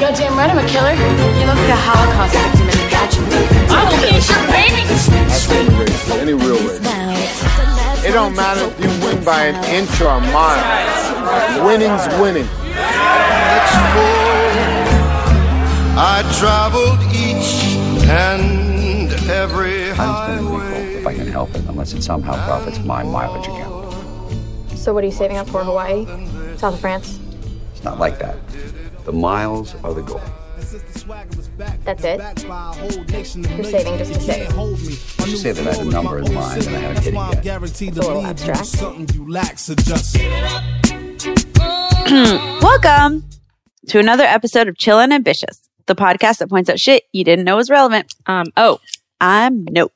goddamn 0.00 0.34
right 0.34 0.48
I'm 0.48 0.56
a 0.56 0.66
killer. 0.66 0.92
You 0.96 1.44
look 1.44 1.60
like 1.60 1.68
a 1.68 1.76
Holocaust 1.76 2.32
victim 2.32 2.72
in 2.72 2.76
the 2.80 2.88
catch. 2.88 3.20
I 3.68 3.84
will 3.84 4.00
eat 4.08 4.24
your 4.32 4.40
baby! 4.48 4.88
That's 4.88 5.50
any 5.52 5.68
race, 5.76 6.10
any 6.10 6.32
real 6.32 6.56
race. 6.56 6.80
It 8.02 8.12
don't 8.12 8.34
matter 8.34 8.64
if 8.64 8.80
you 8.80 8.88
win 9.04 9.22
by 9.22 9.44
an 9.44 9.62
inch 9.68 10.00
or 10.00 10.08
a 10.08 10.20
mile. 10.32 11.66
Winning's 11.66 12.06
winning. 12.18 12.48
I 16.02 16.24
traveled 16.38 16.98
each 17.12 17.76
and 18.08 19.12
every 19.28 19.90
I'm 19.92 20.24
spending 20.24 20.50
nickel 20.50 20.96
if 20.96 21.06
I 21.06 21.14
can 21.14 21.26
help 21.26 21.54
it, 21.54 21.62
unless 21.68 21.92
it 21.92 22.02
somehow 22.02 22.42
profits 22.46 22.78
my 22.78 23.02
mileage 23.02 23.48
account. 23.48 23.92
So 24.78 24.94
what 24.94 25.04
are 25.04 25.08
you 25.08 25.12
saving 25.12 25.36
up 25.36 25.46
for? 25.46 25.62
Hawaii? 25.62 26.06
South 26.56 26.72
of 26.72 26.80
France? 26.80 27.20
It's 27.74 27.84
not 27.84 27.98
like 27.98 28.18
that. 28.18 28.38
The 29.04 29.12
miles 29.12 29.74
are 29.82 29.94
the 29.94 30.02
goal. 30.02 30.20
That's 31.84 32.04
it? 32.04 32.20
You're 32.20 33.64
saving 33.64 33.98
just 33.98 34.12
to 34.12 34.20
save. 34.20 34.54
Let's 34.56 35.30
just 35.30 35.42
say 35.42 35.52
that 35.52 35.66
I 35.66 35.72
have 35.72 35.86
a 35.86 35.90
number 35.90 36.18
in 36.18 36.34
mind 36.34 36.66
and 36.66 36.76
I 36.76 36.80
haven't 36.80 37.04
hit 37.04 37.14
it 37.14 37.44
yet. 37.44 37.62
It's 37.62 37.80
a 37.80 37.90
little 37.90 38.26
abstract. 38.26 38.76
Welcome 42.62 43.24
to 43.88 43.98
another 43.98 44.24
episode 44.24 44.68
of 44.68 44.76
Chillin' 44.76 45.12
Ambitious, 45.12 45.68
the 45.86 45.94
podcast 45.94 46.38
that 46.38 46.50
points 46.50 46.68
out 46.68 46.78
shit 46.78 47.04
you 47.12 47.24
didn't 47.24 47.46
know 47.46 47.56
was 47.56 47.70
relevant. 47.70 48.14
Um, 48.26 48.46
oh, 48.56 48.80
I'm 49.20 49.64
Nope. 49.64 49.92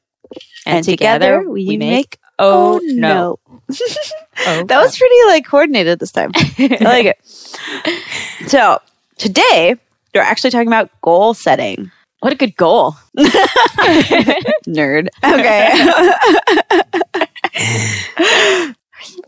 And, 0.66 0.82
together, 0.84 1.48
we, 1.48 1.76
make, 1.76 2.18
Oh 2.38 2.80
No. 2.82 3.38
that 3.68 4.68
was 4.68 4.98
pretty 4.98 5.14
like 5.28 5.46
coordinated 5.46 5.98
this 5.98 6.12
time. 6.12 6.32
I 6.34 6.78
like 6.80 7.06
it. 7.06 7.18
So 8.48 8.78
today 9.16 9.76
we're 10.14 10.22
actually 10.22 10.50
talking 10.50 10.68
about 10.68 10.90
goal 11.02 11.34
setting. 11.34 11.90
What 12.20 12.32
a 12.32 12.36
good 12.36 12.56
goal. 12.56 12.94
Nerd. 14.66 15.08
Okay. 15.22 15.72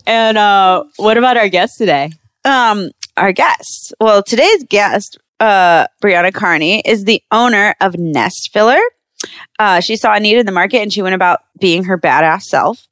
And 0.07 0.39
uh, 0.39 0.85
what 0.97 1.19
about 1.19 1.37
our 1.37 1.49
guest 1.49 1.75
today? 1.79 2.11
um, 2.47 2.91
our 3.17 3.33
guest. 3.33 3.93
Well, 4.01 4.23
today's 4.23 4.65
guest, 4.65 5.19
uh, 5.41 5.89
Brianna 6.03 6.33
Carney, 6.33 6.81
is 6.81 7.05
the 7.05 7.23
owner 7.31 7.75
of 7.81 7.99
Nest 7.99 8.51
Filler. 8.53 8.79
Uh, 9.59 9.81
she 9.81 9.97
saw 9.97 10.15
a 10.15 10.21
need 10.21 10.37
in 10.37 10.47
the 10.47 10.53
market 10.53 10.79
and 10.79 10.93
she 10.93 11.03
went 11.03 11.15
about 11.15 11.41
being 11.59 11.85
her 11.85 11.99
badass 11.99 12.43
self. 12.43 12.87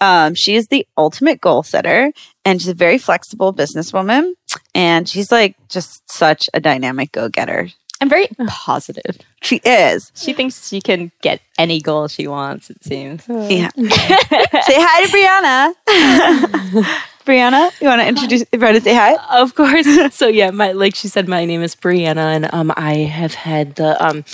Um, 0.00 0.34
she 0.34 0.54
is 0.54 0.68
the 0.68 0.86
ultimate 0.96 1.40
goal 1.40 1.62
setter 1.62 2.12
and 2.44 2.60
she's 2.60 2.68
a 2.68 2.74
very 2.74 2.98
flexible 2.98 3.52
businesswoman. 3.52 4.32
And 4.74 5.08
she's 5.08 5.32
like 5.32 5.56
just 5.68 6.10
such 6.10 6.48
a 6.54 6.60
dynamic 6.60 7.12
go 7.12 7.28
getter. 7.28 7.68
I'm 8.00 8.08
very 8.08 8.28
positive. 8.46 9.18
She 9.42 9.56
is. 9.56 10.10
She 10.14 10.32
thinks 10.32 10.68
she 10.68 10.80
can 10.80 11.12
get 11.20 11.42
any 11.58 11.80
goal 11.82 12.08
she 12.08 12.26
wants, 12.26 12.70
it 12.70 12.82
seems. 12.82 13.24
Yeah. 13.28 13.68
say 13.76 13.84
hi 13.86 15.04
to 15.04 15.74
Brianna. 15.84 16.84
Brianna, 17.26 17.80
you 17.80 17.86
want 17.86 18.00
to 18.00 18.08
introduce, 18.08 18.44
you 18.50 18.58
want 18.58 18.76
to 18.76 18.80
say 18.80 18.94
hi? 18.94 19.16
Of 19.38 19.54
course. 19.54 19.86
so 20.14 20.28
yeah, 20.28 20.50
my 20.50 20.72
like 20.72 20.94
she 20.94 21.08
said, 21.08 21.28
my 21.28 21.44
name 21.44 21.62
is 21.62 21.76
Brianna, 21.76 22.34
and 22.34 22.52
um, 22.54 22.72
I 22.76 22.94
have 22.94 23.34
had 23.34 23.76
the 23.76 24.02
um 24.04 24.24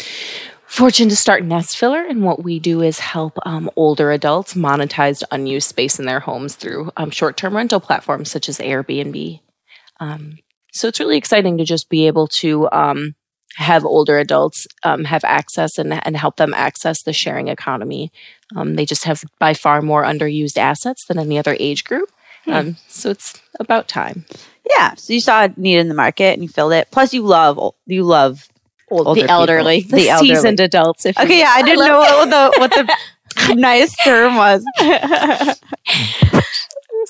fortune 0.67 1.09
to 1.09 1.17
start 1.17 1.43
Nest 1.43 1.77
Filler, 1.77 2.05
and 2.05 2.23
what 2.23 2.45
we 2.45 2.61
do 2.61 2.83
is 2.83 3.01
help 3.01 3.39
um, 3.45 3.69
older 3.75 4.13
adults 4.13 4.55
monetize 4.55 5.25
unused 5.33 5.69
space 5.69 5.99
in 5.99 6.07
their 6.07 6.21
homes 6.21 6.55
through 6.55 6.93
um, 6.97 7.11
short-term 7.11 7.57
rental 7.57 7.81
platforms 7.81 8.31
such 8.31 8.49
as 8.49 8.59
Airbnb. 8.59 9.41
Um, 10.01 10.39
so 10.73 10.89
it's 10.89 11.01
really 11.01 11.17
exciting 11.17 11.59
to 11.59 11.65
just 11.65 11.89
be 11.89 12.07
able 12.07 12.29
to 12.29 12.69
um, 12.71 13.15
have 13.57 13.85
older 13.85 14.19
adults 14.19 14.67
um, 14.83 15.05
have 15.05 15.25
access 15.25 15.79
and, 15.79 15.93
and 16.07 16.17
help 16.17 16.37
them 16.37 16.53
access 16.53 17.03
the 17.03 17.13
sharing 17.13 17.49
economy. 17.49 18.13
Um, 18.55 18.75
they 18.75 18.85
just 18.85 19.05
have 19.05 19.25
by 19.39 19.55
far 19.55 19.81
more 19.81 20.05
underused 20.05 20.59
assets 20.59 21.07
than 21.07 21.19
any 21.19 21.39
other 21.39 21.57
age 21.59 21.85
group. 21.85 22.11
Um, 22.49 22.77
so 22.87 23.11
it's 23.11 23.41
about 23.59 23.89
time. 23.89 24.25
Yeah. 24.71 24.95
So 24.95 25.13
you 25.13 25.21
saw 25.21 25.45
a 25.45 25.55
need 25.57 25.79
in 25.79 25.89
the 25.89 25.95
market 25.95 26.35
and 26.35 26.43
you 26.43 26.49
filled 26.49 26.75
it. 26.75 26.89
Plus, 26.91 27.13
you 27.13 27.23
love 27.23 27.59
you 27.87 28.05
love 28.05 28.49
older 28.91 29.23
the 29.23 29.29
elderly. 29.29 29.83
people. 29.83 29.99
the 29.99 30.11
elderly. 30.11 30.35
Seasoned 30.35 30.61
adults. 30.61 31.07
If 31.07 31.19
you 31.19 31.25
Okay, 31.25 31.39
yeah, 31.41 31.53
I 31.55 31.63
didn't 31.63 31.87
know 31.87 31.99
what 31.99 32.31
the 32.31 32.53
what 32.59 32.71
the 32.71 33.55
nice 33.55 33.95
term 34.05 34.37
was. 34.37 34.65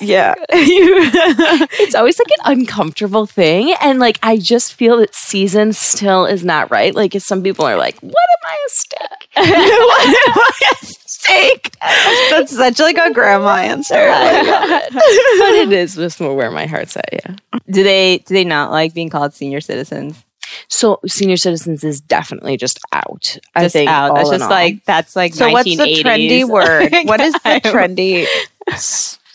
yeah, 0.01 0.35
it's 0.51 1.95
always 1.95 2.19
like 2.19 2.29
an 2.45 2.59
uncomfortable 2.59 3.27
thing 3.27 3.75
and 3.81 3.99
like 3.99 4.19
i 4.23 4.37
just 4.37 4.75
feel 4.75 4.99
that 4.99 5.15
season 5.15 5.73
still 5.73 6.27
is 6.27 6.45
not 6.45 6.71
right 6.71 6.95
like 6.95 7.15
if 7.15 7.23
some 7.23 7.43
people 7.43 7.65
are 7.65 7.77
like 7.77 7.99
what 8.01 8.13
am 8.13 8.45
i 8.45 8.57
a 8.67 8.71
stick 8.71 9.29
steak. 11.07 11.75
That's 12.31 12.55
such 12.57 12.79
like 12.79 12.97
a 12.99 13.05
oh 13.07 13.13
grandma 13.13 13.57
answer. 13.57 13.95
Oh 13.97 14.89
but 14.91 15.55
it 15.55 15.73
is 15.73 15.95
just 15.97 16.21
more 16.21 16.35
where 16.35 16.51
my 16.51 16.67
heart's 16.67 16.97
at 16.97 17.09
yeah 17.13 17.35
Do 17.71 17.83
they 17.83 18.19
do 18.19 18.35
they 18.35 18.45
not 18.45 18.71
like 18.71 18.95
being 18.95 19.09
called 19.11 19.35
senior 19.35 19.61
citizens? 19.61 20.23
so 20.69 21.01
senior 21.09 21.37
citizens 21.37 21.83
is 21.83 22.01
definitely 22.01 22.57
just 22.57 22.79
out 22.93 23.37
i 23.57 23.65
Just 23.65 23.73
think 23.73 23.91
out. 23.91 24.15
That's 24.15 24.31
just 24.31 24.45
all. 24.45 24.51
like 24.51 24.85
that's 24.85 25.17
like 25.17 25.35
So 25.35 25.51
what's 25.51 25.65
the 25.65 26.03
trendy 26.03 26.49
word? 26.49 26.93
What 27.05 27.21
is 27.21 27.33
the 27.33 27.61
trendy? 27.65 28.27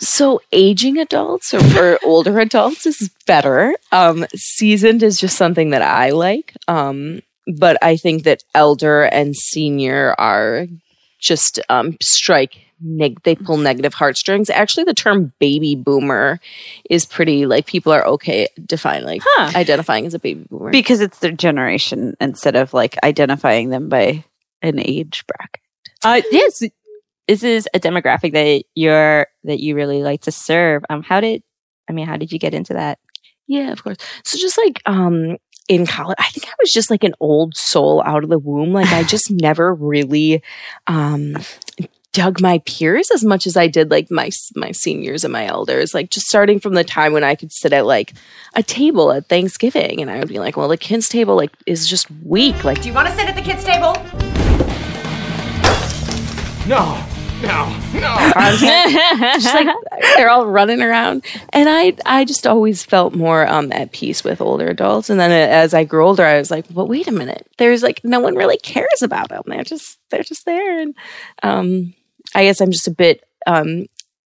So 0.01 0.41
aging 0.51 0.97
adults 0.97 1.53
or, 1.53 1.61
or 1.79 1.99
older 2.03 2.39
adults 2.39 2.85
is 2.85 3.09
better. 3.27 3.73
Um 3.91 4.25
seasoned 4.35 5.03
is 5.03 5.19
just 5.19 5.37
something 5.37 5.69
that 5.69 5.81
i 5.81 6.09
like. 6.09 6.53
Um 6.67 7.21
but 7.57 7.77
i 7.83 7.95
think 7.97 8.23
that 8.23 8.43
elder 8.55 9.03
and 9.03 9.35
senior 9.35 10.13
are 10.17 10.67
just 11.19 11.59
um 11.69 11.97
strike 12.01 12.65
neg- 12.83 13.21
they 13.23 13.35
pull 13.35 13.57
negative 13.57 13.93
heartstrings. 13.93 14.49
Actually 14.49 14.85
the 14.85 14.93
term 14.95 15.31
baby 15.39 15.75
boomer 15.75 16.39
is 16.89 17.05
pretty 17.05 17.45
like 17.45 17.67
people 17.67 17.91
are 17.93 18.05
okay 18.05 18.47
define 18.65 19.03
like 19.05 19.21
Huh. 19.23 19.51
identifying 19.55 20.07
as 20.07 20.15
a 20.15 20.19
baby 20.19 20.43
boomer. 20.49 20.71
Because 20.71 20.99
it's 20.99 21.19
their 21.19 21.31
generation 21.31 22.15
instead 22.19 22.55
of 22.55 22.73
like 22.73 22.97
identifying 23.03 23.69
them 23.69 23.87
by 23.87 24.23
an 24.63 24.79
age 24.79 25.23
bracket. 25.27 25.61
Uh, 26.03 26.21
yes, 26.31 26.63
this 27.27 27.43
is 27.43 27.67
a 27.73 27.79
demographic 27.79 28.33
that 28.33 28.63
you're 28.75 29.27
that 29.43 29.59
you 29.59 29.75
really 29.75 30.03
like 30.03 30.21
to 30.21 30.31
serve. 30.31 30.83
Um, 30.89 31.03
how 31.03 31.21
did 31.21 31.43
I 31.89 31.93
mean? 31.93 32.07
How 32.07 32.17
did 32.17 32.31
you 32.31 32.39
get 32.39 32.53
into 32.53 32.73
that? 32.73 32.99
Yeah, 33.47 33.71
of 33.71 33.83
course. 33.83 33.97
So 34.23 34.37
just 34.37 34.57
like 34.57 34.81
um 34.85 35.37
in 35.67 35.85
college, 35.85 36.17
I 36.19 36.29
think 36.29 36.47
I 36.47 36.53
was 36.59 36.71
just 36.71 36.89
like 36.89 37.03
an 37.03 37.13
old 37.19 37.55
soul 37.55 38.01
out 38.05 38.23
of 38.23 38.29
the 38.29 38.39
womb. 38.39 38.73
Like 38.73 38.91
I 38.91 39.03
just 39.03 39.31
never 39.31 39.73
really 39.73 40.43
um 40.87 41.37
dug 42.13 42.41
my 42.41 42.57
peers 42.65 43.09
as 43.11 43.23
much 43.23 43.47
as 43.47 43.55
I 43.55 43.67
did 43.67 43.89
like 43.89 44.11
my 44.11 44.29
my 44.55 44.71
seniors 44.71 45.23
and 45.23 45.31
my 45.31 45.45
elders. 45.45 45.93
Like 45.93 46.09
just 46.09 46.27
starting 46.27 46.59
from 46.59 46.73
the 46.73 46.83
time 46.83 47.13
when 47.13 47.23
I 47.23 47.35
could 47.35 47.51
sit 47.51 47.73
at 47.73 47.85
like 47.85 48.13
a 48.55 48.63
table 48.63 49.11
at 49.11 49.27
Thanksgiving 49.27 50.01
and 50.01 50.11
I 50.11 50.19
would 50.19 50.27
be 50.27 50.39
like, 50.39 50.57
well, 50.57 50.67
the 50.67 50.77
kids 50.77 51.07
table 51.07 51.35
like 51.35 51.51
is 51.65 51.87
just 51.87 52.11
weak. 52.23 52.63
Like 52.63 52.81
Do 52.81 52.87
you 52.87 52.93
want 52.93 53.07
to 53.07 53.15
sit 53.15 53.29
at 53.29 53.35
the 53.35 53.41
kids' 53.41 53.63
table? 53.63 53.93
No, 56.67 57.03
no, 57.41 57.79
no. 57.93 58.31
just 59.33 59.53
like 59.53 59.67
they're 60.15 60.29
all 60.29 60.47
running 60.47 60.81
around. 60.81 61.25
And 61.53 61.69
i 61.69 61.93
i 62.05 62.25
just 62.25 62.45
always 62.45 62.83
felt 62.83 63.13
more 63.13 63.47
um 63.47 63.71
at 63.71 63.91
peace 63.91 64.23
with 64.23 64.41
older 64.41 64.67
adults. 64.67 65.09
And 65.09 65.19
then 65.19 65.31
as 65.31 65.73
i 65.73 65.83
grew 65.83 66.05
older 66.05 66.25
i 66.25 66.37
was 66.37 66.51
like 66.51 66.65
but 66.73 66.85
wait 66.87 67.07
a 67.07 67.11
minute. 67.11 67.47
There's 67.57 67.83
like 67.83 68.01
no 68.03 68.19
one 68.19 68.35
really 68.35 68.57
cares 68.57 69.01
about 69.01 69.29
them. 69.29 69.43
They're 69.47 69.63
just 69.63 69.99
they're 70.09 70.23
just 70.23 70.45
there. 70.45 70.79
And 70.79 70.95
um 71.43 71.93
i 72.35 72.43
guess 72.43 72.61
i'm 72.61 72.71
just 72.71 72.87
a 72.87 72.91
bit 72.91 73.23
um 73.47 73.85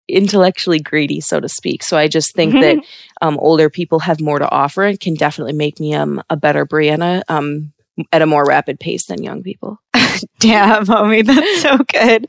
intellectually 0.09 0.81
greedy 0.81 1.21
so 1.21 1.41
to 1.41 1.49
speak. 1.49 1.83
So 1.83 1.97
i 1.97 2.09
just 2.09 2.35
think 2.35 2.55
that 2.55 2.79
um 3.23 3.39
older 3.39 3.71
people 3.71 4.01
have 4.01 4.21
more 4.21 4.39
to 4.39 4.51
offer 4.51 4.85
and 4.85 4.99
can 4.99 5.15
definitely 5.15 5.55
make 5.55 5.79
me 5.79 5.95
um 5.95 6.23
a 6.31 6.37
better 6.37 6.67
brianna 6.67 7.23
um 7.29 7.74
at 8.13 8.23
a 8.23 8.27
more 8.27 8.45
rapid 8.45 8.81
pace 8.81 9.07
than 9.07 9.23
young 9.23 9.43
people 9.43 9.79
Damn, 10.39 10.87
homie, 10.87 11.25
that's 11.27 11.63
so 11.63 11.77
good. 11.79 12.27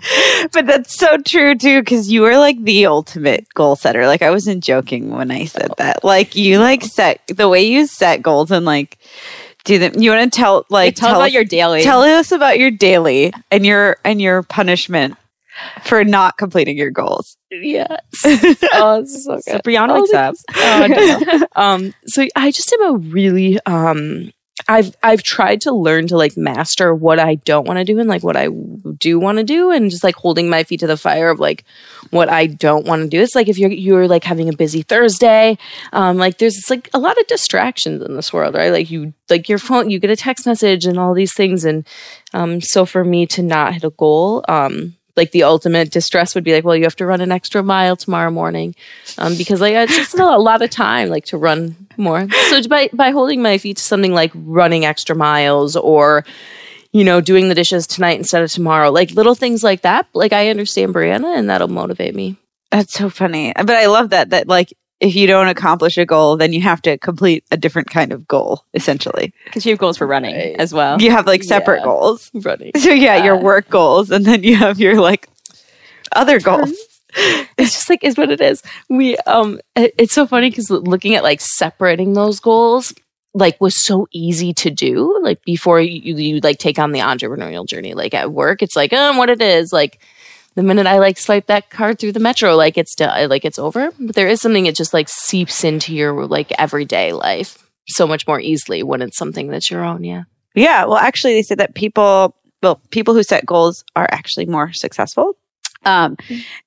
But 0.53 0.65
that's 0.65 0.97
so 0.97 1.17
true 1.17 1.55
too, 1.55 1.81
because 1.81 2.11
you 2.11 2.21
were 2.21 2.37
like 2.37 2.61
the 2.63 2.85
ultimate 2.87 3.45
goal 3.53 3.75
setter. 3.75 4.07
Like 4.07 4.21
I 4.21 4.31
wasn't 4.31 4.63
joking 4.63 5.11
when 5.11 5.29
I 5.31 5.45
said 5.45 5.71
that. 5.77 6.03
Like 6.03 6.35
you 6.35 6.59
like 6.59 6.83
set 6.83 7.21
the 7.27 7.47
way 7.49 7.63
you 7.63 7.85
set 7.87 8.21
goals 8.21 8.49
and 8.51 8.65
like 8.65 8.97
do 9.65 9.77
them. 9.77 10.01
You 10.01 10.11
want 10.11 10.31
to 10.31 10.35
tell 10.37 10.65
like 10.69 10.95
tell, 10.95 11.09
us 11.09 11.15
about 11.15 11.25
us- 11.27 11.33
your 11.33 11.43
daily. 11.43 11.83
tell 11.83 12.01
us 12.01 12.31
about 12.31 12.57
your 12.59 12.71
daily 12.71 13.33
and 13.51 13.65
your 13.65 13.97
and 14.03 14.19
your 14.21 14.43
punishment 14.43 15.15
for 15.83 16.03
not 16.03 16.37
completing 16.37 16.77
your 16.77 16.91
goals. 16.91 17.37
yes 17.51 17.87
oh 18.73 19.01
it's 19.01 19.23
so 19.25 19.35
good 19.35 19.43
so 19.43 19.59
Brianna 19.59 19.89
Oh, 19.91 20.01
wakes 20.01 20.11
the- 20.11 20.53
Oh, 20.57 21.37
no. 21.37 21.47
um, 21.61 21.93
so 22.07 22.25
I 22.35 22.51
just 22.51 22.71
am 22.73 22.83
a 22.95 22.97
really 22.97 23.59
um 23.65 24.31
I've 24.67 24.95
I've 25.03 25.21
tried 25.21 25.61
to 25.61 25.73
learn 25.73 26.07
to 26.07 26.17
like 26.17 26.37
master 26.37 26.95
what 26.95 27.19
I 27.19 27.35
don't 27.35 27.67
want 27.67 27.77
to 27.77 27.83
do 27.83 27.99
and 27.99 28.07
like 28.07 28.23
what 28.23 28.37
I 28.37 28.47
do 28.97 29.19
want 29.19 29.37
to 29.37 29.43
do 29.43 29.69
and 29.69 29.91
just 29.91 30.03
like 30.03 30.15
holding 30.15 30.49
my 30.49 30.63
feet 30.63 30.79
to 30.79 30.87
the 30.87 30.95
fire 30.95 31.29
of 31.29 31.39
like 31.39 31.65
what 32.09 32.29
I 32.29 32.47
don't 32.47 32.85
want 32.85 33.01
to 33.01 33.07
do. 33.09 33.21
It's 33.21 33.35
like 33.35 33.49
if 33.49 33.57
you're 33.57 33.69
you're 33.69 34.07
like 34.07 34.23
having 34.23 34.47
a 34.47 34.55
busy 34.55 34.81
Thursday, 34.81 35.57
um, 35.91 36.17
like 36.17 36.37
there's 36.37 36.69
like 36.69 36.89
a 36.93 36.99
lot 36.99 37.19
of 37.19 37.27
distractions 37.27 38.01
in 38.01 38.15
this 38.15 38.31
world, 38.31 38.55
right? 38.55 38.71
Like 38.71 38.89
you 38.89 39.13
like 39.29 39.49
your 39.49 39.59
phone, 39.59 39.89
you 39.89 39.99
get 39.99 40.09
a 40.09 40.15
text 40.15 40.45
message 40.45 40.85
and 40.85 40.97
all 40.97 41.13
these 41.13 41.33
things, 41.33 41.65
and 41.65 41.85
um, 42.33 42.61
so 42.61 42.85
for 42.85 43.03
me 43.03 43.25
to 43.27 43.43
not 43.43 43.73
hit 43.73 43.83
a 43.83 43.89
goal, 43.89 44.45
um, 44.47 44.95
like 45.17 45.31
the 45.31 45.43
ultimate 45.43 45.91
distress 45.91 46.33
would 46.33 46.45
be 46.45 46.53
like, 46.53 46.63
well, 46.63 46.75
you 46.75 46.83
have 46.83 46.95
to 46.97 47.05
run 47.05 47.21
an 47.21 47.31
extra 47.31 47.61
mile 47.61 47.97
tomorrow 47.97 48.31
morning, 48.31 48.73
um, 49.17 49.35
because 49.35 49.59
like 49.59 49.73
it's 49.73 49.95
just 49.95 50.17
a 50.17 50.37
lot 50.37 50.61
of 50.61 50.69
time 50.69 51.09
like 51.09 51.25
to 51.25 51.37
run 51.37 51.84
more. 51.97 52.27
So 52.49 52.61
by 52.67 52.89
by 52.93 53.11
holding 53.11 53.41
my 53.41 53.57
feet 53.57 53.77
to 53.77 53.83
something 53.83 54.13
like 54.13 54.31
running 54.35 54.85
extra 54.85 55.15
miles 55.15 55.75
or 55.75 56.25
you 56.91 57.03
know 57.03 57.21
doing 57.21 57.49
the 57.49 57.55
dishes 57.55 57.87
tonight 57.87 58.17
instead 58.17 58.43
of 58.43 58.51
tomorrow, 58.51 58.91
like 58.91 59.11
little 59.11 59.35
things 59.35 59.63
like 59.63 59.81
that. 59.81 60.07
Like 60.13 60.33
I 60.33 60.49
understand 60.49 60.93
Brianna, 60.93 61.37
and 61.37 61.49
that'll 61.49 61.67
motivate 61.67 62.15
me. 62.15 62.37
That's 62.71 62.93
so 62.93 63.09
funny. 63.09 63.53
But 63.55 63.71
I 63.71 63.85
love 63.87 64.09
that 64.11 64.29
that 64.31 64.47
like 64.47 64.73
if 65.01 65.13
you 65.13 65.27
don't 65.27 65.47
accomplish 65.49 65.97
a 65.97 66.05
goal, 66.05 66.37
then 66.37 66.53
you 66.53 66.61
have 66.61 66.81
to 66.83 66.97
complete 66.97 67.43
a 67.51 67.57
different 67.57 67.89
kind 67.89 68.13
of 68.13 68.25
goal, 68.27 68.63
essentially. 68.73 69.33
Because 69.43 69.65
you 69.65 69.71
have 69.73 69.79
goals 69.79 69.97
for 69.97 70.07
running 70.07 70.35
right. 70.35 70.55
as 70.57 70.73
well. 70.73 71.01
You 71.01 71.11
have 71.11 71.27
like 71.27 71.43
separate 71.43 71.79
Yeah. 71.79 71.83
goals. 71.83 72.31
Running. 72.33 72.71
So 72.77 72.91
yeah, 72.91 73.23
your 73.23 73.35
work 73.37 73.69
goals, 73.69 74.09
and 74.09 74.25
then 74.25 74.43
you 74.43 74.55
have 74.55 74.79
your 74.79 74.99
like 75.01 75.27
other 76.13 76.39
goals. 76.39 76.71
it's 77.57 77.73
just 77.73 77.89
like 77.89 78.03
is 78.03 78.17
what 78.17 78.29
it 78.31 78.41
is. 78.41 78.61
We 78.89 79.17
um, 79.19 79.59
it- 79.75 79.95
it's 79.97 80.13
so 80.13 80.27
funny 80.27 80.49
because 80.49 80.69
looking 80.69 81.15
at 81.15 81.23
like 81.23 81.41
separating 81.41 82.13
those 82.13 82.39
goals 82.39 82.93
like 83.33 83.59
was 83.59 83.83
so 83.85 84.07
easy 84.13 84.53
to 84.53 84.69
do 84.71 85.19
like 85.21 85.41
before 85.43 85.81
you, 85.81 86.15
you 86.15 86.39
like 86.39 86.57
take 86.57 86.79
on 86.79 86.93
the 86.93 86.99
entrepreneurial 86.99 87.67
journey 87.67 87.93
like 87.93 88.13
at 88.13 88.31
work 88.31 88.61
it's 88.61 88.77
like 88.77 88.93
um 88.93 89.17
what 89.17 89.29
it 89.29 89.41
is 89.41 89.73
like 89.73 89.99
the 90.55 90.63
minute 90.63 90.87
i 90.87 90.99
like 90.99 91.17
swipe 91.17 91.47
that 91.47 91.69
card 91.69 91.99
through 91.99 92.13
the 92.13 92.19
metro 92.21 92.55
like 92.55 92.77
it's 92.77 92.95
done 92.95 93.27
like 93.27 93.43
it's 93.43 93.59
over 93.59 93.89
but 93.99 94.15
there 94.15 94.29
is 94.29 94.39
something 94.39 94.63
that 94.63 94.73
just 94.75 94.93
like 94.93 95.09
seeps 95.09 95.65
into 95.65 95.93
your 95.93 96.25
like 96.27 96.49
everyday 96.57 97.11
life 97.11 97.57
so 97.89 98.07
much 98.07 98.25
more 98.25 98.39
easily 98.39 98.83
when 98.83 99.01
it's 99.01 99.17
something 99.17 99.47
that's 99.49 99.69
your 99.69 99.83
own 99.83 100.05
yeah 100.05 100.23
Yeah, 100.55 100.85
well, 100.85 100.95
actually, 100.97 101.33
they 101.33 101.41
say 101.43 101.55
that 101.55 101.75
people, 101.75 102.33
well, 102.63 102.79
people 102.89 103.13
who 103.13 103.23
set 103.23 103.45
goals 103.45 103.83
are 103.97 104.07
actually 104.09 104.45
more 104.45 104.71
successful. 104.71 105.35
Um, 105.85 106.17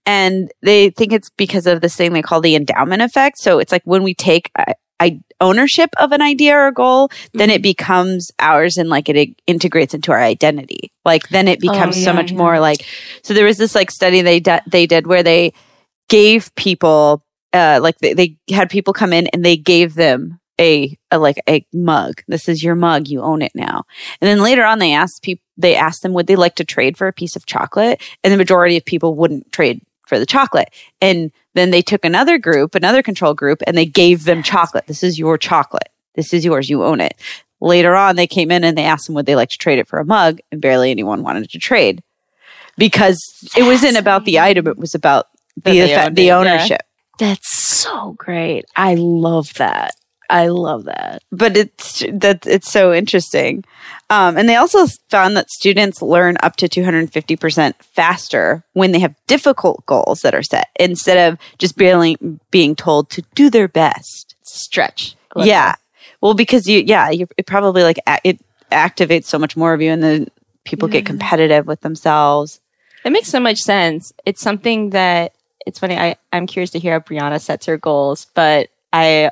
and 0.06 0.50
they 0.62 0.90
think 0.90 1.12
it's 1.12 1.30
because 1.30 1.66
of 1.66 1.80
this 1.80 1.96
thing 1.96 2.12
they 2.12 2.22
call 2.22 2.40
the 2.40 2.54
endowment 2.54 3.02
effect. 3.02 3.38
So 3.38 3.58
it's 3.58 3.72
like 3.72 3.82
when 3.84 4.02
we 4.02 4.14
take 4.14 4.50
uh, 4.56 4.72
I, 5.00 5.20
ownership 5.40 5.90
of 5.98 6.12
an 6.12 6.22
idea 6.22 6.56
or 6.56 6.66
a 6.68 6.72
goal, 6.72 7.10
then 7.34 7.50
it 7.50 7.62
becomes 7.62 8.32
ours 8.38 8.76
and 8.76 8.88
like 8.88 9.08
it, 9.08 9.16
i- 9.16 9.34
integrates 9.46 9.94
into 9.94 10.12
our 10.12 10.20
identity. 10.20 10.92
Like 11.04 11.28
then 11.28 11.46
it 11.48 11.60
becomes 11.60 11.96
so 11.96 12.10
yeah, 12.10 12.16
much 12.16 12.32
yeah. 12.32 12.38
more 12.38 12.58
like. 12.58 12.84
So 13.22 13.34
there 13.34 13.44
was 13.44 13.58
this 13.58 13.74
like 13.74 13.90
study 13.90 14.22
they 14.22 14.40
de- 14.40 14.62
they 14.66 14.86
did 14.86 15.06
where 15.06 15.22
they 15.22 15.52
gave 16.08 16.54
people 16.54 17.22
uh 17.52 17.78
like 17.82 17.98
they, 17.98 18.14
they 18.14 18.36
had 18.50 18.70
people 18.70 18.92
come 18.92 19.12
in 19.12 19.26
and 19.28 19.44
they 19.44 19.56
gave 19.56 19.94
them 19.94 20.37
a, 20.60 20.96
a 21.10 21.18
like 21.18 21.40
a 21.48 21.66
mug. 21.72 22.22
This 22.28 22.48
is 22.48 22.62
your 22.62 22.74
mug. 22.74 23.08
You 23.08 23.22
own 23.22 23.42
it 23.42 23.52
now. 23.54 23.84
And 24.20 24.28
then 24.28 24.42
later 24.42 24.64
on, 24.64 24.78
they 24.78 24.92
asked 24.92 25.22
people. 25.22 25.42
They 25.56 25.74
asked 25.74 26.02
them 26.02 26.12
would 26.12 26.28
they 26.28 26.36
like 26.36 26.54
to 26.56 26.64
trade 26.64 26.96
for 26.96 27.08
a 27.08 27.12
piece 27.12 27.36
of 27.36 27.46
chocolate, 27.46 28.00
and 28.22 28.32
the 28.32 28.38
majority 28.38 28.76
of 28.76 28.84
people 28.84 29.14
wouldn't 29.14 29.50
trade 29.52 29.82
for 30.06 30.18
the 30.18 30.26
chocolate. 30.26 30.70
And 31.00 31.32
then 31.54 31.70
they 31.70 31.82
took 31.82 32.04
another 32.04 32.38
group, 32.38 32.74
another 32.74 33.02
control 33.02 33.34
group, 33.34 33.62
and 33.66 33.76
they 33.76 33.86
gave 33.86 34.24
them 34.24 34.42
chocolate. 34.42 34.86
This 34.86 35.02
is 35.02 35.18
your 35.18 35.36
chocolate. 35.36 35.88
This 36.14 36.32
is 36.32 36.44
yours. 36.44 36.70
You 36.70 36.84
own 36.84 37.00
it. 37.00 37.14
Later 37.60 37.96
on, 37.96 38.16
they 38.16 38.28
came 38.28 38.50
in 38.50 38.62
and 38.62 38.78
they 38.78 38.84
asked 38.84 39.06
them 39.06 39.16
would 39.16 39.26
they 39.26 39.34
like 39.34 39.50
to 39.50 39.58
trade 39.58 39.78
it 39.78 39.88
for 39.88 39.98
a 39.98 40.04
mug, 40.04 40.38
and 40.52 40.60
barely 40.60 40.90
anyone 40.90 41.22
wanted 41.22 41.50
to 41.50 41.58
trade 41.58 42.02
because 42.76 43.20
it 43.56 43.64
wasn't 43.64 43.96
about 43.96 44.24
the 44.24 44.38
item; 44.38 44.68
it 44.68 44.78
was 44.78 44.94
about 44.94 45.26
the 45.64 45.80
effect, 45.80 46.14
the 46.14 46.22
it, 46.22 46.26
yeah. 46.26 46.38
ownership. 46.38 46.82
that's 47.18 47.66
so 47.66 48.14
great 48.18 48.64
i 48.76 48.94
love 48.94 49.52
that 49.54 49.92
i 50.30 50.48
love 50.48 50.84
that 50.84 51.22
but 51.30 51.56
it's 51.56 52.04
that 52.12 52.46
it's 52.46 52.70
so 52.70 52.92
interesting. 52.92 53.64
Um, 54.10 54.36
and 54.36 54.48
they 54.48 54.56
also 54.56 54.86
found 55.08 55.36
that 55.36 55.50
students 55.50 56.00
learn 56.00 56.36
up 56.42 56.56
to 56.56 56.68
250% 56.68 57.74
faster 57.82 58.64
when 58.72 58.92
they 58.92 58.98
have 58.98 59.14
difficult 59.26 59.84
goals 59.86 60.20
that 60.20 60.34
are 60.34 60.42
set 60.42 60.68
instead 60.78 61.30
of 61.30 61.38
just 61.58 61.76
barely 61.76 62.16
being 62.50 62.74
told 62.74 63.10
to 63.10 63.22
do 63.34 63.50
their 63.50 63.68
best. 63.68 64.34
Stretch. 64.42 65.14
Yeah. 65.36 65.74
Well, 66.20 66.34
because 66.34 66.66
you, 66.66 66.82
yeah, 66.86 67.10
you, 67.10 67.28
it 67.36 67.46
probably 67.46 67.82
like 67.82 67.98
it 68.24 68.40
activates 68.72 69.24
so 69.24 69.38
much 69.38 69.56
more 69.56 69.74
of 69.74 69.82
you 69.82 69.90
and 69.90 70.02
then 70.02 70.28
people 70.64 70.88
get 70.88 71.06
competitive 71.06 71.66
with 71.66 71.80
themselves. 71.82 72.60
It 73.04 73.10
makes 73.10 73.28
so 73.28 73.40
much 73.40 73.58
sense. 73.58 74.12
It's 74.24 74.40
something 74.40 74.90
that 74.90 75.32
it's 75.66 75.78
funny. 75.78 75.96
I, 75.96 76.16
I'm 76.32 76.46
curious 76.46 76.70
to 76.70 76.78
hear 76.78 76.94
how 76.94 77.00
Brianna 77.00 77.40
sets 77.40 77.66
her 77.66 77.76
goals, 77.76 78.26
but 78.34 78.70
I 78.92 79.30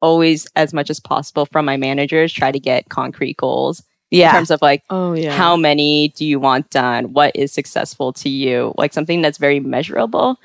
always, 0.00 0.46
as 0.56 0.72
much 0.72 0.90
as 0.90 1.00
possible 1.00 1.46
from 1.46 1.64
my 1.64 1.76
managers, 1.76 2.32
try 2.32 2.52
to 2.52 2.60
get 2.60 2.88
concrete 2.88 3.36
goals 3.36 3.82
Yeah. 4.10 4.30
in 4.30 4.34
terms 4.36 4.50
of 4.50 4.62
like, 4.62 4.82
oh 4.90 5.14
yeah 5.14 5.32
how 5.32 5.56
many 5.56 6.08
do 6.16 6.24
you 6.24 6.38
want 6.38 6.70
done? 6.70 7.12
What 7.12 7.34
is 7.34 7.52
successful 7.52 8.12
to 8.14 8.28
you? 8.28 8.74
Like 8.76 8.92
something 8.92 9.22
that's 9.22 9.38
very 9.38 9.60
measurable. 9.60 10.38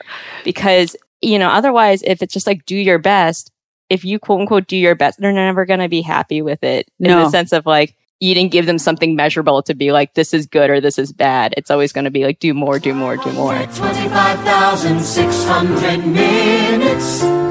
Because, 0.43 0.95
you 1.21 1.37
know, 1.37 1.49
otherwise, 1.49 2.01
if 2.03 2.21
it's 2.21 2.33
just 2.33 2.47
like 2.47 2.65
do 2.65 2.75
your 2.75 2.99
best, 2.99 3.51
if 3.89 4.05
you 4.05 4.19
quote 4.19 4.41
unquote 4.41 4.67
do 4.67 4.77
your 4.77 4.95
best, 4.95 5.19
they're 5.19 5.33
never 5.33 5.65
going 5.65 5.81
to 5.81 5.89
be 5.89 6.01
happy 6.01 6.41
with 6.41 6.63
it 6.63 6.89
no. 6.99 7.17
in 7.17 7.23
the 7.25 7.29
sense 7.29 7.51
of 7.51 7.65
like, 7.65 7.95
you 8.21 8.33
didn't 8.35 8.51
give 8.51 8.67
them 8.67 8.77
something 8.77 9.15
measurable 9.15 9.63
to 9.63 9.73
be 9.73 9.91
like, 9.91 10.13
this 10.13 10.31
is 10.33 10.45
good 10.45 10.69
or 10.69 10.79
this 10.79 10.99
is 10.99 11.11
bad. 11.11 11.55
It's 11.57 11.71
always 11.71 11.91
going 11.91 12.05
to 12.05 12.11
be 12.11 12.23
like, 12.23 12.37
do 12.39 12.53
more, 12.53 12.77
do 12.77 12.93
more, 12.93 13.17
do 13.17 13.31
more. 13.33 13.55
25,600 13.55 16.05
minutes. 16.05 17.50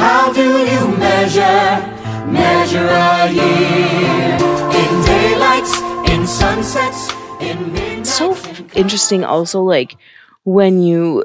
How 0.00 0.32
do 0.32 0.42
you 0.72 0.96
measure, 0.96 1.70
measure 2.26 2.88
a 2.88 3.30
year? 3.30 4.38
In 4.80 4.92
daylights, 5.04 5.78
in 6.10 6.26
sunsets, 6.26 7.10
in 7.40 7.72
midnights. 7.72 8.12
so 8.14 8.32
f- 8.32 8.76
interesting 8.76 9.24
also 9.24 9.62
like 9.62 9.96
when 10.44 10.82
you 10.82 11.24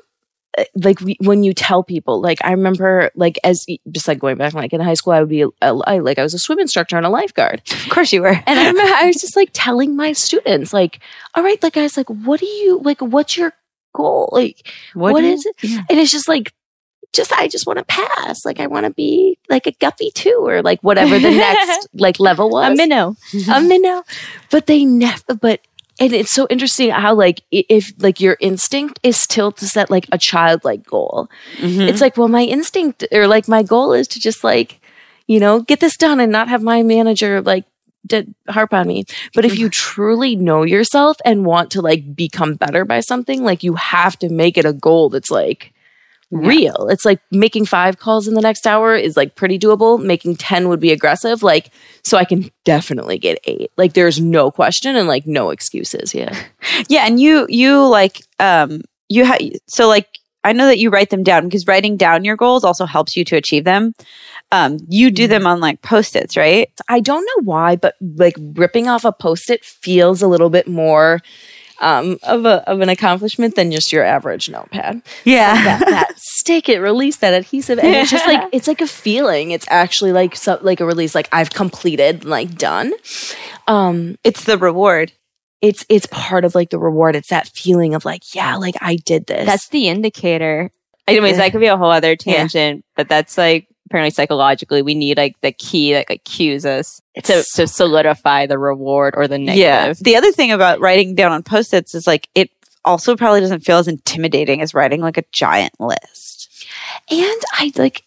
like 0.75 0.99
when 1.19 1.43
you 1.43 1.53
tell 1.53 1.83
people 1.83 2.21
like 2.21 2.37
i 2.45 2.51
remember 2.51 3.11
like 3.15 3.37
as 3.43 3.65
just 3.91 4.07
like 4.07 4.19
going 4.19 4.37
back 4.37 4.53
like 4.53 4.71
in 4.71 4.79
high 4.79 4.93
school 4.93 5.11
i 5.11 5.19
would 5.19 5.27
be 5.27 5.41
a, 5.41 5.49
I, 5.61 5.97
like 5.99 6.17
i 6.17 6.23
was 6.23 6.33
a 6.33 6.39
swim 6.39 6.59
instructor 6.59 6.95
and 6.95 7.05
a 7.05 7.09
lifeguard 7.09 7.61
Of 7.69 7.89
course 7.89 8.13
you 8.13 8.21
were. 8.21 8.29
and 8.47 8.59
i 8.59 8.67
remember 8.67 8.93
i 8.95 9.05
was 9.07 9.17
just 9.21 9.35
like 9.35 9.49
telling 9.51 9.97
my 9.97 10.13
students 10.13 10.71
like 10.71 10.99
all 11.33 11.43
right 11.43 11.61
like 11.61 11.73
guys 11.73 11.97
like 11.97 12.07
what 12.09 12.39
do 12.39 12.45
you 12.45 12.79
like 12.83 13.01
what's 13.01 13.35
your 13.35 13.51
goal 13.93 14.29
like 14.31 14.65
what 14.93 15.19
do 15.19 15.27
you- 15.27 15.33
is 15.33 15.45
it 15.45 15.55
and 15.89 15.99
it's 15.99 16.11
just 16.11 16.29
like 16.29 16.53
just 17.15 17.33
I 17.33 17.47
just 17.47 17.65
want 17.65 17.79
to 17.79 17.85
pass. 17.85 18.45
Like 18.45 18.59
I 18.59 18.67
want 18.67 18.85
to 18.85 18.91
be 18.91 19.37
like 19.49 19.65
a 19.65 19.71
guppy 19.71 20.11
too, 20.11 20.43
or 20.45 20.61
like 20.61 20.81
whatever 20.81 21.17
the 21.17 21.31
next 21.31 21.87
like 21.93 22.19
level 22.19 22.49
was. 22.49 22.73
A 22.73 22.75
minnow. 22.75 23.15
a 23.51 23.61
minnow. 23.73 24.03
But 24.51 24.67
they 24.67 24.85
never. 24.85 25.35
But 25.35 25.61
and 25.99 26.11
it's 26.11 26.31
so 26.31 26.45
interesting 26.49 26.89
how 26.89 27.15
like 27.15 27.41
if 27.51 27.93
like 27.97 28.19
your 28.19 28.37
instinct 28.39 28.99
is 29.01 29.21
still 29.21 29.51
to 29.53 29.65
set 29.65 29.89
like 29.89 30.07
a 30.11 30.17
childlike 30.17 30.85
goal. 30.85 31.29
Mm-hmm. 31.57 31.81
It's 31.81 32.01
like 32.01 32.17
well, 32.17 32.27
my 32.27 32.43
instinct 32.43 33.05
or 33.11 33.27
like 33.27 33.47
my 33.47 33.63
goal 33.63 33.93
is 33.93 34.07
to 34.09 34.19
just 34.19 34.43
like 34.43 34.79
you 35.27 35.39
know 35.39 35.61
get 35.61 35.79
this 35.79 35.97
done 35.97 36.19
and 36.19 36.31
not 36.31 36.49
have 36.49 36.61
my 36.61 36.83
manager 36.83 37.41
like 37.41 37.65
d- 38.05 38.33
harp 38.49 38.73
on 38.73 38.87
me. 38.87 39.05
But 39.33 39.45
if 39.45 39.57
you 39.57 39.69
truly 39.85 40.35
know 40.35 40.63
yourself 40.63 41.17
and 41.23 41.45
want 41.45 41.71
to 41.71 41.81
like 41.81 42.15
become 42.15 42.55
better 42.55 42.85
by 42.85 42.99
something, 42.99 43.43
like 43.43 43.63
you 43.63 43.75
have 43.75 44.19
to 44.19 44.29
make 44.29 44.57
it 44.57 44.65
a 44.65 44.73
goal 44.73 45.09
that's 45.09 45.31
like 45.31 45.73
real. 46.31 46.87
It's 46.89 47.05
like 47.05 47.19
making 47.31 47.65
five 47.65 47.97
calls 47.97 48.27
in 48.27 48.33
the 48.33 48.41
next 48.41 48.65
hour 48.67 48.95
is 48.95 49.15
like 49.15 49.35
pretty 49.35 49.57
doable. 49.59 50.03
Making 50.03 50.35
10 50.35 50.69
would 50.69 50.79
be 50.79 50.91
aggressive. 50.91 51.43
Like, 51.43 51.71
so 52.03 52.17
I 52.17 52.25
can 52.25 52.49
definitely 52.63 53.17
get 53.17 53.39
eight. 53.45 53.71
Like, 53.77 53.93
there's 53.93 54.19
no 54.19 54.51
question 54.51 54.95
and 54.95 55.07
like 55.07 55.25
no 55.25 55.49
excuses. 55.49 56.13
Yeah. 56.13 56.35
Yeah, 56.89 57.05
and 57.05 57.21
you 57.21 57.45
you 57.47 57.87
like 57.87 58.21
um 58.39 58.81
you 59.07 59.23
have, 59.23 59.39
so 59.67 59.87
like 59.87 60.07
I 60.43 60.51
know 60.51 60.67
that 60.67 60.77
you 60.77 60.89
write 60.89 61.09
them 61.09 61.23
down 61.23 61.45
because 61.45 61.65
writing 61.67 61.95
down 61.97 62.23
your 62.23 62.35
goals 62.35 62.63
also 62.63 62.85
helps 62.85 63.15
you 63.15 63.23
to 63.25 63.35
achieve 63.35 63.63
them. 63.63 63.93
Um, 64.51 64.77
you 64.89 65.09
do 65.09 65.27
them 65.27 65.47
on 65.47 65.59
like 65.59 65.81
post-its, 65.81 66.37
right? 66.37 66.69
I 66.87 66.99
don't 66.99 67.25
know 67.25 67.43
why, 67.43 67.77
but 67.77 67.95
like 68.01 68.35
ripping 68.55 68.87
off 68.87 69.05
a 69.05 69.11
post 69.11 69.49
it 69.49 69.63
feels 69.65 70.21
a 70.21 70.27
little 70.27 70.49
bit 70.51 70.67
more 70.67 71.19
um, 71.79 72.17
of 72.23 72.45
a 72.45 72.67
of 72.69 72.81
an 72.81 72.89
accomplishment 72.89 73.55
than 73.55 73.71
just 73.71 73.91
your 73.91 74.03
average 74.03 74.49
notepad. 74.49 75.01
Yeah. 75.23 75.53
that, 75.63 75.79
that 75.79 76.19
stick 76.19 76.69
it, 76.69 76.79
release 76.79 77.17
that 77.17 77.33
adhesive, 77.33 77.79
and 77.79 77.95
it's 77.95 78.11
just 78.11 78.27
like 78.27 78.49
it's 78.51 78.67
like 78.67 78.81
a 78.81 78.87
feeling. 78.87 79.51
It's 79.51 79.65
actually 79.69 80.11
like 80.11 80.35
so, 80.35 80.59
like 80.61 80.79
a 80.79 80.85
release, 80.85 81.15
like 81.15 81.29
I've 81.31 81.51
completed, 81.51 82.25
like 82.25 82.55
done. 82.55 82.93
Um, 83.67 84.17
it's 84.23 84.43
the 84.43 84.57
reward. 84.57 85.11
It's 85.61 85.85
it's 85.89 86.05
part 86.07 86.45
of 86.45 86.55
like 86.55 86.69
the 86.69 86.79
reward. 86.79 87.15
It's 87.15 87.29
that 87.29 87.47
feeling 87.47 87.95
of 87.95 88.05
like 88.05 88.35
yeah, 88.35 88.55
like 88.55 88.75
I 88.81 88.97
did 88.97 89.27
this. 89.27 89.45
That's 89.45 89.69
the 89.69 89.87
indicator. 89.87 90.71
Anyways, 91.07 91.37
that 91.37 91.51
could 91.51 91.61
be 91.61 91.67
a 91.67 91.77
whole 91.77 91.91
other 91.91 92.15
tangent, 92.15 92.83
but 92.95 93.07
that's 93.07 93.37
like 93.37 93.67
apparently 93.87 94.09
psychologically 94.09 94.81
we 94.81 94.95
need 94.95 95.17
like 95.17 95.39
the 95.41 95.51
key 95.51 95.93
that 95.93 96.09
like 96.09 96.23
cues 96.23 96.65
us 96.65 97.01
to, 97.23 97.43
to 97.53 97.67
solidify 97.67 98.45
the 98.45 98.57
reward 98.57 99.13
or 99.15 99.27
the 99.27 99.37
negative. 99.37 99.59
Yeah. 99.59 99.93
The 100.01 100.15
other 100.15 100.31
thing 100.31 100.51
about 100.51 100.79
writing 100.79 101.15
down 101.15 101.31
on 101.31 101.43
post-its 101.43 101.93
is 101.93 102.07
like 102.07 102.27
it 102.35 102.49
also 102.83 103.15
probably 103.15 103.41
doesn't 103.41 103.61
feel 103.61 103.77
as 103.77 103.87
intimidating 103.87 104.61
as 104.61 104.73
writing 104.73 105.01
like 105.01 105.17
a 105.17 105.23
giant 105.31 105.73
list. 105.79 106.65
And 107.09 107.41
I 107.53 107.71
like 107.75 108.03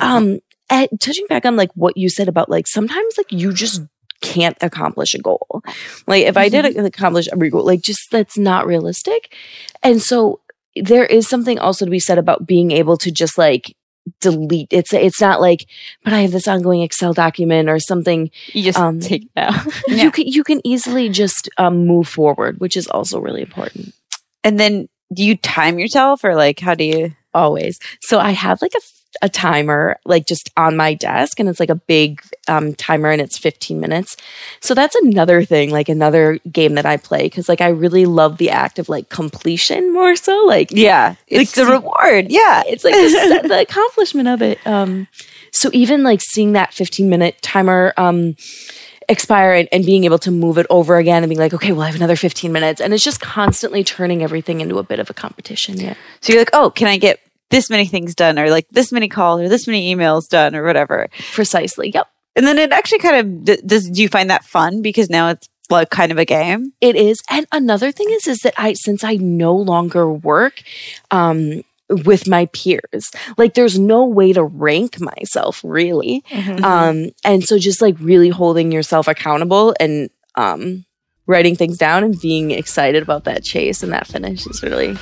um 0.00 0.40
at, 0.70 0.88
touching 1.00 1.26
back 1.26 1.44
on 1.44 1.56
like 1.56 1.70
what 1.74 1.96
you 1.96 2.08
said 2.08 2.28
about 2.28 2.48
like 2.48 2.66
sometimes 2.66 3.14
like 3.16 3.30
you 3.30 3.52
just 3.52 3.82
can't 4.22 4.56
accomplish 4.60 5.14
a 5.14 5.18
goal. 5.18 5.62
Like 6.06 6.24
if 6.24 6.36
I 6.36 6.48
did 6.48 6.64
accomplish 6.64 7.28
every 7.32 7.50
goal, 7.50 7.66
like 7.66 7.82
just 7.82 8.10
that's 8.10 8.38
not 8.38 8.66
realistic. 8.66 9.34
And 9.82 10.00
so 10.00 10.40
there 10.76 11.04
is 11.04 11.28
something 11.28 11.58
also 11.58 11.84
to 11.84 11.90
be 11.90 12.00
said 12.00 12.18
about 12.18 12.46
being 12.46 12.70
able 12.70 12.96
to 12.98 13.10
just 13.10 13.36
like 13.36 13.76
delete 14.20 14.68
it's 14.72 14.92
it's 14.92 15.20
not 15.20 15.40
like 15.40 15.66
but 16.02 16.12
i 16.12 16.22
have 16.22 16.32
this 16.32 16.48
ongoing 16.48 16.82
excel 16.82 17.12
document 17.12 17.68
or 17.68 17.78
something 17.78 18.30
You 18.52 18.64
just 18.64 18.78
um, 18.78 18.98
take 18.98 19.24
it 19.24 19.30
out. 19.36 19.64
you 19.88 20.10
can 20.10 20.26
you 20.26 20.42
can 20.42 20.60
easily 20.66 21.08
just 21.08 21.48
um, 21.58 21.86
move 21.86 22.08
forward 22.08 22.58
which 22.58 22.76
is 22.76 22.88
also 22.88 23.20
really 23.20 23.42
important. 23.42 23.94
And 24.42 24.58
then 24.58 24.88
do 25.14 25.24
you 25.24 25.36
time 25.36 25.78
yourself 25.78 26.24
or 26.24 26.34
like 26.34 26.58
how 26.58 26.74
do 26.74 26.84
you 26.84 27.14
always? 27.32 27.78
So 28.00 28.18
i 28.18 28.32
have 28.32 28.60
like 28.60 28.74
a, 28.74 28.80
a 29.20 29.28
timer 29.28 29.98
like 30.04 30.26
just 30.26 30.50
on 30.56 30.76
my 30.76 30.94
desk 30.94 31.38
and 31.38 31.48
it's 31.48 31.60
like 31.60 31.68
a 31.68 31.74
big 31.74 32.22
um, 32.48 32.74
timer 32.74 33.10
and 33.10 33.20
it's 33.20 33.38
15 33.38 33.78
minutes 33.78 34.16
so 34.60 34.74
that's 34.74 34.94
another 34.96 35.44
thing 35.44 35.70
like 35.70 35.88
another 35.88 36.38
game 36.50 36.74
that 36.74 36.86
i 36.86 36.96
play 36.96 37.24
because 37.24 37.48
like 37.48 37.60
i 37.60 37.68
really 37.68 38.06
love 38.06 38.38
the 38.38 38.48
act 38.50 38.78
of 38.78 38.88
like 38.88 39.08
completion 39.10 39.92
more 39.92 40.16
so 40.16 40.44
like 40.46 40.70
Yeah. 40.70 41.16
Like 41.30 41.50
the 41.50 41.66
reward. 41.66 42.30
Yeah. 42.30 42.62
it's 42.68 42.84
like 42.84 42.94
the, 42.94 43.48
the 43.48 43.60
accomplishment 43.60 44.28
of 44.28 44.40
it 44.42 44.58
um 44.66 45.06
so 45.52 45.68
even 45.72 46.02
like 46.02 46.20
seeing 46.22 46.52
that 46.52 46.72
15 46.72 47.08
minute 47.08 47.40
timer 47.42 47.92
um 47.96 48.34
expire 49.08 49.52
and, 49.52 49.68
and 49.72 49.84
being 49.84 50.04
able 50.04 50.18
to 50.18 50.30
move 50.30 50.58
it 50.58 50.66
over 50.70 50.96
again 50.96 51.22
and 51.22 51.28
being 51.28 51.38
like 51.40 51.52
okay 51.52 51.72
well 51.72 51.82
i 51.82 51.86
have 51.86 51.96
another 51.96 52.16
15 52.16 52.52
minutes 52.52 52.80
and 52.80 52.94
it's 52.94 53.04
just 53.04 53.20
constantly 53.20 53.82
turning 53.84 54.22
everything 54.22 54.60
into 54.60 54.78
a 54.78 54.82
bit 54.82 54.98
of 55.00 55.10
a 55.10 55.14
competition 55.14 55.78
yeah 55.78 55.94
So 56.20 56.32
you're 56.32 56.40
like, 56.40 56.50
oh, 56.52 56.70
can 56.70 56.86
I 56.88 56.98
get 56.98 57.20
this 57.52 57.70
many 57.70 57.86
things 57.86 58.16
done 58.16 58.36
or 58.36 58.50
like 58.50 58.66
this 58.70 58.90
many 58.90 59.08
calls 59.08 59.40
or 59.40 59.48
this 59.48 59.68
many 59.68 59.94
emails 59.94 60.28
done 60.28 60.56
or 60.56 60.64
whatever? 60.64 61.08
precisely 61.32 61.90
yep 61.90 62.08
And 62.34 62.46
then 62.46 62.58
it 62.58 62.72
actually 62.72 62.98
kind 62.98 63.16
of 63.46 63.66
does. 63.66 63.88
Do 63.88 64.02
you 64.02 64.08
find 64.08 64.30
that 64.30 64.44
fun 64.44 64.82
because 64.82 65.08
now 65.08 65.28
it's 65.28 65.48
like 65.70 65.90
kind 65.90 66.10
of 66.12 66.18
a 66.18 66.24
game? 66.24 66.72
It 66.80 66.96
is. 66.96 67.20
And 67.30 67.46
another 67.52 67.92
thing 67.92 68.08
is, 68.10 68.26
is 68.26 68.38
that 68.40 68.54
I, 68.56 68.72
since 68.72 69.04
I 69.04 69.16
no 69.16 69.54
longer 69.54 70.10
work, 70.10 70.62
um, 71.10 71.62
with 72.06 72.26
my 72.26 72.46
peers, 72.46 73.10
like 73.36 73.52
there's 73.52 73.78
no 73.78 74.06
way 74.06 74.32
to 74.32 74.42
rank 74.42 74.98
myself 74.98 75.60
really. 75.62 76.24
Um, 76.64 77.10
and 77.22 77.44
so 77.44 77.58
just 77.58 77.82
like 77.82 77.96
really 78.00 78.30
holding 78.30 78.72
yourself 78.72 79.08
accountable 79.08 79.74
and, 79.78 80.08
um, 80.36 80.86
writing 81.26 81.54
things 81.54 81.76
down 81.78 82.02
and 82.02 82.18
being 82.20 82.50
excited 82.50 83.02
about 83.02 83.24
that 83.24 83.44
chase 83.44 83.82
and 83.82 83.92
that 83.92 84.06
finish 84.06 84.46
is 84.46 84.62
really, 84.62 84.96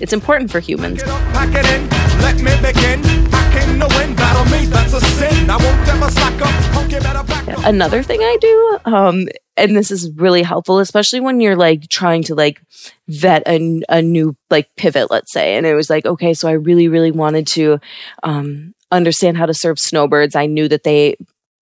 it's 0.00 0.12
important 0.12 0.50
for 0.50 0.60
humans. 0.60 1.02
Pack 1.02 1.54
it 1.54 1.66
in, 1.66 1.88
let 2.20 2.36
me 2.36 2.54
begin. 2.60 3.00
I 3.32 3.50
came 3.52 3.80
to 3.80 3.86
win, 3.96 4.14
battle 4.14 4.44
me, 4.46 4.66
that's 4.66 4.92
a 4.92 5.00
sin. 5.00 5.48
I 5.50 5.56
won't 5.56 5.88
ever 5.88 6.10
slack 6.10 6.40
up, 6.42 6.72
punk 6.72 6.92
you 6.92 7.00
better 7.00 7.24
back 7.24 7.48
up. 7.48 7.64
another 7.64 8.02
thing 8.02 8.20
I 8.20 8.36
do, 8.40 8.78
um, 8.84 9.28
and 9.56 9.76
this 9.76 9.90
is 9.90 10.10
really 10.16 10.42
helpful, 10.42 10.78
especially 10.78 11.20
when 11.20 11.40
you're 11.40 11.56
like 11.56 11.88
trying 11.88 12.22
to 12.24 12.34
like 12.34 12.60
vet 13.08 13.46
a, 13.46 13.82
a 13.88 14.02
new 14.02 14.36
like 14.50 14.68
pivot, 14.76 15.10
let's 15.10 15.32
say. 15.32 15.56
And 15.56 15.66
it 15.66 15.74
was 15.74 15.88
like, 15.88 16.06
okay, 16.06 16.34
so 16.34 16.48
I 16.48 16.52
really, 16.52 16.88
really 16.88 17.12
wanted 17.12 17.46
to 17.48 17.78
um, 18.22 18.74
understand 18.90 19.36
how 19.36 19.46
to 19.46 19.54
serve 19.54 19.78
snowbirds. 19.78 20.34
I 20.34 20.46
knew 20.46 20.68
that 20.68 20.82
they 20.82 21.16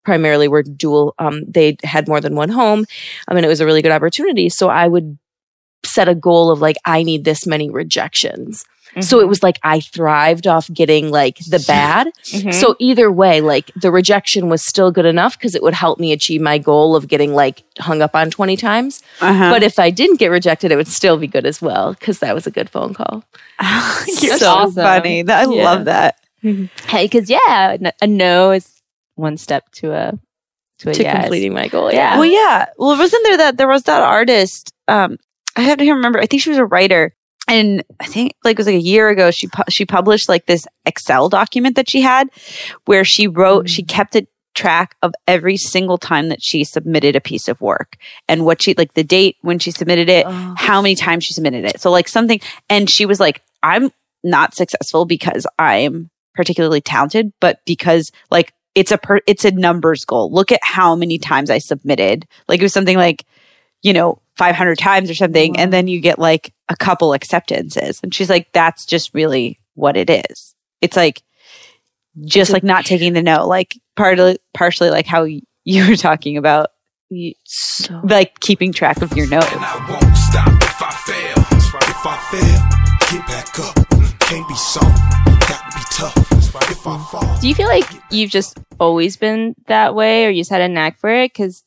primarily 0.05 0.49
were 0.49 0.63
dual, 0.63 1.15
um, 1.19 1.45
they 1.47 1.77
had 1.85 2.09
more 2.09 2.21
than 2.21 2.35
one 2.35 2.49
home. 2.49 2.85
I 3.29 3.35
mean, 3.35 3.45
it 3.45 3.49
was 3.49 3.61
a 3.61 3.67
really 3.67 3.83
good 3.83 3.93
opportunity. 3.93 4.49
So 4.49 4.69
I 4.69 4.89
would 4.89 5.19
set 5.85 6.09
a 6.09 6.15
goal 6.15 6.51
of 6.51 6.61
like, 6.61 6.77
I 6.85 7.03
need 7.03 7.25
this 7.25 7.47
many 7.47 7.71
rejections. 7.71 8.65
So 9.01 9.21
it 9.21 9.27
was 9.29 9.43
like 9.43 9.59
I 9.63 9.81
thrived 9.81 10.47
off 10.47 10.71
getting 10.71 11.11
like 11.11 11.39
the 11.49 11.65
bad. 11.67 12.09
Mhm. 12.27 12.53
So 12.53 12.77
either 12.79 13.11
way, 13.11 13.41
like 13.41 13.71
the 13.75 13.91
rejection 13.91 14.51
was 14.51 14.67
still 14.67 14.91
good 14.91 15.07
enough 15.07 15.39
because 15.39 15.55
it 15.55 15.63
would 15.63 15.73
help 15.73 15.99
me 15.99 16.13
achieve 16.13 16.43
my 16.43 16.59
goal 16.59 16.95
of 16.95 17.09
getting 17.09 17.33
like 17.35 17.63
hung 17.79 18.03
up 18.03 18.15
on 18.15 18.31
20 18.31 18.55
times. 18.59 19.03
Uh-huh. 19.23 19.51
But 19.51 19.63
if 19.63 19.79
I 19.79 19.89
didn't 19.89 20.19
get 20.19 20.27
rejected, 20.31 20.73
it 20.73 20.77
would 20.77 20.89
still 20.89 21.17
be 21.17 21.27
good 21.27 21.47
as 21.47 21.63
well 21.63 21.95
because 21.95 22.19
that 22.19 22.35
was 22.35 22.47
a 22.47 22.51
good 22.51 22.69
phone 22.69 22.93
call. 22.93 23.25
You're 24.21 24.37
so 24.37 24.51
awesome. 24.51 24.75
funny. 24.83 25.21
I 25.27 25.45
Yeah. 25.45 25.47
love 25.65 25.87
that. 25.87 26.17
Hey, 26.43 27.07
because 27.07 27.31
yeah, 27.31 27.77
a 28.03 28.07
no 28.07 28.51
is 28.51 28.83
one 29.15 29.39
step 29.39 29.71
to 29.77 29.93
a 29.93 30.19
to 30.81 30.91
a 30.91 30.95
To 30.95 31.03
yes. 31.03 31.19
completing 31.21 31.55
my 31.55 31.69
goal. 31.69 31.91
Yeah. 31.91 32.17
Well, 32.19 32.27
yeah. 32.27 32.67
Well, 32.77 32.99
wasn't 32.99 33.25
there 33.25 33.37
that 33.39 33.57
there 33.57 33.69
was 33.69 33.85
that 33.85 34.03
artist? 34.03 34.71
Um, 34.87 35.17
I 35.57 35.63
have 35.63 35.79
to 35.79 35.93
remember. 35.93 36.19
I 36.21 36.27
think 36.27 36.43
she 36.43 36.51
was 36.51 36.59
a 36.59 36.65
writer, 36.65 37.15
and 37.49 37.83
I 38.01 38.07
think 38.07 38.35
like 38.45 38.55
it 38.55 38.59
was 38.59 38.67
like 38.67 38.77
a 38.77 38.81
year 38.81 39.09
ago. 39.09 39.31
She 39.31 39.49
pu- 39.49 39.71
she 39.71 39.85
published 39.85 40.29
like 40.29 40.47
this 40.47 40.67
Excel 40.87 41.29
document 41.29 41.77
that 41.77 41.91
she 41.91 42.01
had, 42.01 42.29
where 42.87 43.05
she 43.05 43.27
wrote 43.27 43.69
she 43.69 43.83
mm. 43.83 43.89
kept 43.89 44.17
a 44.17 44.27
track 44.55 44.97
of 45.03 45.15
every 45.27 45.57
single 45.57 45.99
time 45.99 46.29
that 46.29 46.43
she 46.43 46.65
submitted 46.65 47.17
a 47.17 47.21
piece 47.21 47.49
of 47.49 47.61
work 47.61 47.97
and 48.29 48.45
what 48.45 48.61
she 48.61 48.75
like 48.75 48.95
the 48.95 49.05
date 49.05 49.37
when 49.41 49.59
she 49.59 49.71
submitted 49.71 50.09
it, 50.09 50.27
oh. 50.27 50.55
how 50.57 50.83
many 50.83 50.95
times 50.95 51.25
she 51.25 51.35
submitted 51.35 51.65
it. 51.65 51.81
So 51.81 51.91
like 51.91 52.09
something, 52.09 52.41
and 52.69 52.89
she 52.89 53.07
was 53.07 53.21
like, 53.21 53.43
I'm 53.63 53.91
not 54.25 54.55
successful 54.55 55.05
because 55.05 55.47
I'm 55.59 56.11
particularly 56.35 56.81
talented, 56.81 57.33
but 57.41 57.61
because 57.67 58.11
like 58.31 58.53
it's 58.75 58.93
a 58.93 58.99
per- 58.99 59.21
it's 59.27 59.45
a 59.45 59.51
numbers 59.51 60.05
goal. 60.05 60.33
Look 60.33 60.53
at 60.53 60.61
how 60.63 60.97
many 60.97 61.19
times 61.19 61.51
I 61.51 61.59
submitted. 61.59 62.27
Like 62.49 62.61
it 62.61 62.65
was 62.65 62.73
something 62.73 62.97
like, 62.97 63.25
you 63.83 63.93
know, 63.93 64.22
500 64.37 64.79
times 64.79 65.11
or 65.11 65.15
something, 65.15 65.59
and 65.59 65.73
then 65.73 65.89
you 65.89 66.01
get 66.01 66.19
like 66.19 66.55
a 66.69 66.77
couple 66.77 67.13
acceptances. 67.13 68.01
And 68.03 68.15
she's 68.15 68.31
like, 68.31 68.51
that's 68.53 68.87
just 68.87 69.13
really 69.15 69.61
what 69.75 69.97
it 69.97 70.11
is. 70.11 70.55
It's 70.81 70.97
like 70.97 71.23
just 72.27 72.51
like 72.53 72.65
not 72.65 72.85
taking 72.85 73.13
the 73.13 73.23
no, 73.23 73.47
like 73.47 73.79
partly 73.97 74.39
partially 74.55 74.91
like 74.91 75.07
how 75.07 75.25
you 75.25 75.89
were 75.89 75.97
talking 75.97 76.37
about, 76.37 76.69
So 77.45 78.01
like 78.05 78.41
keeping 78.41 78.73
track 78.73 79.03
of 79.03 79.17
your 79.17 79.29
no's. 79.29 79.45
I 79.45 79.87
won't 79.89 80.17
stop 80.17 80.63
if 80.63 80.83
I 80.83 80.91
fail. 80.91 81.35
If 81.75 82.07
I 82.07 82.17
fail, 82.31 83.19
get 83.19 83.27
back 83.27 83.59
up. 83.61 84.19
Can't 84.21 84.49
be 84.49 84.55
soft, 84.55 84.99
got 85.49 85.71
to 85.71 85.79
be 85.79 85.85
tough. 85.93 86.33
If 86.71 86.87
I 86.87 86.99
fall, 87.11 87.39
Do 87.41 87.49
you 87.49 87.55
feel 87.55 87.69
like 87.69 87.87
you've 88.11 88.31
just 88.31 88.59
always 88.81 89.17
been 89.17 89.55
that 89.69 89.95
way, 89.95 90.27
or 90.27 90.31
you 90.31 90.41
just 90.41 90.51
had 90.51 90.61
a 90.61 90.69
knack 90.69 90.99
for 90.99 91.11
it? 91.11 91.33
Because 91.33 91.65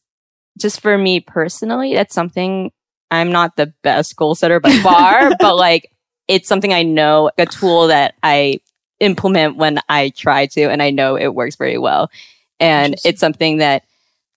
just 0.57 0.81
for 0.81 0.97
me 0.97 1.19
personally, 1.19 1.93
that's 1.93 2.13
something 2.15 2.71
I'm 3.12 3.31
not 3.31 3.55
the 3.55 3.74
best 3.83 4.15
goal 4.15 4.35
setter 4.35 4.59
by 4.59 4.71
far, 4.77 5.31
but 5.39 5.55
like 5.55 5.91
it's 6.27 6.47
something 6.47 6.74
I 6.74 6.83
know, 6.83 7.29
a 7.38 7.45
tool 7.45 7.88
that 7.88 8.15
I 8.24 8.59
implement 9.00 9.57
when 9.57 9.79
I 9.89 10.09
try 10.09 10.47
to, 10.47 10.63
and 10.71 10.81
I 10.81 10.89
know 10.89 11.15
it 11.17 11.35
works 11.35 11.55
very 11.55 11.77
well. 11.77 12.09
And 12.59 12.95
it's 13.05 13.19
something 13.19 13.57
that 13.57 13.83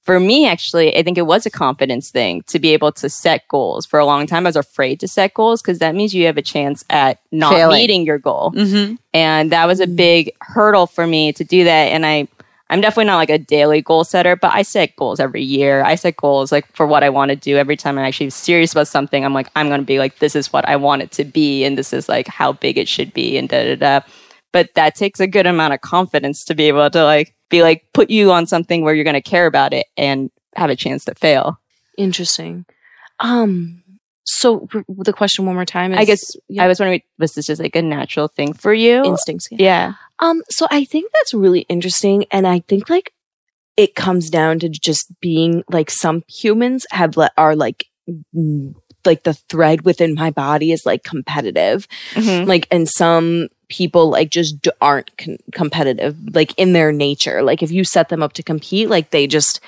for 0.02 0.18
me, 0.18 0.46
actually, 0.48 0.96
I 0.96 1.02
think 1.02 1.18
it 1.18 1.26
was 1.26 1.44
a 1.46 1.50
confidence 1.50 2.10
thing 2.10 2.42
to 2.48 2.58
be 2.58 2.72
able 2.72 2.92
to 2.92 3.08
set 3.10 3.46
goals. 3.48 3.84
For 3.86 3.98
a 4.00 4.06
long 4.06 4.26
time, 4.26 4.46
I 4.46 4.48
was 4.48 4.56
afraid 4.56 5.00
to 5.00 5.08
set 5.08 5.34
goals 5.34 5.60
because 5.62 5.78
that 5.80 5.94
means 5.94 6.14
you 6.14 6.24
have 6.26 6.38
a 6.38 6.42
chance 6.42 6.82
at 6.88 7.20
not 7.30 7.52
Failing. 7.52 7.76
meeting 7.78 8.06
your 8.06 8.18
goal 8.18 8.52
Mm-hmm. 8.52 8.94
and 9.14 9.52
that 9.52 9.66
was 9.66 9.80
a 9.80 9.86
big 9.86 10.32
hurdle 10.40 10.86
for 10.86 11.06
me 11.06 11.32
to 11.34 11.44
do 11.44 11.64
that 11.64 11.88
and 11.92 12.06
i 12.06 12.26
i'm 12.70 12.80
definitely 12.80 13.04
not 13.06 13.16
like 13.16 13.30
a 13.30 13.38
daily 13.38 13.80
goal 13.80 14.04
setter 14.04 14.36
but 14.36 14.52
i 14.52 14.62
set 14.62 14.94
goals 14.96 15.20
every 15.20 15.42
year. 15.42 15.82
I 15.84 15.94
set 15.94 16.16
goals 16.16 16.52
like 16.52 16.66
for 16.74 16.86
what 16.86 17.02
i 17.02 17.10
want 17.10 17.30
to 17.30 17.36
do. 17.36 17.56
Every 17.56 17.76
time 17.76 17.98
i'm 17.98 18.04
actually 18.04 18.30
serious 18.30 18.72
about 18.72 18.88
something 18.88 19.24
i'm 19.24 19.34
like 19.34 19.48
i'm 19.56 19.68
going 19.68 19.80
to 19.80 19.86
be 19.86 19.98
like 19.98 20.18
this 20.18 20.36
is 20.36 20.52
what 20.52 20.68
i 20.68 20.76
want 20.76 21.02
it 21.02 21.10
to 21.12 21.24
be 21.24 21.64
and 21.64 21.76
this 21.78 21.92
is 21.92 22.08
like 22.08 22.28
how 22.28 22.52
big 22.52 22.78
it 22.78 22.88
should 22.88 23.12
be 23.12 23.36
and 23.36 23.48
da 23.48 23.64
da 23.64 23.76
da. 23.76 24.06
But 24.52 24.74
that 24.74 24.94
takes 24.94 25.20
a 25.20 25.26
good 25.26 25.46
amount 25.46 25.74
of 25.74 25.82
confidence 25.82 26.44
to 26.46 26.54
be 26.54 26.64
able 26.68 26.88
to 26.90 27.04
like 27.04 27.34
be 27.48 27.62
like 27.62 27.84
put 27.92 28.10
you 28.10 28.32
on 28.32 28.46
something 28.46 28.82
where 28.82 28.94
you're 28.94 29.04
going 29.04 29.14
to 29.14 29.20
care 29.20 29.46
about 29.46 29.72
it 29.72 29.86
and 29.96 30.30
have 30.56 30.70
a 30.70 30.76
chance 30.76 31.04
to 31.04 31.14
fail. 31.14 31.58
Interesting. 31.96 32.64
Um, 33.20 33.82
so 34.30 34.68
the 34.88 35.12
question 35.12 35.46
one 35.46 35.54
more 35.54 35.64
time 35.64 35.92
is 35.92 35.98
i 35.98 36.04
guess 36.04 36.20
yeah, 36.48 36.64
i 36.64 36.68
was 36.68 36.78
wondering 36.78 37.02
was 37.18 37.32
this 37.32 37.46
just 37.46 37.60
like 37.60 37.74
a 37.76 37.82
natural 37.82 38.28
thing 38.28 38.52
for 38.52 38.74
you 38.74 39.02
instincts. 39.04 39.48
Yeah. 39.50 39.58
yeah 39.58 39.92
Um, 40.20 40.42
so 40.50 40.66
I 40.70 40.84
think 40.84 41.12
that's 41.12 41.32
really 41.32 41.60
interesting. 41.68 42.24
And 42.30 42.44
I 42.46 42.58
think 42.68 42.90
like 42.90 43.12
it 43.76 43.94
comes 43.94 44.30
down 44.30 44.58
to 44.58 44.68
just 44.68 45.06
being 45.20 45.62
like 45.70 45.90
some 45.90 46.24
humans 46.26 46.84
have 46.90 47.16
let 47.16 47.30
are 47.36 47.54
like, 47.54 47.86
like 49.04 49.22
the 49.22 49.34
thread 49.48 49.82
within 49.82 50.14
my 50.14 50.30
body 50.30 50.72
is 50.72 50.84
like 50.84 51.04
competitive. 51.04 51.86
Mhm. 52.14 52.46
Like, 52.46 52.66
and 52.72 52.88
some 52.88 53.48
people 53.68 54.10
like 54.10 54.30
just 54.30 54.60
d- 54.60 54.72
aren't 54.80 55.16
con- 55.16 55.38
competitive, 55.52 56.16
like 56.34 56.52
in 56.56 56.72
their 56.72 56.90
nature. 56.90 57.42
Like 57.42 57.62
if 57.62 57.70
you 57.70 57.84
set 57.84 58.08
them 58.08 58.22
up 58.22 58.32
to 58.34 58.42
compete, 58.42 58.88
like 58.90 59.10
they 59.10 59.26
just 59.28 59.60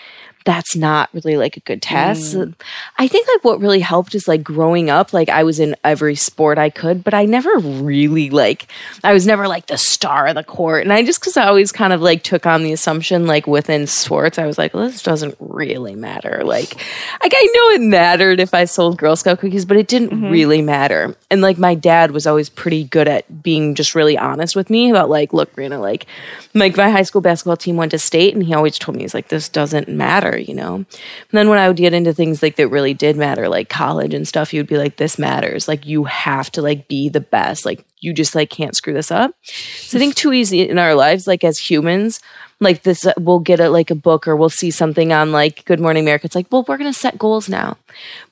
that's 0.44 0.74
not 0.74 1.10
really 1.12 1.36
like 1.36 1.56
a 1.56 1.60
good 1.60 1.82
test. 1.82 2.34
Mm. 2.34 2.54
I 2.98 3.08
think 3.08 3.28
like 3.28 3.44
what 3.44 3.60
really 3.60 3.80
helped 3.80 4.14
is 4.14 4.26
like 4.26 4.42
growing 4.42 4.88
up, 4.88 5.12
like 5.12 5.28
I 5.28 5.44
was 5.44 5.60
in 5.60 5.76
every 5.84 6.14
sport 6.14 6.58
I 6.58 6.70
could, 6.70 7.04
but 7.04 7.14
I 7.14 7.26
never 7.26 7.50
really 7.58 8.30
like, 8.30 8.66
I 9.04 9.12
was 9.12 9.26
never 9.26 9.46
like 9.48 9.66
the 9.66 9.76
star 9.76 10.28
of 10.28 10.34
the 10.34 10.44
court. 10.44 10.84
And 10.84 10.92
I 10.92 11.04
just, 11.04 11.20
cause 11.20 11.36
I 11.36 11.46
always 11.46 11.72
kind 11.72 11.92
of 11.92 12.00
like 12.00 12.22
took 12.22 12.46
on 12.46 12.62
the 12.62 12.72
assumption 12.72 13.26
like 13.26 13.46
within 13.46 13.86
sports, 13.86 14.38
I 14.38 14.46
was 14.46 14.56
like, 14.56 14.72
well, 14.72 14.86
this 14.86 15.02
doesn't 15.02 15.36
really 15.38 15.94
matter. 15.94 16.42
Like, 16.42 16.74
like 17.22 17.34
I 17.34 17.48
know 17.54 17.74
it 17.74 17.82
mattered 17.82 18.40
if 18.40 18.54
I 18.54 18.64
sold 18.64 18.96
Girl 18.96 19.16
Scout 19.16 19.40
cookies, 19.40 19.66
but 19.66 19.76
it 19.76 19.88
didn't 19.88 20.10
mm-hmm. 20.10 20.30
really 20.30 20.62
matter. 20.62 21.14
And 21.30 21.42
like 21.42 21.58
my 21.58 21.74
dad 21.74 22.12
was 22.12 22.26
always 22.26 22.48
pretty 22.48 22.84
good 22.84 23.08
at 23.08 23.42
being 23.42 23.74
just 23.74 23.94
really 23.94 24.16
honest 24.16 24.56
with 24.56 24.70
me 24.70 24.90
about 24.90 25.10
like, 25.10 25.32
look, 25.32 25.54
Brianna, 25.54 25.80
like, 25.80 26.06
like 26.54 26.76
my 26.76 26.90
high 26.90 27.02
school 27.02 27.20
basketball 27.20 27.56
team 27.56 27.76
went 27.76 27.90
to 27.90 27.98
state 27.98 28.34
and 28.34 28.42
he 28.42 28.54
always 28.54 28.78
told 28.78 28.96
me 28.96 29.02
he's 29.02 29.14
like 29.14 29.28
this 29.28 29.48
doesn't 29.48 29.88
matter 29.88 30.29
you 30.38 30.54
know? 30.54 30.76
And 30.76 30.86
then 31.32 31.48
when 31.48 31.58
i 31.58 31.68
would 31.68 31.76
get 31.76 31.94
into 31.94 32.12
things 32.12 32.42
like 32.42 32.56
that 32.56 32.68
really 32.68 32.94
did 32.94 33.16
matter 33.16 33.48
like 33.48 33.68
college 33.68 34.14
and 34.14 34.26
stuff 34.26 34.52
you'd 34.52 34.66
be 34.66 34.78
like 34.78 34.96
this 34.96 35.18
matters. 35.18 35.68
Like 35.68 35.86
you 35.86 36.04
have 36.04 36.50
to 36.52 36.62
like 36.62 36.88
be 36.88 37.08
the 37.08 37.20
best. 37.20 37.64
Like 37.64 37.84
you 37.98 38.12
just 38.12 38.34
like 38.34 38.50
can't 38.50 38.76
screw 38.76 38.94
this 38.94 39.10
up. 39.10 39.32
So 39.42 39.98
i 39.98 40.00
think 40.00 40.14
too 40.14 40.32
easy 40.32 40.68
in 40.68 40.78
our 40.78 40.94
lives 40.94 41.26
like 41.26 41.44
as 41.44 41.58
humans 41.58 42.20
like 42.62 42.82
this 42.82 43.06
uh, 43.06 43.12
we'll 43.18 43.38
get 43.40 43.58
a 43.58 43.70
like 43.70 43.90
a 43.90 43.94
book 43.94 44.28
or 44.28 44.36
we'll 44.36 44.50
see 44.50 44.70
something 44.70 45.12
on 45.12 45.32
like 45.32 45.64
good 45.64 45.80
morning 45.80 46.04
america. 46.04 46.26
It's 46.26 46.34
like 46.34 46.46
well 46.52 46.64
we're 46.68 46.76
gonna 46.76 46.92
set 46.92 47.18
goals 47.18 47.48
now. 47.48 47.76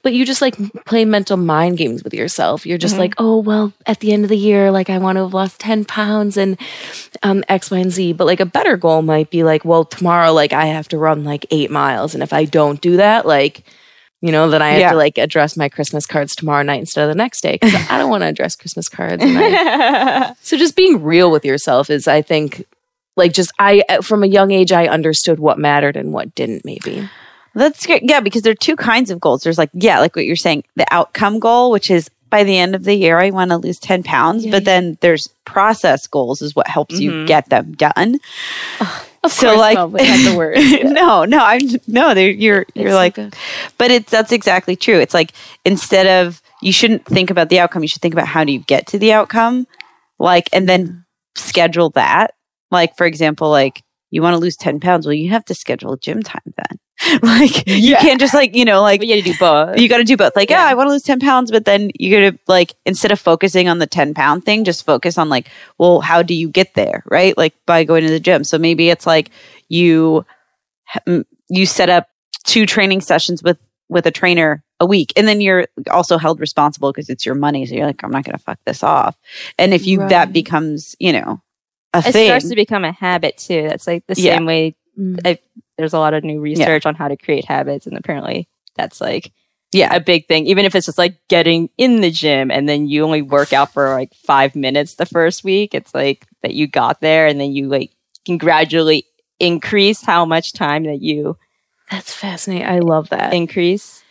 But 0.02 0.12
you 0.12 0.26
just 0.26 0.42
like 0.42 0.56
play 0.85 1.04
mental 1.04 1.37
mind 1.37 1.78
games 1.78 2.04
with 2.04 2.12
yourself. 2.14 2.66
You're 2.66 2.78
just 2.78 2.99
like 2.99 3.14
oh 3.18 3.38
well 3.38 3.73
at 3.87 4.00
the 4.00 4.12
end 4.12 4.25
of 4.25 4.28
the 4.28 4.37
year 4.37 4.70
like 4.70 4.90
i 4.90 4.99
want 4.99 5.16
to 5.16 5.23
have 5.23 5.35
lost 5.35 5.58
10 5.61 5.85
pounds 5.87 6.37
and 6.37 6.58
um 7.23 7.42
x 7.49 7.70
y 7.70 7.78
and 7.78 7.90
z. 7.90 8.12
But 8.12 8.26
like 8.26 8.40
a 8.40 8.47
better 8.47 8.76
goal 8.76 9.02
might 9.02 9.30
be 9.30 9.44
like 9.44 9.64
well 9.64 9.85
tomorrow 9.85 10.32
like 10.32 10.52
i 10.52 10.66
have 10.66 10.88
to 10.88 10.99
run 10.99 11.25
like 11.25 11.47
eight 11.50 11.70
miles. 11.70 12.14
And 12.14 12.23
if 12.23 12.32
i 12.32 12.44
don't 12.44 12.80
do 12.80 12.97
that 12.99 13.25
like 13.26 13.64
you 14.20 14.32
know 14.32 14.50
that 14.50 14.61
i 14.61 14.70
have 14.70 14.80
Yeah. 14.80 14.90
to 14.90 14.97
like 14.97 15.16
address 15.16 15.56
my 15.56 15.68
christmas 15.68 16.04
cards 16.04 16.35
tomorrow 16.35 16.62
night 16.64 16.80
instead 16.80 17.04
of 17.04 17.08
the 17.08 17.14
next 17.14 17.40
day 17.40 17.52
because 17.52 17.73
i 17.88 17.97
don't 17.97 18.11
want 18.11 18.23
to 18.23 18.26
address 18.26 18.56
christmas 18.56 18.88
cards 18.88 19.23
I- 19.25 20.35
so 20.42 20.56
just 20.58 20.75
being 20.75 21.02
real 21.04 21.30
with 21.30 21.44
yourself 21.44 21.88
is 21.88 22.08
i 22.08 22.20
think 22.20 22.64
like 23.18 23.32
just 23.32 23.52
i 23.58 23.82
uh, 23.88 24.00
from 24.00 24.22
a 24.22 24.26
young 24.26 24.50
age 24.50 24.72
i 24.72 24.87
understood 24.87 25.38
what 25.38 25.58
mattered 25.58 25.96
and 25.96 26.12
what 26.12 26.34
didn't 26.34 26.64
maybe 26.64 27.08
That's 27.54 27.87
good. 27.87 28.02
Yeah, 28.04 28.20
because 28.20 28.42
there 28.42 28.52
are 28.52 28.56
two 28.56 28.76
kinds 28.76 29.10
of 29.10 29.20
goals. 29.20 29.42
There's 29.42 29.58
like, 29.58 29.70
yeah, 29.72 29.98
like 29.98 30.14
what 30.14 30.26
you're 30.26 30.37
saying, 30.37 30.64
the 30.76 30.87
outcome 30.92 31.40
goal, 31.40 31.72
which 31.72 31.90
is 31.90 32.08
by 32.30 32.44
the 32.44 32.58
end 32.58 32.75
of 32.75 32.84
the 32.84 32.94
year, 32.94 33.18
I 33.18 33.30
want 33.30 33.50
to 33.50 33.56
lose 33.56 33.78
10 33.78 34.02
pounds. 34.02 34.46
but 34.46 34.64
then 34.64 34.98
there's 35.00 35.28
process 35.44 36.06
goals, 36.06 36.42
is 36.42 36.54
what 36.54 36.68
helps 36.68 37.00
you 37.00 37.10
mm-hmm. 37.10 37.26
get 37.26 37.48
them 37.48 37.72
done. 37.72 38.18
so, 39.26 39.56
like, 39.56 39.76
had 39.76 40.30
the 40.30 40.37
word 40.37 40.56
no, 40.84 41.25
no, 41.25 41.38
I'm 41.38 41.60
no, 41.87 42.12
you're, 42.12 42.66
you're 42.75 42.90
so 42.90 42.94
like, 42.94 43.14
good. 43.14 43.34
but 43.76 43.90
it's, 43.90 44.10
that's 44.10 44.32
exactly 44.32 44.76
true. 44.76 44.98
It's 44.98 45.14
like, 45.14 45.32
instead 45.64 46.06
of, 46.06 46.42
you 46.60 46.72
shouldn't 46.72 47.06
think 47.06 47.30
about 47.30 47.48
the 47.48 47.60
outcome, 47.60 47.82
you 47.82 47.88
should 47.88 48.02
think 48.02 48.14
about 48.14 48.26
how 48.26 48.44
do 48.44 48.52
you 48.52 48.60
get 48.60 48.87
to 48.88 48.98
the 48.98 49.12
outcome. 49.12 49.66
Like, 50.18 50.48
and 50.52 50.68
then 50.68 50.87
mm-hmm. 50.87 50.98
schedule 51.37 51.90
that. 51.90 52.34
Like, 52.70 52.96
for 52.96 53.06
example, 53.06 53.50
like, 53.50 53.82
you 54.10 54.22
want 54.22 54.34
to 54.34 54.38
lose 54.40 54.56
10 54.56 54.80
pounds. 54.80 55.06
Well, 55.06 55.14
you 55.14 55.30
have 55.30 55.44
to 55.46 55.54
schedule 55.54 55.96
gym 55.96 56.22
time 56.22 56.54
then. 56.56 57.20
like, 57.22 57.68
you 57.68 57.94
can't 57.96 58.18
just 58.18 58.34
like, 58.34 58.56
you 58.56 58.64
know, 58.64 58.80
like, 58.80 59.00
But 59.00 59.06
you 59.06 59.16
got 59.16 59.25
to 59.25 59.32
do 59.32 59.38
both. 59.38 59.78
you 59.78 59.88
got 59.88 59.98
to 59.98 60.04
do 60.04 60.16
both. 60.16 60.34
Like, 60.34 60.50
yeah, 60.50 60.64
I 60.64 60.75
want 60.75 60.88
to 60.88 60.92
lose 60.92 61.02
10 61.02 61.20
pounds, 61.20 61.50
but 61.50 61.64
then 61.64 61.90
you 61.98 62.10
gotta 62.10 62.38
like, 62.48 62.75
instead 62.87 63.12
of 63.12 63.20
focusing 63.20 63.68
on 63.68 63.78
the 63.78 63.87
10 63.87 64.14
pound 64.14 64.44
thing, 64.44 64.64
just 64.64 64.84
focus 64.84 65.18
on, 65.18 65.28
like, 65.28 65.48
well, 65.78 66.00
how 66.00 66.22
do 66.22 66.34
you 66.34 66.48
get 66.48 66.75
there? 66.75 67.04
Right. 67.06 67.37
Like, 67.37 67.54
by 67.66 67.84
going 67.84 68.04
to 68.04 68.10
the 68.10 68.20
gym. 68.20 68.44
So 68.44 68.58
maybe 68.58 68.90
it's 68.90 69.06
like 69.06 69.30
you, 69.68 70.25
you 71.48 71.66
set 71.66 71.90
up 71.90 72.08
two 72.44 72.66
training 72.66 73.02
sessions 73.02 73.42
with, 73.42 73.58
with 73.88 74.06
a 74.06 74.10
trainer 74.10 74.64
a 74.80 74.87
week. 74.87 75.12
And 75.16 75.28
then 75.28 75.40
you're 75.40 75.66
also 75.90 76.18
held 76.18 76.40
responsible 76.40 76.92
because 76.92 77.08
it's 77.10 77.26
your 77.26 77.34
money. 77.34 77.66
So 77.66 77.75
you're 77.75 77.87
like, 77.87 78.02
I'm 78.02 78.10
not 78.10 78.25
going 78.25 78.37
to 78.37 78.42
fuck 78.42 78.58
this 78.64 78.82
off. 78.82 79.16
And 79.58 79.75
if 79.75 79.87
you, 79.87 80.08
that 80.08 80.32
becomes, 80.32 80.96
you 80.98 81.12
know, 81.12 81.40
a 82.04 82.08
it 82.08 82.12
thing. 82.12 82.28
starts 82.28 82.48
to 82.48 82.54
become 82.54 82.84
a 82.84 82.92
habit 82.92 83.36
too. 83.38 83.68
That's 83.68 83.86
like 83.86 84.06
the 84.06 84.20
Yeah. 84.20 84.36
same 84.36 84.46
way. 84.46 84.76
Mm. 84.98 85.20
I, 85.24 85.38
there's 85.76 85.92
a 85.92 85.98
lot 85.98 86.14
of 86.14 86.24
new 86.24 86.40
research 86.40 86.86
on 86.86 86.94
how 86.94 87.08
to 87.08 87.16
create 87.16 87.44
habits, 87.44 87.86
and 87.86 87.96
apparently 87.96 88.48
that's 88.76 89.00
like 89.00 89.32
yeah. 89.72 89.94
a 89.94 90.00
big 90.00 90.26
thing. 90.26 90.46
Even 90.46 90.64
if 90.64 90.74
it's 90.74 90.86
just 90.86 90.98
like 90.98 91.16
getting 91.28 91.70
in 91.78 92.00
the 92.00 92.10
gym 92.10 92.50
and 92.50 92.68
then 92.68 92.86
you 92.88 93.04
only 93.04 93.22
work 93.22 93.52
out 93.52 93.72
for 93.72 93.90
like 93.90 94.12
five 94.14 94.56
minutes 94.56 94.94
the 94.94 95.06
first 95.06 95.44
week, 95.44 95.74
it's 95.74 95.94
like 95.94 96.26
that 96.42 96.54
you 96.54 96.66
got 96.66 97.00
there, 97.00 97.26
and 97.26 97.40
then 97.40 97.52
you 97.52 97.68
like 97.68 97.92
can 98.26 98.38
gradually 98.38 99.04
increase 99.40 100.02
how 100.02 100.24
much 100.24 100.52
time 100.52 100.82
that 100.84 101.00
you 101.00 101.36
that's 101.92 102.12
fascinating 102.12 102.66
i 102.66 102.80
love 102.80 103.08
that 103.10 103.32
increase. 103.32 104.02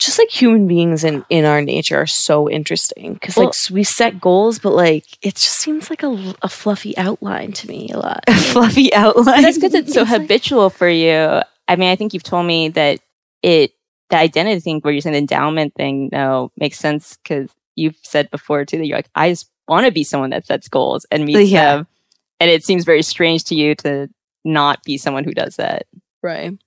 Just 0.00 0.18
like 0.18 0.30
human 0.30 0.66
beings 0.66 1.04
in 1.04 1.24
in 1.28 1.44
our 1.44 1.60
nature 1.62 1.96
are 1.98 2.06
so 2.06 2.48
interesting 2.50 3.14
because 3.14 3.36
Well- 3.36 3.46
like 3.46 3.54
s- 3.54 3.70
we 3.70 3.84
set 3.84 4.20
goals 4.20 4.58
but 4.58 4.70
like 4.72 5.04
it 5.22 5.34
just 5.34 5.60
seems 5.60 5.90
like 5.90 6.02
a, 6.02 6.34
a 6.42 6.48
fluffy 6.48 6.96
outline 6.96 7.52
to 7.52 7.68
me 7.68 7.88
a 7.92 7.98
lot 7.98 8.24
A 8.26 8.32
Fluffy 8.52 8.92
outline. 8.94 9.42
That's 9.42 9.58
because 9.58 9.74
it's 9.74 9.92
so 9.94 10.04
habitual 10.16 10.70
for 10.70 10.88
you. 10.88 11.40
I 11.68 11.76
mean, 11.76 11.90
I 11.90 11.96
think 11.96 12.14
you've 12.14 12.22
told 12.24 12.46
me 12.46 12.68
that 12.70 13.00
it 13.42 13.72
the 14.08 14.16
identity 14.16 14.58
thing 14.60 14.80
where 14.80 14.92
you're 14.92 15.00
saying 15.02 15.12
the 15.12 15.18
endowment 15.18 15.74
thing 15.74 16.08
no 16.10 16.50
makes 16.56 16.78
sense 16.78 17.16
because 17.22 17.50
you've 17.76 17.96
said 18.02 18.30
before 18.30 18.64
too 18.64 18.78
that 18.78 18.86
you're 18.86 18.98
like, 18.98 19.10
I 19.14 19.28
just 19.30 19.48
want 19.68 19.86
to 19.86 19.92
be 19.92 20.02
someone 20.02 20.30
that 20.30 20.46
sets 20.46 20.68
goals 20.68 21.06
and 21.12 21.24
meets 21.24 21.48
Yeah. 21.50 21.76
them. 21.76 21.86
And 22.40 22.50
it 22.50 22.64
seems 22.64 22.84
very 22.84 23.02
strange 23.02 23.44
to 23.44 23.54
you 23.54 23.74
to 23.76 24.08
not 24.44 24.82
be 24.82 24.96
someone 24.98 25.22
who 25.24 25.32
does 25.34 25.56
that. 25.56 25.86
right 26.22 26.58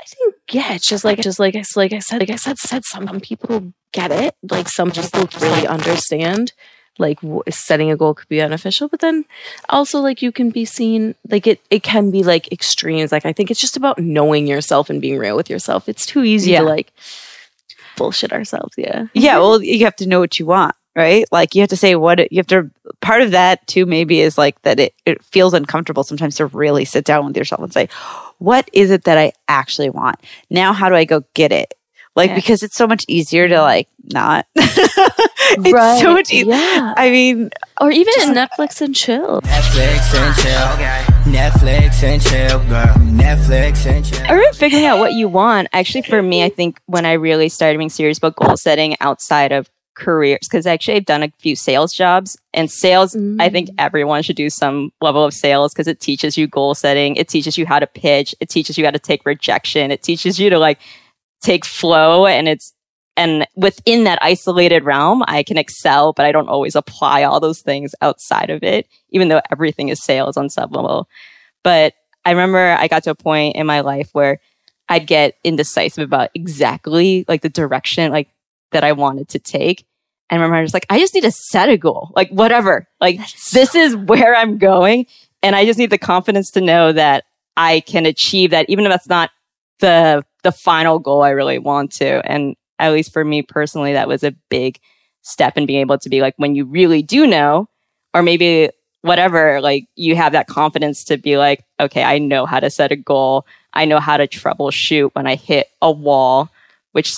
i 0.00 0.04
think 0.04 0.34
yeah 0.52 0.74
it's 0.74 0.86
just 0.86 1.04
like 1.04 1.20
just 1.20 1.38
like 1.38 1.54
I 1.56 1.62
like 1.76 1.92
I 1.92 1.98
said 2.00 2.20
like 2.20 2.30
I 2.30 2.36
said 2.36 2.58
said 2.58 2.84
some 2.84 3.20
people 3.20 3.72
get 3.92 4.10
it. 4.10 4.34
Like 4.50 4.68
some 4.68 4.90
just 4.90 5.12
don't 5.12 5.32
really 5.40 5.66
understand 5.68 6.52
like 6.98 7.20
w- 7.20 7.42
setting 7.48 7.90
a 7.90 7.96
goal 7.96 8.14
could 8.14 8.28
be 8.28 8.38
beneficial 8.38 8.88
but 8.88 9.00
then 9.00 9.24
also 9.68 10.00
like 10.00 10.20
you 10.22 10.30
can 10.32 10.50
be 10.50 10.64
seen 10.64 11.14
like 11.30 11.46
it 11.46 11.60
it 11.70 11.82
can 11.82 12.10
be 12.10 12.22
like 12.22 12.50
extremes. 12.52 13.12
Like 13.12 13.24
i 13.26 13.32
think 13.32 13.50
it's 13.50 13.60
just 13.60 13.76
about 13.76 13.98
knowing 13.98 14.46
yourself 14.46 14.90
and 14.90 15.00
being 15.00 15.18
real 15.18 15.36
with 15.36 15.48
yourself. 15.48 15.88
It's 15.88 16.06
too 16.06 16.24
easy 16.24 16.50
Yeah. 16.52 16.60
to 16.60 16.66
like 16.66 16.92
bullshit 17.96 18.32
ourselves. 18.32 18.74
Yeah. 18.76 19.06
Yeah 19.14 19.38
well 19.42 19.62
you 19.62 19.84
have 19.84 19.96
to 19.96 20.06
know 20.06 20.20
what 20.20 20.38
you 20.38 20.46
want 20.46 20.74
right 20.96 21.24
like 21.32 21.54
you 21.54 21.60
have 21.60 21.70
to 21.70 21.76
say 21.76 21.94
what 21.96 22.20
it, 22.20 22.30
you 22.32 22.38
have 22.38 22.46
to 22.46 22.70
part 23.00 23.20
of 23.22 23.30
that 23.32 23.66
too 23.66 23.84
maybe 23.86 24.20
is 24.20 24.38
like 24.38 24.60
that 24.62 24.78
it, 24.78 24.94
it 25.04 25.22
feels 25.24 25.54
uncomfortable 25.54 26.04
sometimes 26.04 26.36
to 26.36 26.46
really 26.46 26.84
sit 26.84 27.04
down 27.04 27.26
with 27.26 27.36
yourself 27.36 27.60
and 27.62 27.72
say 27.72 27.88
what 28.38 28.68
is 28.72 28.90
it 28.90 29.04
that 29.04 29.18
i 29.18 29.32
actually 29.48 29.90
want 29.90 30.16
now 30.50 30.72
how 30.72 30.88
do 30.88 30.94
i 30.94 31.04
go 31.04 31.22
get 31.34 31.50
it 31.52 31.74
like 32.16 32.30
Yeah. 32.30 32.36
because 32.36 32.62
it's 32.62 32.76
so 32.76 32.86
much 32.86 33.04
easier 33.08 33.48
to 33.48 33.60
like 33.60 33.88
not 34.12 34.46
it's 34.56 35.72
Right, 35.72 36.00
so 36.00 36.12
much 36.14 36.32
easier 36.32 36.54
yeah. 36.54 36.94
i 36.96 37.10
mean 37.10 37.50
or 37.80 37.90
even 37.90 38.12
netflix 38.34 38.80
and 38.80 38.94
chill 38.94 39.40
Netflix 39.42 40.14
and 40.14 40.36
chill. 40.36 40.52
Oh, 40.54 41.22
netflix 41.26 42.02
and 42.02 42.22
chill, 42.22 42.58
girl. 42.68 42.94
Netflix 43.10 43.86
and 43.86 44.04
chill. 44.04 44.30
Or 44.30 44.52
figuring 44.52 44.84
out 44.84 44.98
what 44.98 45.14
you 45.14 45.26
want. 45.28 45.68
Actually, 45.72 46.02
for 46.02 46.22
me, 46.22 46.44
I 46.44 46.48
think 46.48 46.80
when 46.86 47.04
I 47.06 47.14
really 47.14 47.48
started 47.48 47.78
being 47.78 47.90
serious 47.90 48.18
about 48.18 48.36
goal 48.36 48.56
setting 48.56 48.94
outside 49.00 49.50
of 49.50 49.68
careers, 49.94 50.40
because 50.42 50.66
actually 50.66 50.94
I've 50.94 51.04
done 51.04 51.22
a 51.22 51.30
few 51.38 51.56
sales 51.56 51.92
jobs, 51.92 52.36
and 52.52 52.70
sales, 52.70 53.16
I 53.38 53.48
think 53.48 53.70
mm. 53.70 53.74
everyone 53.78 54.22
should 54.22 54.36
do 54.36 54.50
some 54.50 54.92
level 55.00 55.24
of 55.24 55.34
sales 55.34 55.72
because 55.72 55.88
it 55.88 56.00
teaches 56.00 56.36
you 56.36 56.46
goal 56.46 56.74
setting, 56.74 57.16
it 57.16 57.28
teaches 57.28 57.56
you 57.58 57.66
how 57.66 57.78
to 57.78 57.86
pitch, 57.86 58.34
it 58.40 58.48
teaches 58.48 58.78
you 58.78 58.84
how 58.84 58.90
to 58.90 58.98
take 58.98 59.24
rejection, 59.24 59.90
it 59.90 60.02
teaches 60.02 60.38
you 60.38 60.50
to 60.50 60.58
like 60.58 60.78
take 61.40 61.64
flow, 61.64 62.26
and 62.26 62.48
it's 62.48 62.72
and 63.16 63.46
within 63.54 64.04
that 64.04 64.18
isolated 64.22 64.84
realm, 64.84 65.22
I 65.28 65.44
can 65.44 65.56
excel, 65.56 66.12
but 66.12 66.26
I 66.26 66.32
don't 66.32 66.48
always 66.48 66.74
apply 66.74 67.22
all 67.22 67.38
those 67.38 67.60
things 67.60 67.94
outside 68.02 68.50
of 68.50 68.62
it, 68.64 68.88
even 69.10 69.28
though 69.28 69.40
everything 69.52 69.88
is 69.88 70.02
sales 70.02 70.36
on 70.36 70.50
some 70.50 70.70
level. 70.70 71.08
But 71.62 71.94
I 72.24 72.30
remember 72.30 72.76
I 72.78 72.88
got 72.88 73.04
to 73.04 73.10
a 73.10 73.14
point 73.14 73.56
in 73.56 73.66
my 73.66 73.80
life 73.80 74.08
where 74.12 74.40
I'd 74.88 75.06
get 75.06 75.36
indecisive 75.44 76.04
about 76.04 76.30
exactly 76.34 77.24
like 77.28 77.42
the 77.42 77.48
direction 77.48 78.10
like 78.12 78.28
that 78.74 78.84
I 78.84 78.92
wanted 78.92 79.28
to 79.30 79.38
take. 79.38 79.86
And 80.28 80.40
I 80.40 80.42
remember 80.42 80.56
I 80.56 80.62
was 80.62 80.74
like, 80.74 80.86
I 80.90 80.98
just 80.98 81.14
need 81.14 81.22
to 81.22 81.30
set 81.30 81.68
a 81.68 81.78
goal, 81.78 82.12
like 82.14 82.28
whatever. 82.30 82.86
Like 83.00 83.18
this 83.52 83.74
is 83.74 83.96
where 83.96 84.34
I'm 84.34 84.58
going. 84.58 85.06
And 85.42 85.56
I 85.56 85.64
just 85.64 85.78
need 85.78 85.90
the 85.90 85.98
confidence 85.98 86.50
to 86.52 86.60
know 86.60 86.92
that 86.92 87.24
I 87.56 87.80
can 87.80 88.04
achieve 88.04 88.50
that, 88.50 88.68
even 88.68 88.84
if 88.84 88.90
that's 88.90 89.08
not 89.08 89.30
the 89.80 90.24
the 90.42 90.52
final 90.52 90.98
goal 90.98 91.22
I 91.22 91.30
really 91.30 91.58
want 91.58 91.92
to. 91.92 92.20
And 92.30 92.54
at 92.78 92.92
least 92.92 93.12
for 93.12 93.24
me 93.24 93.42
personally, 93.42 93.92
that 93.94 94.08
was 94.08 94.22
a 94.22 94.34
big 94.50 94.78
step 95.22 95.56
in 95.56 95.66
being 95.66 95.80
able 95.80 95.98
to 95.98 96.08
be 96.08 96.20
like 96.20 96.34
when 96.36 96.54
you 96.54 96.64
really 96.64 97.02
do 97.02 97.26
know, 97.26 97.68
or 98.12 98.22
maybe 98.22 98.70
whatever, 99.02 99.60
like 99.60 99.86
you 99.96 100.16
have 100.16 100.32
that 100.32 100.48
confidence 100.48 101.04
to 101.04 101.16
be 101.16 101.36
like, 101.36 101.64
okay, 101.80 102.02
I 102.02 102.18
know 102.18 102.46
how 102.46 102.60
to 102.60 102.70
set 102.70 102.92
a 102.92 102.96
goal. 102.96 103.46
I 103.72 103.84
know 103.84 104.00
how 104.00 104.16
to 104.16 104.26
troubleshoot 104.26 105.10
when 105.12 105.26
I 105.26 105.34
hit 105.34 105.68
a 105.82 105.90
wall, 105.90 106.50
which 106.92 107.14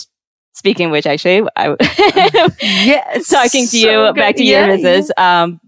speaking 0.56 0.86
of 0.86 0.92
which 0.92 1.06
actually 1.06 1.46
I 1.54 1.76
yes 2.60 3.28
talking 3.28 3.62
to 3.66 3.66
so 3.66 3.76
you 3.76 3.84
good. 3.86 4.16
back 4.16 4.36
to 4.36 4.44
Yeah, 4.44 4.66
your 4.66 4.76
business. 4.76 5.10
Um, 5.16 5.60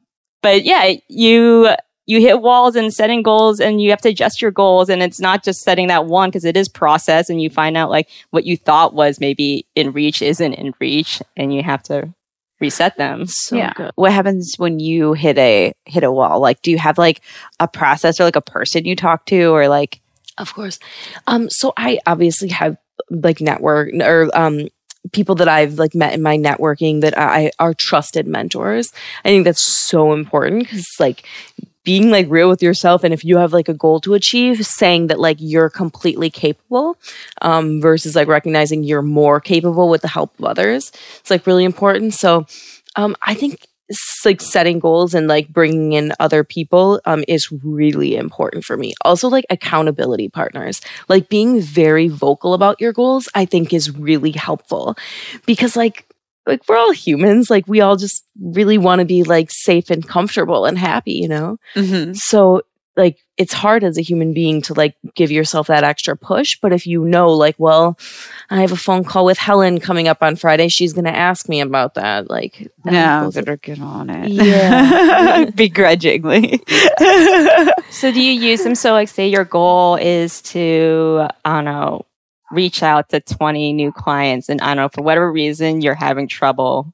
but 0.43 0.65
yeah, 0.65 0.95
you 1.09 1.69
you 2.07 2.21
hit 2.21 2.41
walls 2.41 2.75
and 2.75 2.93
setting 2.93 3.23
goals 3.23 3.61
and 3.61 3.83
you 3.83 3.91
have 3.91 4.01
to 4.01 4.09
adjust 4.09 4.41
your 4.41 4.51
goals 4.51 4.89
and 4.89 5.03
it's 5.03 5.21
not 5.21 5.45
just 5.45 5.61
setting 5.61 5.89
that 5.89 6.07
one 6.07 6.31
because 6.31 6.45
it 6.47 6.57
is 6.57 6.69
process 6.69 7.29
and 7.29 7.43
you 7.43 7.51
find 7.51 7.77
out 7.77 7.91
like 7.91 8.09
what 8.31 8.45
you 8.45 8.57
thought 8.57 8.95
was 8.95 9.21
maybe 9.21 9.67
in 9.75 9.93
reach 9.93 10.23
isn't 10.23 10.55
in 10.55 10.73
reach 10.81 11.21
and 11.37 11.55
you 11.55 11.63
have 11.63 11.83
to 11.83 12.13
reset 12.61 12.97
them. 12.97 13.27
So 13.27 13.57
yeah. 13.57 13.73
good. 13.75 13.93
What 13.97 14.13
happens 14.13 14.55
when 14.57 14.81
you 14.81 15.13
hit 15.13 15.37
a 15.39 15.73
hit 15.85 16.03
a 16.03 16.11
wall? 16.11 16.41
Like, 16.41 16.63
do 16.63 16.71
you 16.71 16.79
have 16.79 16.99
like 16.99 17.21
a 17.61 17.69
process 17.69 18.19
or 18.21 18.25
like 18.25 18.37
a 18.37 18.41
person 18.41 18.85
you 18.85 18.97
talk 18.97 19.27
to, 19.27 19.47
or 19.55 19.69
like? 19.69 20.01
Of 20.39 20.55
course. 20.55 20.79
Um, 21.27 21.51
so 21.51 21.73
I 21.77 21.99
obviously 22.07 22.49
have 22.49 22.77
like 23.11 23.41
network 23.41 23.91
or 24.01 24.29
um 24.35 24.69
people 25.13 25.35
that 25.37 25.49
I've 25.49 25.79
like 25.79 25.95
met 25.95 26.15
in 26.15 26.23
my 26.23 26.37
networking 26.37 27.01
that 27.01 27.19
I 27.19 27.51
are 27.59 27.75
trusted 27.75 28.27
mentors. 28.27 28.93
I 29.25 29.29
think 29.29 29.45
that's 29.45 29.63
so 29.63 30.13
important 30.13 30.65
because 30.65 30.87
like 30.99 31.25
being 31.85 32.11
like 32.11 32.27
real 32.29 32.51
with 32.51 32.63
yourself 32.63 33.03
and 33.03 33.15
if 33.15 33.25
you 33.25 33.39
have 33.39 33.55
like 33.55 33.69
a 33.69 33.73
goal 33.73 33.99
to 33.99 34.13
achieve 34.13 34.67
saying 34.67 35.07
that 35.07 35.19
like 35.19 35.39
you're 35.41 35.71
completely 35.71 36.29
capable 36.29 36.99
um 37.41 37.81
versus 37.81 38.15
like 38.15 38.29
recognizing 38.29 38.83
you're 38.83 39.01
more 39.01 39.41
capable 39.41 39.89
with 39.89 40.03
the 40.03 40.09
help 40.09 40.39
of 40.39 40.45
others 40.45 40.93
it's 41.19 41.31
like 41.31 41.47
really 41.47 41.65
important 41.65 42.13
so 42.13 42.45
um 42.97 43.17
i 43.23 43.33
think 43.33 43.68
like 44.25 44.41
setting 44.41 44.79
goals 44.79 45.15
and 45.15 45.29
like 45.29 45.49
bringing 45.49 45.93
in 45.93 46.13
other 46.21 46.45
people 46.45 47.01
um 47.07 47.25
is 47.29 47.51
really 47.51 48.17
important 48.17 48.65
for 48.65 48.77
me. 48.77 48.95
Also 49.05 49.29
like 49.29 49.47
accountability 49.51 50.29
partners. 50.29 50.81
Like 51.09 51.29
being 51.29 51.61
very 51.61 52.09
vocal 52.09 52.55
about 52.55 52.81
your 52.81 52.93
goals 52.93 53.29
i 53.35 53.45
think 53.45 53.73
is 53.73 53.97
really 53.97 54.33
helpful. 54.33 54.97
Because 55.47 55.77
like 55.77 56.07
like 56.47 56.63
we're 56.67 56.79
all 56.79 56.93
humans. 56.93 57.51
Like 57.51 57.69
we 57.69 57.81
all 57.81 57.97
just 57.97 58.25
really 58.41 58.79
want 58.79 59.01
to 59.01 59.05
be 59.05 59.23
like 59.23 59.51
safe 59.51 59.91
and 59.91 60.07
comfortable 60.07 60.65
and 60.65 60.79
happy 60.79 61.13
you 61.13 61.29
know? 61.29 61.59
Mm-hmm. 61.75 62.15
so 62.15 62.63
like 62.99 63.17
it's 63.39 63.53
hard 63.55 63.83
as 63.85 63.97
a 63.97 64.03
human 64.03 64.35
being 64.35 64.61
to 64.61 64.75
like 64.75 64.95
give 65.15 65.31
yourself 65.31 65.69
that 65.69 65.85
extra 65.85 66.17
push 66.17 66.59
but 66.61 66.73
if 66.73 66.87
you 66.87 67.05
know 67.05 67.31
like 67.33 67.55
well 67.59 67.97
i 68.51 68.61
have 68.61 68.73
a 68.73 68.77
phone 68.77 69.05
call 69.05 69.25
with 69.25 69.39
helen 69.39 69.79
coming 69.81 70.09
up 70.09 70.23
on 70.23 70.35
friday 70.37 70.69
she's 70.69 70.93
going 70.93 71.05
to 71.05 71.17
ask 71.17 71.49
me 71.49 71.61
about 71.61 71.95
that 71.95 72.29
like 72.29 72.71
that 72.85 72.93
Now 72.93 73.23
goes- 73.25 73.35
better 73.37 73.57
get 73.57 73.81
on 73.81 74.11
it. 74.11 74.29
Yeah. 74.31 75.49
begrudgingly. 75.55 76.61
So 77.91 78.13
do 78.13 78.21
you 78.21 78.33
use 78.33 78.63
them? 78.63 78.75
So 78.75 78.93
like 78.93 79.09
say 79.09 79.29
your 79.29 79.45
goal 79.47 79.97
is 79.97 80.43
to, 80.53 81.27
I 81.45 81.55
don't 81.57 81.65
know, 81.65 82.05
reach 82.51 82.83
out 82.83 83.09
to 83.11 83.21
20 83.21 83.73
new 83.73 83.93
clients 83.93 84.49
and 84.51 84.61
I 84.61 84.69
don't 84.69 84.77
know, 84.77 84.89
for 84.93 85.03
whatever 85.03 85.33
reason, 85.33 85.81
you're 85.81 85.95
having 85.95 86.29
trouble 86.29 86.93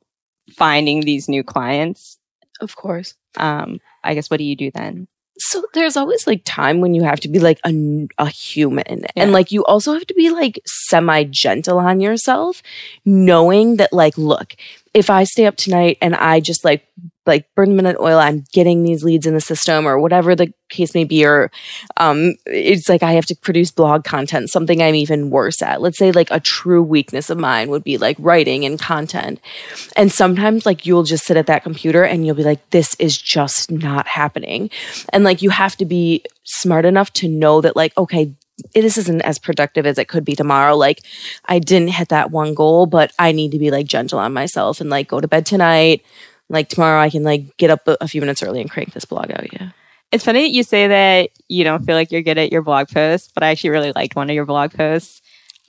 finding 0.52 1.00
these 1.00 1.28
new 1.28 1.42
clients. 1.42 2.18
of 2.60 2.76
course 2.76 3.14
Um, 3.36 3.80
I 4.04 4.14
guess 4.14 4.30
what 4.30 4.38
do 4.38 4.44
you 4.44 4.54
do 4.56 4.70
then? 4.70 5.08
So 5.38 5.64
there's 5.74 5.96
always 5.96 6.26
like 6.26 6.42
time 6.44 6.80
when 6.80 6.94
you 6.94 7.02
have 7.02 7.20
to 7.20 7.28
be 7.28 7.38
like 7.40 7.58
a, 7.64 8.06
a 8.18 8.26
human 8.28 8.84
Yeah. 9.00 9.06
and 9.16 9.32
like 9.32 9.50
you 9.52 9.64
also 9.64 9.92
have 9.92 10.06
to 10.06 10.14
be 10.14 10.30
like 10.30 10.60
semi 10.64 11.24
gentle 11.24 11.78
on 11.78 12.00
yourself 12.00 12.62
knowing 13.04 13.76
that 13.76 13.92
like 13.92 14.16
look 14.16 14.54
if 14.94 15.10
i 15.10 15.24
stay 15.24 15.46
up 15.46 15.56
tonight 15.56 15.98
and 16.00 16.14
i 16.14 16.40
just 16.40 16.64
like 16.64 16.86
like 17.26 17.46
burn 17.54 17.70
the 17.70 17.74
minute 17.74 17.96
oil 18.00 18.18
i'm 18.18 18.44
getting 18.52 18.82
these 18.82 19.02
leads 19.04 19.26
in 19.26 19.34
the 19.34 19.40
system 19.40 19.86
or 19.86 19.98
whatever 19.98 20.34
the 20.34 20.52
case 20.68 20.94
may 20.94 21.04
be 21.04 21.24
or 21.24 21.50
um 21.96 22.34
it's 22.46 22.88
like 22.88 23.02
i 23.02 23.12
have 23.12 23.26
to 23.26 23.36
produce 23.36 23.70
blog 23.70 24.04
content 24.04 24.50
something 24.50 24.82
i'm 24.82 24.94
even 24.94 25.30
worse 25.30 25.60
at. 25.62 25.82
Let's 25.82 25.98
say 25.98 26.12
like 26.12 26.30
a 26.30 26.38
true 26.38 26.82
weakness 26.82 27.28
of 27.28 27.38
mine 27.38 27.68
would 27.70 27.82
be 27.82 27.98
like 27.98 28.16
writing 28.20 28.64
and 28.64 28.78
content. 28.78 29.40
And 29.96 30.12
sometimes 30.12 30.64
like 30.64 30.86
you'll 30.86 31.02
just 31.02 31.24
sit 31.24 31.36
at 31.36 31.46
that 31.46 31.64
computer 31.64 32.04
and 32.04 32.24
you'll 32.24 32.36
be 32.36 32.44
like 32.44 32.70
this 32.70 32.94
is 33.00 33.18
just 33.18 33.70
not 33.70 34.06
happening. 34.06 34.70
And 35.12 35.24
like 35.24 35.42
you 35.42 35.50
have 35.50 35.76
to 35.76 35.84
be 35.84 36.24
smart 36.44 36.84
enough 36.84 37.12
to 37.14 37.28
know 37.28 37.60
that 37.60 37.74
like 37.74 37.96
okay 37.98 38.32
this 38.74 38.98
isn't 38.98 39.20
as 39.22 39.38
productive 39.38 39.84
as 39.86 39.98
it 39.98 40.08
could 40.08 40.24
be 40.24 40.36
tomorrow 40.36 40.76
like 40.76 41.00
i 41.46 41.58
didn't 41.58 41.88
hit 41.88 42.08
that 42.08 42.30
one 42.30 42.54
goal 42.54 42.86
but 42.86 43.12
i 43.18 43.32
need 43.32 43.50
to 43.50 43.58
be 43.58 43.70
like 43.70 43.86
gentle 43.86 44.18
on 44.18 44.32
myself 44.32 44.80
and 44.80 44.90
like 44.90 45.08
go 45.08 45.20
to 45.20 45.26
bed 45.28 45.44
tonight 45.44 46.04
like 46.48 46.68
tomorrow 46.68 47.00
i 47.00 47.10
can 47.10 47.22
like 47.24 47.56
get 47.56 47.70
up 47.70 47.82
a, 47.86 48.06
few 48.06 48.20
minutes 48.20 48.42
early 48.42 48.60
and 48.60 48.70
crank 48.70 48.92
this 48.92 49.04
blog 49.04 49.30
out 49.32 49.52
yeah 49.52 49.70
It's 50.12 50.24
funny 50.24 50.42
that 50.42 50.50
you 50.52 50.62
say 50.62 50.86
that 50.86 51.30
you 51.48 51.64
don't 51.64 51.84
feel 51.84 51.96
like 51.96 52.12
you're 52.12 52.22
good 52.22 52.38
at 52.38 52.52
your 52.52 52.62
blog 52.62 52.86
posts, 52.88 53.32
but 53.34 53.42
I 53.42 53.48
actually 53.50 53.70
really 53.70 53.90
liked 53.90 54.14
one 54.14 54.30
of 54.30 54.34
your 54.36 54.46
blog 54.46 54.72
posts. 54.72 55.20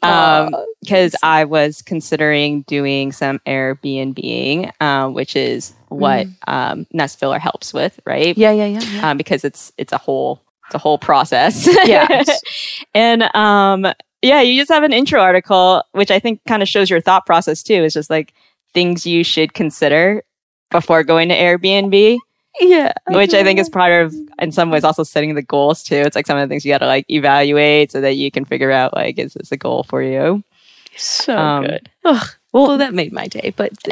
Um, 0.04 0.54
because 0.82 1.16
I 1.24 1.46
was 1.46 1.82
considering 1.82 2.62
doing 2.68 3.12
some 3.12 3.40
Airbnb, 3.48 4.70
um, 4.80 5.16
which 5.16 5.36
is 5.36 5.74
what 5.88 6.28
um, 6.46 6.86
Nest 6.94 7.18
Filler 7.18 7.40
helps 7.40 7.74
with, 7.74 8.00
right? 8.06 8.38
yeah 8.38 8.52
yeah 8.52 8.68
yeah, 8.68 8.82
yeah. 8.82 9.10
um, 9.10 9.18
because 9.18 9.44
it's 9.44 9.72
it's 9.80 9.94
a 9.94 9.98
whole 9.98 10.42
it's 10.66 10.76
a 10.76 10.80
whole 10.80 10.98
process. 10.98 11.68
Yeah. 11.86 12.24
and 12.94 13.24
um, 13.36 13.86
yeah, 14.22 14.42
you 14.42 14.60
just 14.60 14.72
have 14.72 14.84
an 14.84 14.94
intro 14.94 15.22
article, 15.22 15.84
which 15.92 16.10
I 16.12 16.20
think 16.20 16.42
kind 16.48 16.62
of 16.64 16.70
shows 16.70 16.90
your 16.90 17.02
thought 17.02 17.26
process 17.26 17.62
too. 17.64 17.84
It's 17.84 17.94
just 17.94 18.10
like 18.10 18.34
things 18.74 19.06
you 19.06 19.24
should 19.24 19.54
consider 19.54 20.24
before 20.72 21.04
going 21.04 21.30
to 21.30 21.36
Airbnb. 21.36 22.18
yeah 22.60 22.92
Which 23.10 23.34
I 23.34 23.44
think 23.44 23.60
is 23.60 23.70
part 23.70 24.06
of, 24.06 24.14
in 24.40 24.52
some 24.52 24.72
ways, 24.72 24.84
also 24.84 25.04
setting 25.04 25.36
the 25.36 25.42
goals 25.44 25.84
too. 25.84 25.96
It's 25.98 26.16
like 26.16 26.26
some 26.26 26.38
of 26.38 26.48
the 26.48 26.52
things 26.52 26.66
you 26.66 26.72
got 26.74 26.80
to 26.80 26.88
like 26.88 27.06
evaluate 27.10 27.92
so 27.92 28.02
that 28.02 28.16
you 28.16 28.32
can 28.32 28.46
figure 28.46 28.72
out 28.72 28.94
like 28.96 29.20
is 29.20 29.34
this 29.36 29.52
a 29.52 29.58
goal 29.58 29.84
for 29.84 30.02
you? 30.02 30.44
so 30.98 31.38
Um, 31.38 31.66
good 31.66 31.90
Ugh. 32.06 32.26
well 32.54 32.78
that 32.78 32.94
made 32.94 33.12
my 33.12 33.28
day 33.28 33.54
but 33.58 33.74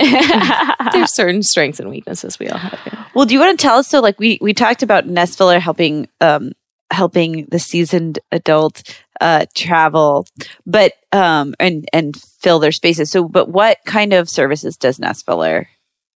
there's 0.93 1.13
certain 1.13 1.43
strengths 1.43 1.79
and 1.81 1.89
weaknesses 1.89 2.39
we 2.39 2.47
all 2.47 2.57
have. 2.57 3.07
Well, 3.13 3.25
do 3.25 3.33
you 3.33 3.39
want 3.41 3.59
to 3.59 3.61
tell 3.61 3.77
us? 3.77 3.87
So, 3.89 3.99
like 3.99 4.17
we 4.19 4.39
we 4.41 4.53
talked 4.53 4.81
about 4.83 5.05
Nest 5.05 5.37
Filler 5.37 5.59
helping 5.59 6.07
um 6.21 6.53
helping 6.93 7.45
the 7.45 7.59
seasoned 7.59 8.19
adult 8.31 8.83
uh 9.21 9.45
travel, 9.55 10.25
but 10.65 10.93
um 11.11 11.55
and 11.59 11.87
and 11.93 12.15
fill 12.39 12.59
their 12.59 12.71
spaces. 12.71 13.11
So, 13.11 13.27
but 13.27 13.49
what 13.49 13.79
kind 13.85 14.13
of 14.13 14.29
services 14.29 14.77
does 14.77 14.99
Nest 14.99 15.25
Filler 15.25 15.67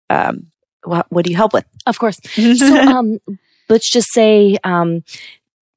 um 0.10 0.52
what 0.84 1.06
what 1.10 1.26
do 1.26 1.32
you 1.32 1.38
help 1.38 1.54
with? 1.54 1.66
Of 1.86 2.00
course. 2.00 2.20
so 2.58 2.76
um 2.76 3.20
let's 3.70 3.92
just 3.92 4.12
say 4.12 4.58
um 4.64 5.04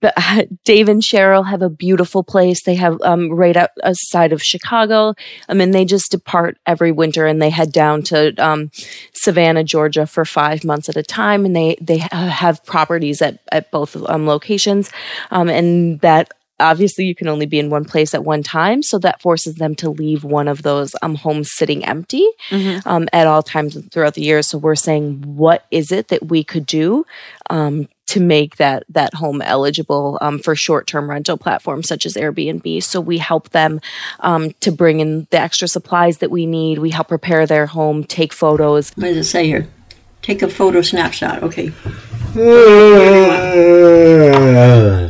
but, 0.00 0.14
uh, 0.16 0.44
Dave 0.64 0.88
and 0.88 1.02
Cheryl 1.02 1.46
have 1.46 1.62
a 1.62 1.70
beautiful 1.70 2.22
place. 2.22 2.62
They 2.62 2.74
have 2.76 3.00
um, 3.02 3.30
right 3.30 3.56
outside 3.84 4.32
of 4.32 4.42
Chicago. 4.42 5.14
I 5.48 5.54
mean, 5.54 5.70
they 5.70 5.84
just 5.84 6.10
depart 6.10 6.58
every 6.66 6.92
winter 6.92 7.26
and 7.26 7.40
they 7.40 7.50
head 7.50 7.72
down 7.72 8.02
to 8.04 8.34
um, 8.42 8.70
Savannah, 9.12 9.64
Georgia, 9.64 10.06
for 10.06 10.24
five 10.24 10.64
months 10.64 10.88
at 10.88 10.96
a 10.96 11.02
time. 11.02 11.44
And 11.44 11.54
they 11.54 11.76
they 11.80 11.98
have 11.98 12.64
properties 12.64 13.22
at 13.22 13.40
at 13.52 13.70
both 13.70 13.96
um, 14.08 14.26
locations, 14.26 14.90
um, 15.30 15.48
and 15.48 16.00
that 16.00 16.32
obviously 16.60 17.04
you 17.04 17.14
can 17.14 17.28
only 17.28 17.46
be 17.46 17.58
in 17.58 17.70
one 17.70 17.84
place 17.84 18.14
at 18.14 18.24
one 18.24 18.42
time. 18.42 18.82
So 18.82 18.98
that 18.98 19.20
forces 19.20 19.56
them 19.56 19.74
to 19.76 19.90
leave 19.90 20.24
one 20.24 20.46
of 20.46 20.62
those 20.62 20.92
um, 21.02 21.14
homes 21.14 21.50
sitting 21.54 21.84
empty 21.84 22.28
um, 22.84 23.08
at 23.12 23.26
all 23.26 23.42
times 23.42 23.76
throughout 23.90 24.14
the 24.14 24.22
year. 24.22 24.42
So 24.42 24.58
we're 24.58 24.74
saying, 24.74 25.22
what 25.22 25.64
is 25.70 25.90
it 25.90 26.08
that 26.08 26.28
we 26.28 26.44
could 26.44 26.66
do 26.66 27.06
um, 27.48 27.88
to 28.10 28.20
make 28.20 28.56
that 28.56 28.84
that 28.88 29.14
home 29.14 29.42
eligible 29.42 30.18
um, 30.20 30.38
for 30.38 30.54
short 30.54 30.86
term 30.86 31.08
rental 31.08 31.36
platforms 31.36 31.88
such 31.88 32.06
as 32.06 32.14
Airbnb? 32.14 32.82
So 32.82 33.00
we 33.00 33.18
help 33.18 33.50
them 33.50 33.80
um, 34.20 34.52
to 34.60 34.70
bring 34.70 35.00
in 35.00 35.26
the 35.30 35.40
extra 35.40 35.68
supplies 35.68 36.18
that 36.18 36.30
we 36.30 36.46
need. 36.46 36.78
We 36.78 36.90
help 36.90 37.08
prepare 37.08 37.46
their 37.46 37.66
home, 37.66 38.04
take 38.04 38.32
photos. 38.32 38.92
What 38.96 39.04
does 39.06 39.16
it 39.16 39.24
say 39.24 39.46
here? 39.46 39.68
Take 40.22 40.42
a 40.42 40.48
photo 40.48 40.82
snapshot. 40.82 41.42
Okay. 41.42 41.72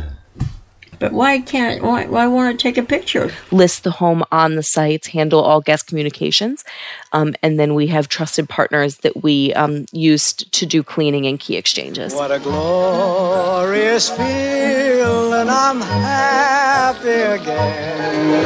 But 1.01 1.13
why 1.13 1.39
can't 1.39 1.81
why 1.81 2.05
why 2.05 2.27
want 2.27 2.57
to 2.57 2.61
take 2.61 2.77
a 2.77 2.83
picture? 2.83 3.31
list 3.51 3.83
the 3.83 3.89
home 3.91 4.23
on 4.31 4.55
the 4.55 4.61
sites, 4.61 5.07
handle 5.07 5.41
all 5.41 5.59
guest 5.59 5.87
communications, 5.87 6.63
um, 7.11 7.33
and 7.41 7.59
then 7.59 7.73
we 7.73 7.87
have 7.87 8.07
trusted 8.07 8.47
partners 8.47 8.97
that 8.97 9.23
we 9.23 9.51
um, 9.55 9.85
use 9.91 10.31
to 10.33 10.65
do 10.67 10.83
cleaning 10.83 11.25
and 11.25 11.39
key 11.39 11.55
exchanges. 11.57 12.13
What 12.13 12.31
a 12.31 12.37
glorious 12.37 14.09
feeling. 14.11 15.49
I'm 15.49 15.81
happy 15.81 17.09
again. 17.09 18.45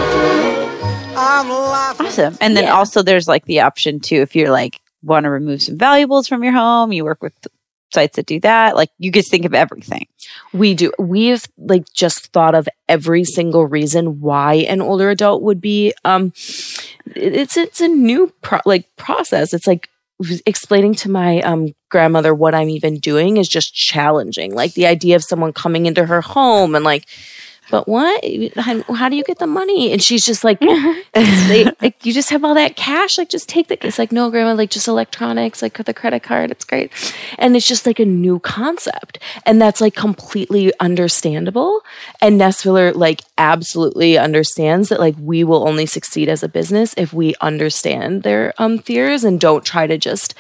I'm 1.17 1.49
laughing. 1.49 2.07
Awesome. 2.07 2.37
And 2.39 2.55
then 2.55 2.65
Yeah. 2.65 2.75
also 2.75 3.01
there's 3.03 3.27
like 3.27 3.45
the 3.45 3.59
option 3.61 3.99
too 3.99 4.21
if 4.21 4.33
you're 4.35 4.51
like 4.51 4.79
want 5.03 5.25
to 5.25 5.29
remove 5.29 5.61
some 5.61 5.77
valuables 5.77 6.27
from 6.27 6.43
your 6.43 6.53
home, 6.53 6.93
you 6.93 7.03
work 7.03 7.21
with 7.21 7.33
sites 7.95 8.17
that 8.17 8.27
do 8.27 8.39
that. 8.41 8.75
Like 8.75 8.91
you 8.99 9.11
just 9.11 9.31
think 9.31 9.45
of 9.45 9.55
everything. 9.55 10.07
We 10.53 10.75
do. 10.75 10.91
We've 10.99 11.43
like 11.57 11.91
just 11.93 12.27
thought 12.31 12.53
of 12.53 12.69
every 12.87 13.23
single 13.23 13.65
reason 13.65 14.21
why 14.21 14.53
an 14.69 14.81
older 14.81 15.09
adult 15.09 15.41
would 15.41 15.59
be. 15.59 15.93
Um, 16.03 16.33
it's 17.15 17.57
it's 17.57 17.81
a 17.81 17.87
new 17.87 18.31
pro- 18.43 18.61
like 18.65 18.95
process. 18.97 19.53
It's 19.53 19.65
like 19.65 19.89
explaining 20.45 20.95
to 20.95 21.09
my 21.09 21.41
um 21.41 21.73
grandmother 21.89 22.33
what 22.33 22.55
I'm 22.55 22.69
even 22.69 22.99
doing 22.99 23.37
is 23.37 23.47
just 23.47 23.73
challenging. 23.73 24.53
Like 24.53 24.73
the 24.73 24.85
idea 24.85 25.15
of 25.15 25.23
someone 25.23 25.53
coming 25.53 25.87
into 25.87 26.05
her 26.05 26.21
home 26.21 26.75
and 26.75 26.85
like 26.85 27.07
but 27.71 27.87
what? 27.87 28.23
How, 28.55 29.09
do 29.09 29.15
you 29.15 29.23
get 29.23 29.39
the 29.39 29.47
money? 29.47 29.91
And 29.91 30.01
she's 30.01 30.25
just 30.25 30.43
like, 30.43 30.59
they, 31.13 31.65
like, 31.81 32.05
you 32.05 32.13
just 32.13 32.29
have 32.29 32.43
all 32.43 32.53
that 32.55 32.75
cash. 32.75 33.17
Like, 33.17 33.29
just 33.29 33.49
take 33.49 33.67
the. 33.67 33.85
It's 33.85 33.99
like, 33.99 34.11
no, 34.11 34.29
grandma, 34.29 34.53
like 34.53 34.69
just 34.69 34.87
electronics, 34.87 35.61
like 35.61 35.77
with 35.77 35.87
the 35.87 35.93
credit 35.93 36.23
card. 36.23 36.51
It's 36.51 36.65
great. 36.65 36.91
And 37.37 37.55
it's 37.55 37.67
just 37.67 37.85
like 37.85 37.99
a 37.99 38.05
new 38.05 38.39
concept. 38.39 39.19
And 39.45 39.61
that's 39.61 39.81
like 39.81 39.95
completely 39.95 40.71
understandable. 40.79 41.81
And 42.21 42.39
Nestfiller 42.39 42.93
like 42.93 43.21
absolutely 43.37 44.17
understands 44.17 44.89
that 44.89 44.99
like 44.99 45.15
we 45.19 45.43
will 45.43 45.67
only 45.67 45.85
succeed 45.85 46.29
as 46.29 46.43
a 46.43 46.49
business 46.49 46.93
if 46.97 47.13
we 47.13 47.35
understand 47.41 48.23
their 48.23 48.53
um, 48.57 48.79
fears 48.79 49.23
and 49.23 49.39
don't 49.39 49.65
try 49.65 49.87
to 49.87 49.97
just 49.97 50.35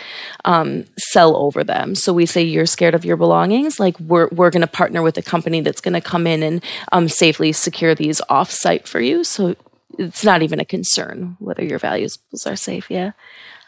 um, 0.45 0.85
sell 0.97 1.35
over 1.35 1.63
them. 1.63 1.95
So 1.95 2.13
we 2.13 2.25
say, 2.25 2.43
you're 2.43 2.65
scared 2.65 2.95
of 2.95 3.05
your 3.05 3.17
belongings. 3.17 3.79
Like, 3.79 3.99
we're, 3.99 4.29
we're 4.29 4.51
going 4.51 4.61
to 4.61 4.67
partner 4.67 5.01
with 5.01 5.17
a 5.17 5.21
company 5.21 5.61
that's 5.61 5.81
going 5.81 5.93
to 5.93 6.01
come 6.01 6.27
in 6.27 6.43
and 6.43 6.63
um, 6.91 7.07
safely 7.17 7.51
secure 7.51 7.95
these 7.95 8.21
off 8.29 8.51
site 8.51 8.87
for 8.87 8.99
you. 8.99 9.23
So 9.23 9.55
it's 9.97 10.23
not 10.23 10.41
even 10.41 10.59
a 10.59 10.65
concern 10.65 11.37
whether 11.39 11.63
your 11.63 11.79
valuables 11.79 12.45
are 12.45 12.55
safe. 12.55 12.89
Yeah. 12.91 13.11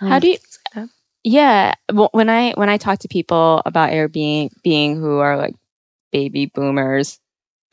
Um, 0.01 0.09
How 0.09 0.19
do 0.19 0.29
you? 0.29 0.37
Yeah, 1.23 1.73
when 1.89 2.29
I 2.29 2.51
when 2.53 2.69
I 2.69 2.77
talk 2.77 2.99
to 2.99 3.07
people 3.09 3.61
about 3.65 3.91
Airbnb 3.91 4.51
being 4.63 4.95
who 4.95 5.17
are 5.17 5.35
like 5.35 5.55
baby 6.11 6.45
boomers, 6.45 7.19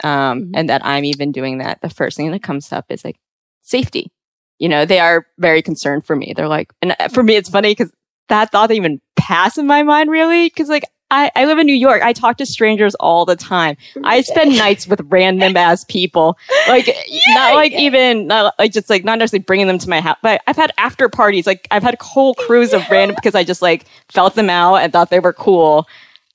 um, 0.03 0.41
Mm-hmm. 0.41 0.51
and 0.57 0.69
that 0.71 0.85
I'm 0.85 1.05
even 1.05 1.31
doing 1.31 1.59
that, 1.59 1.81
the 1.81 1.91
first 1.91 2.17
thing 2.17 2.33
that 2.33 2.43
comes 2.43 2.73
up 2.73 2.87
is 2.89 3.05
like 3.05 3.17
safety. 3.61 4.11
You 4.59 4.69
know, 4.69 4.85
they 4.85 4.99
are 4.99 5.27
very 5.39 5.63
concerned 5.63 6.05
for 6.05 6.17
me. 6.17 6.33
They're 6.35 6.49
like, 6.49 6.73
and 6.83 6.97
uh, 6.99 7.09
for 7.09 7.23
me, 7.23 7.37
it's 7.37 7.49
funny 7.51 7.71
because 7.73 7.93
that 8.29 8.51
thought 8.51 8.71
even 8.73 9.01
pass 9.15 9.57
in 9.59 9.67
my 9.67 9.83
mind 9.85 10.11
really, 10.11 10.49
because 10.49 10.69
like 10.69 10.85
I, 11.15 11.31
I 11.37 11.45
live 11.45 11.59
in 11.59 11.67
New 11.67 11.75
York. 11.75 12.03
I 12.03 12.13
talk 12.13 12.39
to 12.39 12.47
strangers 12.47 12.95
all 12.97 13.25
the 13.25 13.37
time. 13.37 13.77
I 14.03 14.23
spend 14.23 14.57
nights 14.57 14.89
with 14.89 15.01
random 15.05 15.57
ass 15.57 15.85
people. 15.85 16.37
Like, 16.67 16.87
not 17.29 17.55
like 17.55 17.73
even, 17.73 18.27
not 18.27 18.55
like 18.59 18.73
just 18.73 18.91
like 18.91 19.05
not 19.05 19.19
necessarily 19.19 19.45
bringing 19.45 19.69
them 19.69 19.79
to 19.79 19.89
my 19.89 20.01
house, 20.01 20.19
but 20.23 20.43
I've 20.47 20.57
had 20.57 20.73
after 20.77 21.09
parties. 21.09 21.47
Like, 21.47 21.69
I've 21.71 21.85
had 21.85 21.97
whole 22.01 22.35
crews 22.35 22.73
of 22.73 22.83
random 22.91 23.15
because 23.15 23.35
I 23.35 23.45
just 23.45 23.63
like 23.63 23.87
felt 24.13 24.35
them 24.35 24.51
out 24.51 24.77
and 24.77 24.93
thought 24.93 25.11
they 25.11 25.21
were 25.21 25.33
cool. 25.33 25.87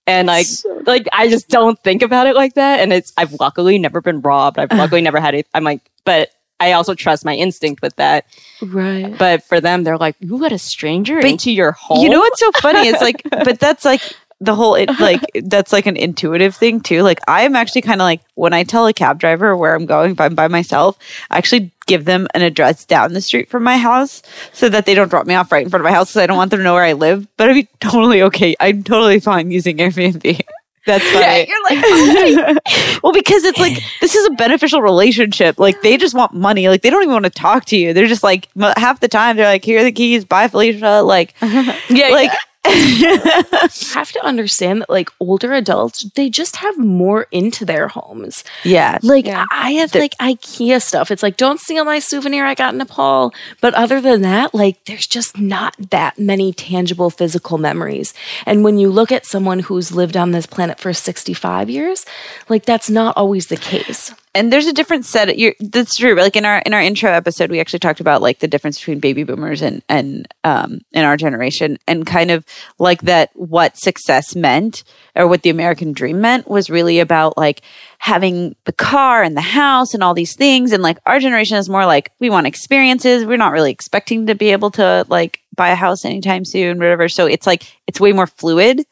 And 0.08 0.28
like, 0.28 0.48
like 0.86 1.08
I 1.12 1.28
just 1.28 1.50
don't 1.50 1.78
think 1.84 2.02
about 2.02 2.26
it 2.26 2.36
like 2.36 2.54
that. 2.54 2.80
And 2.80 2.94
it's, 2.94 3.12
I've 3.18 3.34
luckily 3.34 3.78
never 3.78 4.02
been 4.02 4.22
robbed. 4.22 4.58
I've 4.58 4.72
luckily 4.72 5.02
never 5.02 5.20
had 5.20 5.36
it. 5.36 5.48
I'm 5.54 5.64
like, 5.64 5.82
but 6.06 6.32
I 6.60 6.74
also 6.74 6.94
trust 6.94 7.24
my 7.24 7.36
instinct 7.36 7.82
with 7.82 7.96
that. 7.98 8.26
Right. 8.62 9.16
But 9.18 9.44
for 9.44 9.62
them, 9.62 9.84
they're 9.84 9.98
like, 9.98 10.16
you 10.20 10.38
let 10.38 10.52
a 10.52 10.60
stranger 10.60 11.18
But 11.18 11.30
into 11.30 11.52
your 11.52 11.72
home. 11.74 12.02
You 12.02 12.10
know 12.10 12.20
what's 12.20 12.40
so 12.40 12.52
funny? 12.54 12.88
It's 12.88 13.02
like, 13.02 13.22
but 13.30 13.60
that's 13.60 13.86
like 13.86 14.02
the 14.42 14.56
whole 14.56 14.76
it, 14.76 14.90
like 15.00 15.22
that's 15.44 15.74
like 15.74 15.86
an 15.86 15.98
intuitive 15.98 16.56
thing 16.56 16.82
too. 16.82 17.02
Like 17.02 17.20
I 17.28 17.44
am 17.44 17.56
actually 17.56 17.82
kind 17.82 18.02
of 18.02 18.06
like 18.06 18.22
when 18.36 18.54
I 18.54 18.64
tell 18.64 18.88
a 18.88 18.94
cab 18.94 19.20
driver 19.20 19.56
where 19.56 19.76
I'm 19.76 19.86
going, 19.86 20.12
if 20.12 20.22
I'm 20.22 20.36
by 20.36 20.48
myself, 20.48 20.98
I 21.30 21.38
actually 21.38 21.72
give 21.88 22.06
them 22.06 22.28
an 22.34 22.42
address 22.42 22.86
down 22.86 23.14
the 23.14 23.22
street 23.22 23.50
from 23.50 23.64
my 23.64 23.78
house 23.78 24.22
so 24.54 24.70
that 24.70 24.86
they 24.86 24.94
don't 24.94 25.10
drop 25.10 25.26
me 25.26 25.34
off 25.34 25.52
right 25.52 25.64
in 25.64 25.70
front 25.70 25.82
of 25.82 25.90
my 25.90 25.96
house 25.96 26.12
because 26.12 26.24
I 26.24 26.28
don't 26.28 26.38
want 26.38 26.52
them 26.52 26.60
to 26.60 26.64
know 26.64 26.74
where 26.74 26.84
I 26.84 26.94
live. 26.94 27.28
But 27.38 27.50
I'd 27.50 27.54
be 27.54 27.68
totally 27.80 28.22
okay. 28.24 28.56
I'm 28.60 28.84
totally 28.84 29.20
fine 29.20 29.52
using 29.52 29.78
Airbnb. 29.78 30.40
That's 30.86 31.04
funny. 31.12 31.48
you're 31.48 31.64
like, 31.70 32.58
well, 33.04 33.14
because 33.14 33.44
it's 33.44 33.60
like 33.60 33.78
this 34.02 34.16
is 34.16 34.26
a 34.26 34.32
beneficial 34.32 34.82
relationship. 34.82 35.60
Like 35.60 35.82
they 35.82 35.98
just 35.98 36.16
want 36.16 36.34
money. 36.34 36.68
Like 36.68 36.82
they 36.82 36.90
don't 36.90 37.04
even 37.04 37.14
want 37.14 37.26
to 37.26 37.32
talk 37.32 37.66
to 37.66 37.78
you. 37.78 37.94
They're 37.94 38.08
just 38.08 38.24
like 38.24 38.48
half 38.76 39.00
the 39.00 39.08
time 39.08 39.36
they're 39.36 39.46
like, 39.46 39.64
"Here 39.64 39.82
are 39.82 39.84
the 39.84 39.92
keys. 39.92 40.26
Bye, 40.26 40.48
Felicia." 40.48 41.04
Like, 41.04 41.36
yeah, 41.42 42.10
like 42.10 42.32
have 43.94 44.12
to 44.12 44.24
understand 44.24 44.82
that 44.82 44.90
like 44.90 45.10
older 45.20 45.54
adults 45.54 46.04
they 46.16 46.30
just 46.30 46.58
have 46.58 46.78
more 46.78 47.28
into 47.32 47.66
their 47.66 47.88
homes. 47.88 48.44
Yeah. 48.64 48.98
Like 49.02 49.28
i 49.28 49.72
have 49.72 49.94
like 49.96 50.16
ikea 50.18 50.82
stuff. 50.82 51.12
It's 51.12 51.24
like 51.24 51.38
don't 51.38 51.60
steal 51.60 51.86
my 51.86 52.00
souvenir 52.00 52.46
i 52.46 52.56
got 52.56 52.74
in 52.74 52.78
nepal. 52.78 53.34
But 53.62 53.74
other 53.74 54.02
than 54.02 54.22
that 54.22 54.54
like 54.54 54.84
there's 54.86 55.08
just 55.08 55.38
not 55.38 55.76
that 55.90 56.18
many 56.20 56.54
tangible 56.54 57.10
physical 57.10 57.58
memories. 57.58 58.14
And 58.46 58.64
when 58.64 58.78
you 58.78 58.90
look 58.90 59.12
at 59.12 59.26
someone 59.26 59.60
who's 59.60 59.92
lived 59.92 60.18
on 60.18 60.32
this 60.32 60.46
planet 60.46 60.80
for 60.80 60.94
65 60.94 61.70
years 61.70 62.06
like 62.48 62.66
that's 62.66 62.90
not 62.90 63.16
always 63.18 63.48
the 63.48 63.58
case 63.58 64.14
and 64.36 64.54
there's 64.54 64.68
a 64.68 64.74
different 64.74 65.06
set. 65.06 65.40
You're, 65.40 65.56
that's 65.60 65.98
true. 65.98 66.14
Like 66.14 66.36
in 66.36 66.46
our 66.46 66.60
in 66.60 66.74
our 66.74 66.82
intro 66.82 67.12
episode, 67.12 67.50
we 67.50 67.60
actually 67.60 67.80
talked 67.80 68.00
about 68.00 68.22
like 68.22 68.40
the 68.40 68.48
difference 68.48 68.78
between 68.78 69.00
baby 69.00 69.24
boomers 69.24 69.62
and 69.64 69.82
and 69.90 70.28
um 70.44 70.82
our 70.96 71.18
generation, 71.18 71.80
and 71.88 72.06
kind 72.06 72.30
of 72.30 72.46
like 72.78 73.02
that 73.04 73.32
what 73.34 73.76
success 73.76 74.36
meant 74.36 74.84
or 75.16 75.28
what 75.28 75.42
the 75.42 75.50
American 75.50 75.94
dream 75.94 76.22
meant 76.22 76.48
was 76.48 76.70
really 76.70 77.00
about 77.00 77.38
like 77.38 77.62
having 77.98 78.56
the 78.66 78.72
car 78.72 79.24
and 79.24 79.36
the 79.36 79.42
house 79.42 79.96
and 79.96 80.04
all 80.04 80.14
these 80.14 80.36
things. 80.36 80.72
And 80.74 80.84
like 80.84 81.00
our 81.08 81.20
generation 81.20 81.58
is 81.58 81.68
more 81.68 81.88
like 81.88 82.12
we 82.20 82.30
want 82.30 82.46
experiences. 82.46 83.26
We're 83.26 83.38
not 83.38 83.52
really 83.52 83.72
expecting 83.72 84.28
to 84.28 84.36
be 84.36 84.52
able 84.52 84.70
to 84.72 85.06
like 85.10 85.40
buy 85.56 85.70
a 85.70 85.76
house 85.76 86.06
anytime 86.06 86.46
soon, 86.46 86.78
whatever. 86.78 87.10
So 87.10 87.26
it's 87.26 87.48
like 87.48 87.64
it's 87.88 88.00
way 88.00 88.12
more 88.12 88.28
fluid. 88.28 88.86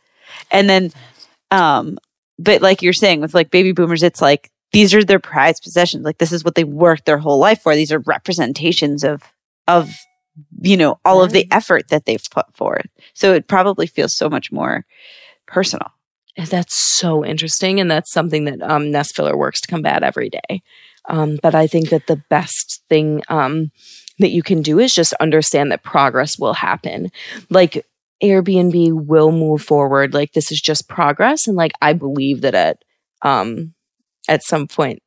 And 0.50 0.68
then, 0.68 0.92
um, 1.52 2.00
but 2.40 2.64
like 2.64 2.82
you're 2.82 2.92
saying 2.92 3.22
with 3.22 3.36
like 3.36 3.52
baby 3.52 3.72
boomers, 3.72 4.02
it's 4.02 4.22
like 4.22 4.52
these 4.72 4.94
are 4.94 5.04
their 5.04 5.20
prized 5.20 5.64
possessions. 5.64 6.04
Like 6.04 6.18
this 6.18 6.32
is 6.32 6.44
what 6.44 6.56
they 6.56 6.64
worked 6.64 7.06
their 7.06 7.18
whole 7.18 7.40
life 7.40 7.62
for. 7.62 7.76
These 7.76 7.92
are 7.92 8.00
representations 8.00 9.04
of 9.04 9.24
of 9.68 9.90
you 10.62 10.78
know 10.78 11.00
all 11.04 11.24
of 11.24 11.32
the 11.32 11.48
effort 11.52 11.90
that 11.90 12.06
they've 12.06 12.24
put 12.32 12.54
forth. 12.56 12.88
So 13.14 13.34
it 13.34 13.48
probably 13.48 13.88
feels 13.88 14.16
so 14.16 14.30
much 14.30 14.52
more 14.52 14.86
personal. 15.46 15.90
That's 16.38 16.78
so 16.78 17.26
interesting, 17.26 17.80
and 17.80 17.90
that's 17.90 18.12
something 18.12 18.46
that 18.46 18.62
um, 18.62 18.92
Nest 18.92 19.16
Filler 19.16 19.36
works 19.36 19.62
to 19.62 19.68
combat 19.68 20.04
every 20.04 20.30
day. 20.30 20.62
Um, 21.10 21.40
but 21.42 21.56
I 21.56 21.68
think 21.68 21.90
that 21.90 22.08
the 22.08 22.22
best 22.30 22.84
thing 22.90 23.24
um, 23.30 23.72
that 24.20 24.30
you 24.30 24.44
can 24.44 24.62
do 24.62 24.78
is 24.78 24.94
just 24.94 25.14
understand 25.14 25.72
that 25.72 25.84
progress 25.84 26.38
will 26.38 26.54
happen. 26.54 27.12
Like 27.50 27.86
Airbnb 28.22 29.06
will 29.06 29.32
move 29.32 29.64
forward. 29.64 30.14
Like 30.14 30.34
this 30.34 30.52
is 30.52 30.62
just 30.62 30.88
progress, 30.88 31.48
and 31.48 31.56
like 31.56 31.72
I 31.82 31.94
believe 31.94 32.42
that 32.42 32.54
at 32.54 32.84
um, 33.24 33.74
at 34.28 34.44
some 34.44 34.68
point, 34.68 35.02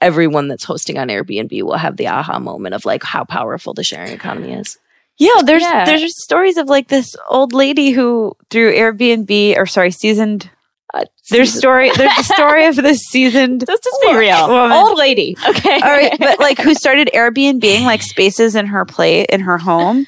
everyone 0.00 0.48
that's 0.48 0.64
hosting 0.64 0.98
on 0.98 1.08
Airbnb 1.08 1.62
will 1.62 1.76
have 1.76 1.96
the 1.96 2.06
aha 2.08 2.38
moment 2.38 2.74
of 2.74 2.84
like 2.84 3.02
how 3.02 3.24
powerful 3.24 3.74
the 3.74 3.84
sharing 3.84 4.12
economy 4.12 4.52
is. 4.52 4.78
Yeah, 5.18 5.42
there's 5.44 5.62
Yeah. 5.62 5.84
there's 5.84 6.22
stories 6.22 6.56
of 6.56 6.68
like 6.68 6.88
this 6.88 7.16
old 7.28 7.52
lady 7.52 7.90
who 7.90 8.36
through 8.50 8.74
Airbnb 8.74 9.56
or 9.56 9.66
sorry, 9.66 9.90
seasoned 9.90 10.50
uh, 10.94 11.04
there's 11.30 11.52
story 11.52 11.90
there's 11.96 12.16
a 12.18 12.22
story 12.24 12.64
of 12.66 12.76
this 12.76 12.98
seasoned 13.10 13.62
Let's 13.68 13.84
just 13.84 14.00
be 14.00 14.14
real. 14.14 14.48
woman. 14.48 14.72
Old 14.76 14.96
lady. 14.96 15.36
Okay. 15.46 15.74
All 15.74 15.90
right, 15.90 16.14
but 16.18 16.38
like 16.46 16.58
who 16.58 16.74
started 16.74 17.10
Airbnb 17.14 17.82
like 17.84 18.02
spaces 18.02 18.54
in 18.54 18.66
her 18.66 18.84
play 18.84 19.24
in 19.24 19.40
her 19.40 19.58
home 19.58 20.06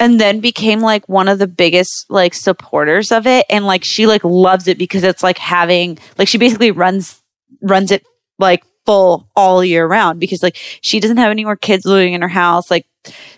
and 0.00 0.20
then 0.20 0.40
became 0.40 0.80
like 0.80 1.08
one 1.08 1.28
of 1.28 1.38
the 1.38 1.46
biggest 1.46 2.06
like 2.08 2.34
supporters 2.34 3.12
of 3.12 3.26
it 3.26 3.46
and 3.50 3.66
like 3.66 3.84
she 3.84 4.06
like 4.06 4.24
loves 4.24 4.68
it 4.68 4.78
because 4.78 5.02
it's 5.02 5.22
like 5.22 5.38
having 5.38 5.98
like 6.18 6.28
she 6.28 6.38
basically 6.38 6.70
runs 6.70 7.20
runs 7.64 7.90
it 7.90 8.04
like 8.38 8.64
full 8.86 9.28
all 9.34 9.64
year 9.64 9.86
round 9.86 10.20
because 10.20 10.42
like 10.42 10.56
she 10.82 11.00
doesn't 11.00 11.16
have 11.16 11.30
any 11.30 11.44
more 11.44 11.56
kids 11.56 11.84
living 11.84 12.12
in 12.12 12.22
her 12.22 12.28
house. 12.28 12.70
Like 12.70 12.86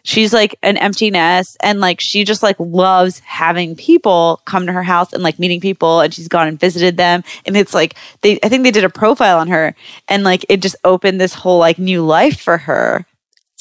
she's 0.02 0.32
like 0.32 0.56
an 0.62 0.76
empty 0.76 1.10
nest 1.10 1.56
and 1.62 1.80
like 1.80 2.00
she 2.00 2.24
just 2.24 2.42
like 2.42 2.56
loves 2.58 3.20
having 3.20 3.76
people 3.76 4.40
come 4.44 4.66
to 4.66 4.72
her 4.72 4.82
house 4.82 5.12
and 5.12 5.22
like 5.22 5.38
meeting 5.38 5.60
people 5.60 6.00
and 6.00 6.12
she's 6.12 6.28
gone 6.28 6.48
and 6.48 6.60
visited 6.60 6.96
them. 6.96 7.22
And 7.44 7.56
it's 7.56 7.74
like 7.74 7.94
they 8.22 8.38
I 8.42 8.48
think 8.48 8.64
they 8.64 8.70
did 8.70 8.84
a 8.84 8.90
profile 8.90 9.38
on 9.38 9.48
her 9.48 9.74
and 10.08 10.24
like 10.24 10.44
it 10.48 10.60
just 10.60 10.76
opened 10.84 11.20
this 11.20 11.34
whole 11.34 11.58
like 11.58 11.78
new 11.78 12.04
life 12.04 12.40
for 12.40 12.58
her. 12.58 13.06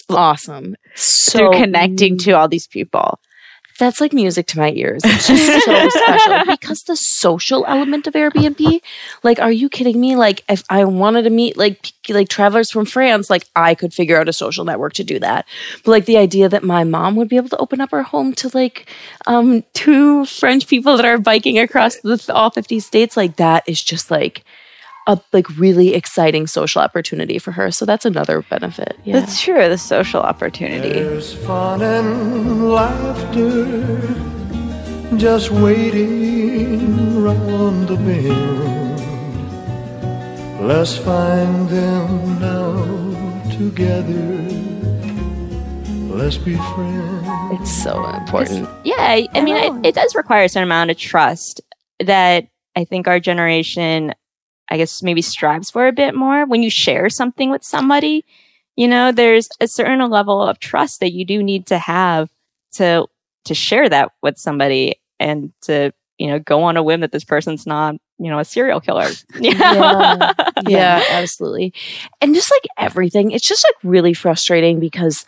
Awesome. 0.10 0.75
So 0.95 1.39
through 1.39 1.51
connecting 1.60 2.17
to 2.19 2.32
all 2.34 2.47
these 2.47 2.67
people 2.67 3.19
That's 3.77 3.99
like 3.99 4.13
music 4.13 4.47
to 4.47 4.59
my 4.59 4.71
ears. 4.71 5.01
It's 5.03 5.27
just 5.27 5.65
so 5.65 5.89
special 5.89 6.45
because 6.51 6.81
the 6.83 6.95
social 6.95 7.65
element 7.67 8.07
of 8.07 8.13
Airbnb. 8.13 8.81
Like, 9.21 9.39
are 9.39 9.51
you 9.51 9.67
kidding 9.67 9.99
me? 9.99 10.15
Like, 10.15 10.43
if 10.47 10.63
I 10.69 10.85
wanted 10.85 11.23
to 11.23 11.29
meet 11.29 11.57
like 11.57 11.91
like 12.09 12.29
travelers 12.29 12.71
from 12.71 12.85
France, 12.85 13.29
like 13.29 13.47
I 13.55 13.75
could 13.75 13.93
figure 13.93 14.19
out 14.19 14.29
a 14.29 14.33
social 14.33 14.63
network 14.63 14.93
to 14.93 15.03
do 15.03 15.19
that. 15.19 15.45
But 15.83 15.91
like 15.91 16.05
the 16.05 16.17
idea 16.17 16.47
that 16.47 16.63
my 16.63 16.83
mom 16.85 17.15
would 17.17 17.27
be 17.27 17.35
able 17.35 17.49
to 17.49 17.57
open 17.57 17.81
up 17.81 17.91
her 17.91 18.03
home 18.03 18.33
to 18.35 18.49
like 18.53 18.89
um 19.27 19.63
two 19.73 20.25
French 20.25 20.67
people 20.67 20.95
that 20.95 21.05
are 21.05 21.17
biking 21.17 21.59
across 21.59 21.97
the 21.97 22.31
all 22.33 22.51
fifty 22.51 22.79
states, 22.79 23.17
like 23.17 23.35
that 23.38 23.63
is 23.67 23.83
just 23.83 24.09
like 24.09 24.43
a 25.08 25.20
like 25.34 25.48
really 25.58 25.94
exciting 25.94 26.48
social 26.48 26.82
opportunity 26.82 27.38
for 27.38 27.52
her. 27.52 27.72
So 27.72 27.86
that's 27.86 28.06
another 28.06 28.41
benefit. 28.44 28.98
Yeah. 29.04 29.20
that's 29.20 29.41
true 29.41 29.70
the 29.70 29.78
social 29.78 30.22
opportunity 30.22 30.89
There's 30.89 31.34
fun 31.34 31.82
and 31.82 32.72
laughter 32.72 34.26
just 35.18 35.52
waiting 35.52 37.22
round 37.22 37.88
the 37.88 37.96
bend. 37.96 38.96
Let's 40.68 40.98
find 40.98 41.70
them 41.70 42.39
now 42.39 43.50
together. 43.52 44.41
Let's 46.13 46.38
be 46.38 46.56
friends. 46.56 47.62
It's 47.62 47.72
so 47.72 48.04
important. 48.06 48.68
Yeah, 48.84 48.96
I, 48.98 49.28
I 49.34 49.41
mean, 49.41 49.56
it, 49.56 49.89
it 49.89 49.96
does 49.96 50.15
require 50.15 50.46
a 50.46 50.50
certain 50.50 50.63
amount 50.63 50.89
of 50.91 50.98
trust 50.98 51.62
that 52.00 52.48
I 52.76 52.84
think 52.84 53.08
our 53.08 53.20
generation 53.20 54.13
I 54.69 54.78
guess 54.78 55.04
maybe 55.04 55.21
strives 55.21 55.69
for 55.69 55.88
a 55.88 55.93
bit 55.93 56.15
more 56.15 56.45
when 56.45 56.63
you 56.63 56.69
share 56.69 57.10
something 57.10 57.49
with 57.49 57.63
somebody. 57.63 58.25
You 58.75 58.88
know, 58.88 59.12
there's 59.12 59.47
a 59.60 59.67
certain 59.67 60.10
level 60.10 60.41
of 60.41 60.60
trust 60.60 60.99
that 60.99 61.13
you 61.13 61.25
do 61.25 61.41
need 61.43 61.67
to 61.67 61.78
have 61.78 62.30
to 62.73 63.08
to 63.45 63.54
share 63.54 63.88
that 63.89 64.12
with 64.21 64.38
somebody 64.38 64.95
and 65.19 65.54
to 65.62 65.93
you 66.17 66.28
know 66.28 66.39
go 66.39 66.63
on 66.63 66.78
a 66.78 66.84
whim 66.84 67.01
that 67.01 67.12
this 67.12 67.23
person's 67.23 67.65
not 67.65 67.95
you 68.17 68.30
know 68.30 68.39
a 68.39 68.45
serial 68.45 68.82
killer. 68.82 69.10
yeah. 69.39 70.34
yeah, 70.67 71.04
absolutely. 71.10 71.73
And 72.21 72.34
just 72.34 72.51
like 72.51 72.65
everything, 72.78 73.32
it's 73.32 73.47
just 73.47 73.65
like 73.65 73.75
really 73.84 74.13
frustrating 74.13 74.80
because 74.80 75.25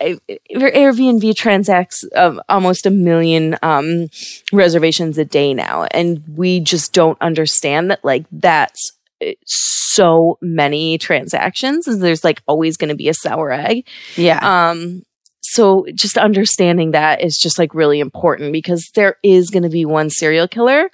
Airbnb 0.00 1.34
transacts 1.36 2.04
um, 2.16 2.40
almost 2.48 2.86
a 2.86 2.90
million 2.90 3.56
um, 3.62 4.08
reservations 4.52 5.18
a 5.18 5.24
day 5.24 5.54
now, 5.54 5.86
and 5.90 6.22
we 6.36 6.60
just 6.60 6.92
don't 6.92 7.20
understand 7.20 7.90
that 7.90 8.04
like 8.04 8.24
that's 8.32 8.92
uh, 9.24 9.32
so 9.46 10.38
many 10.40 10.98
transactions. 10.98 11.84
There's 11.86 12.24
like 12.24 12.42
always 12.46 12.76
going 12.76 12.88
to 12.88 12.94
be 12.94 13.08
a 13.08 13.14
sour 13.14 13.52
egg. 13.52 13.86
Yeah. 14.16 14.40
Um. 14.70 15.02
So 15.42 15.84
just 15.94 16.16
understanding 16.16 16.92
that 16.92 17.22
is 17.22 17.36
just 17.36 17.58
like 17.58 17.74
really 17.74 17.98
important 17.98 18.52
because 18.52 18.88
there 18.94 19.16
is 19.24 19.50
going 19.50 19.64
to 19.64 19.68
be 19.68 19.84
one 19.84 20.08
serial 20.08 20.46
killer, 20.46 20.90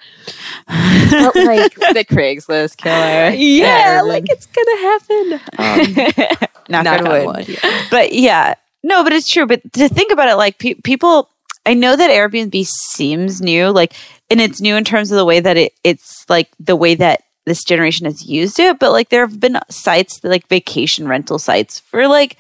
but 0.66 1.35
like 1.35 1.75
the 1.75 2.07
Craigslist 2.09 2.79
killer. 2.79 3.35
yeah, 3.37 4.01
like 4.03 4.25
it's 4.29 4.47
gonna 4.47 4.79
happen. 4.79 5.40
Um, 5.59 6.40
Knock, 6.69 6.85
knock 6.85 6.99
on 7.01 7.07
on 7.07 7.12
wood. 7.12 7.37
wood, 7.37 7.49
yeah. 7.49 7.83
But 7.90 8.12
yeah, 8.14 8.55
no, 8.87 9.03
but 9.03 9.12
it's 9.12 9.29
true. 9.29 9.46
But 9.46 9.61
to 9.72 9.88
think 9.88 10.12
about 10.12 10.29
it, 10.29 10.37
like 10.37 10.59
pe- 10.59 10.75
people, 10.75 11.29
I 11.66 11.75
know 11.75 11.96
that 11.96 12.09
Airbnb 12.09 12.64
seems 12.66 13.42
new, 13.42 13.70
like, 13.70 13.92
and 14.31 14.40
it's 14.40 14.61
new 14.61 14.77
in 14.77 14.85
terms 14.85 15.11
of 15.11 15.16
the 15.16 15.25
way 15.25 15.40
that 15.40 15.57
it, 15.57 15.72
it's 15.83 16.25
like 16.29 16.49
the 16.61 16.77
way 16.77 16.94
that 16.94 17.25
this 17.46 17.64
generation 17.64 18.07
has 18.07 18.25
used 18.25 18.61
it. 18.61 18.79
But 18.79 18.92
like, 18.92 19.09
there 19.09 19.27
have 19.27 19.40
been 19.40 19.59
sites, 19.68 20.20
like 20.22 20.46
vacation 20.46 21.09
rental 21.09 21.40
sites, 21.40 21.81
for 21.81 22.07
like 22.07 22.37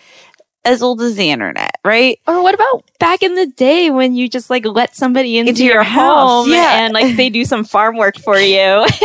as 0.66 0.82
old 0.82 1.00
as 1.00 1.14
the 1.14 1.30
internet, 1.30 1.78
right? 1.84 2.18
Or 2.26 2.42
what 2.42 2.54
about 2.54 2.84
back 2.98 3.22
in 3.22 3.34
the 3.36 3.46
day 3.46 3.90
when 3.90 4.14
you 4.14 4.28
just 4.28 4.50
like 4.50 4.66
let 4.66 4.96
somebody 4.96 5.38
into, 5.38 5.50
Into 5.50 5.64
your, 5.64 5.74
your 5.74 5.82
house, 5.84 6.44
home 6.44 6.50
yeah. 6.50 6.84
and 6.84 6.92
like 6.92 7.16
they 7.16 7.30
do 7.30 7.44
some 7.44 7.64
farm 7.64 7.96
work 7.96 8.18
for 8.18 8.38
you 8.38 8.56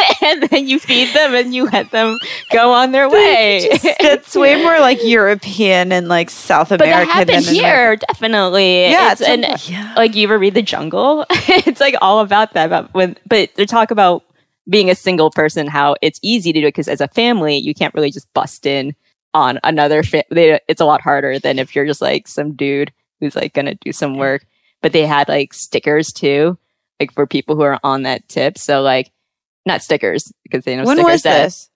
and 0.22 0.44
then 0.44 0.68
you 0.68 0.80
feed 0.80 1.14
them 1.14 1.36
and 1.36 1.54
you 1.54 1.66
let 1.66 1.92
them 1.92 2.18
go 2.52 2.74
on 2.74 2.92
their 2.92 3.10
way. 3.10 3.70
That's 4.02 4.36
way 4.36 4.62
more 4.62 4.80
like 4.80 5.04
European 5.04 5.92
and 5.92 6.08
like 6.08 6.30
South 6.30 6.70
but 6.70 6.82
American. 6.82 7.08
that 7.08 7.14
happened 7.14 7.46
than 7.46 7.54
here, 7.54 7.96
definitely. 7.96 8.82
Yeah, 8.86 9.12
it's, 9.12 9.22
it's 9.22 9.30
and 9.30 9.46
a- 9.46 9.94
like 9.96 10.16
you 10.16 10.24
ever 10.24 10.40
read 10.40 10.56
The 10.56 10.62
Jungle? 10.64 11.26
it's 11.30 11.80
like 11.80 11.96
all 12.02 12.20
about 12.20 12.54
that. 12.54 12.66
About 12.66 12.94
when, 12.94 13.18
but 13.28 13.54
they 13.56 13.66
talk 13.66 13.92
about 13.92 14.24
being 14.70 14.90
a 14.90 14.96
single 14.96 15.30
person, 15.32 15.68
how 15.68 15.96
it's 16.02 16.20
easy 16.22 16.54
to 16.54 16.62
do 16.62 16.68
it 16.68 16.70
because 16.70 16.88
as 16.88 17.02
a 17.02 17.08
family, 17.10 17.58
you 17.58 17.74
can't 17.74 17.94
really 17.94 18.12
just 18.12 18.32
bust 18.34 18.66
in 18.66 18.96
on 19.34 19.60
another. 19.64 20.04
Fa- 20.04 20.26
they, 20.30 20.60
it's 20.68 20.82
a 20.82 20.86
lot 20.86 21.02
harder 21.02 21.40
than 21.40 21.60
if 21.60 21.76
you're 21.76 21.86
just 21.86 22.02
like 22.02 22.28
some 22.28 22.54
dude 22.54 22.92
who's 23.20 23.36
like 23.36 23.54
gonna 23.54 23.76
do 23.76 23.92
some 23.92 24.18
work. 24.18 24.46
But 24.82 24.94
they 24.94 25.06
had 25.06 25.28
like 25.30 25.54
stickers 25.54 26.12
too, 26.12 26.58
like 27.00 27.14
for 27.14 27.28
people 27.28 27.56
who 27.56 27.62
are 27.62 27.80
on 27.84 28.04
that 28.04 28.28
tip. 28.28 28.58
So 28.58 28.82
like, 28.82 29.12
not 29.66 29.82
stickers 29.84 30.32
because 30.44 30.64
they 30.66 30.76
know 30.76 30.84
When 30.86 30.98
stickers 30.98 31.12
was 31.14 31.22
that- 31.24 31.44
this? 31.44 31.68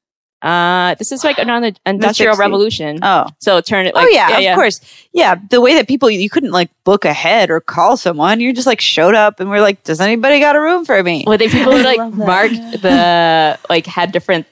Uh, 0.42 0.94
this 0.96 1.12
is 1.12 1.24
like 1.24 1.40
around 1.40 1.64
the 1.64 1.76
Industrial 1.88 2.36
60s. 2.36 2.40
Revolution. 2.40 3.00
Oh. 3.02 3.26
So 3.40 3.62
turn 3.62 3.88
it 3.88 3.96
like 3.96 4.06
oh 4.06 4.10
yeah, 4.12 4.52
of 4.52 4.56
course. 4.56 4.80
Yeah, 5.12 5.36
the 5.50 5.60
way 5.60 5.74
that 5.76 5.88
people 5.88 6.08
you 6.12 6.30
couldn't 6.30 6.52
like 6.52 6.70
book 6.84 7.04
ahead 7.04 7.50
or 7.50 7.60
call 7.62 7.98
someone, 7.98 8.40
you 8.40 8.54
just 8.54 8.68
like 8.68 8.80
showed 8.80 9.16
up 9.16 9.40
and 9.40 9.50
we're 9.50 9.62
like, 9.62 9.84
"Does 9.84 10.00
anybody 10.02 10.40
got 10.40 10.56
a 10.56 10.60
room 10.62 10.86
for 10.86 11.02
me?" 11.02 11.24
Well, 11.26 11.40
they 11.40 11.48
people 11.48 11.74
would 11.74 11.86
like 11.98 12.14
mark 12.14 12.52
the 12.52 13.58
like 13.70 13.88
had 13.88 14.12
different 14.12 14.46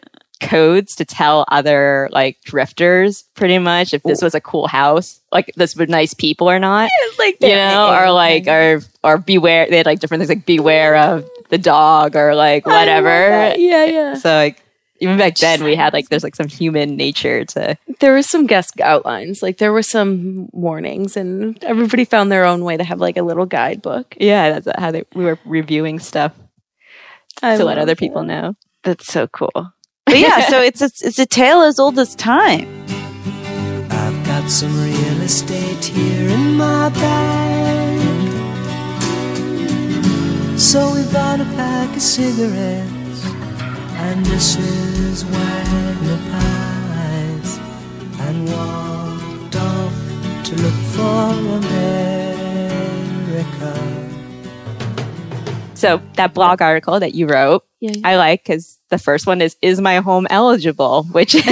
codes 0.48 0.96
to 0.96 1.06
tell 1.06 1.46
other 1.50 2.10
like 2.12 2.42
drifters 2.44 3.24
pretty 3.34 3.60
much 3.60 3.94
if 3.94 4.04
this 4.04 4.22
was 4.22 4.36
a 4.36 4.42
cool 4.42 4.68
house, 4.68 5.20
like 5.32 5.52
this 5.56 5.76
were 5.76 5.86
nice 5.86 6.14
people 6.14 6.50
or 6.50 6.60
not. 6.60 6.90
like 7.20 7.38
you 7.42 7.50
know, 7.50 7.94
or 7.94 8.12
like 8.12 8.48
or 8.48 8.82
or 9.04 9.18
beware. 9.18 9.68
They 9.70 9.78
had 9.78 9.86
like 9.86 10.00
different 10.00 10.22
things 10.22 10.30
like 10.30 10.46
beware 10.46 10.96
of 10.96 11.28
the 11.50 11.58
dog 11.58 12.16
or 12.16 12.36
like 12.36 12.66
whatever. 12.66 13.54
Yeah, 13.58 13.86
yeah. 13.86 14.14
So 14.16 14.30
like 14.30 14.62
even 15.00 15.18
back 15.18 15.36
then 15.36 15.64
we 15.64 15.76
had 15.76 15.94
like 15.94 16.10
there's 16.10 16.24
like 16.24 16.36
some 16.36 16.48
human 16.48 16.96
nature 16.96 17.44
to 17.44 17.78
there 18.00 18.14
was 18.14 18.30
some 18.30 18.48
guest 18.48 18.80
outlines 18.80 19.44
like 19.44 19.58
there 19.58 19.74
were 19.74 19.84
some 19.84 20.48
warnings 20.54 21.18
and 21.18 21.62
everybody 21.64 22.06
found 22.06 22.32
their 22.32 22.46
own 22.46 22.64
way 22.64 22.78
to 22.78 22.86
have 22.86 23.02
like 23.02 23.18
a 23.18 23.22
little 23.22 23.46
guidebook 23.46 24.16
yeah 24.18 24.58
that's 24.58 24.80
how 24.80 24.92
they 24.92 25.04
we 25.14 25.26
were 25.26 25.38
reviewing 25.46 26.00
stuff 26.00 26.32
I 27.42 27.58
to 27.58 27.66
let 27.66 27.78
other 27.78 27.96
people 27.96 28.24
know. 28.24 28.56
That's 28.84 29.08
so 29.08 29.28
cool. 29.28 29.74
But 30.14 30.20
yeah, 30.20 30.48
so 30.48 30.62
it's 30.62 30.80
a, 30.80 30.92
it's 31.02 31.18
a 31.18 31.26
tale 31.26 31.64
as 31.64 31.80
old 31.80 31.98
as 31.98 32.14
time. 32.14 32.68
I've 33.90 34.24
got 34.28 34.48
some 34.48 34.72
real 34.80 35.22
estate 35.22 35.84
here 35.84 36.30
in 36.30 36.54
my 36.54 36.90
bag. 36.90 38.00
So 40.60 40.94
we 40.94 41.02
bought 41.12 41.40
a 41.40 41.46
pack 41.56 41.96
of 41.96 42.02
cigarettes 42.04 43.26
and 44.06 44.24
Mrs. 44.28 45.24
Wagner 45.24 46.20
pies 46.30 47.58
and 48.20 48.48
walked 48.50 49.56
off 49.56 49.96
to 50.44 50.56
look 50.62 50.80
for 50.94 51.34
America. 51.58 52.14
So 55.74 56.00
that 56.18 56.36
blog 56.36 56.62
article 56.62 57.00
that 57.00 57.16
you 57.16 57.26
wrote, 57.26 57.66
Yeah, 57.80 57.94
yeah. 57.96 58.08
I 58.08 58.16
like 58.18 58.44
because 58.44 58.80
the 58.94 59.00
first 59.00 59.28
one 59.28 59.42
is 59.42 59.58
"Is 59.62 59.82
my 59.82 59.98
home 59.98 60.28
eligible?" 60.30 61.04
which 61.12 61.36
is 61.36 61.44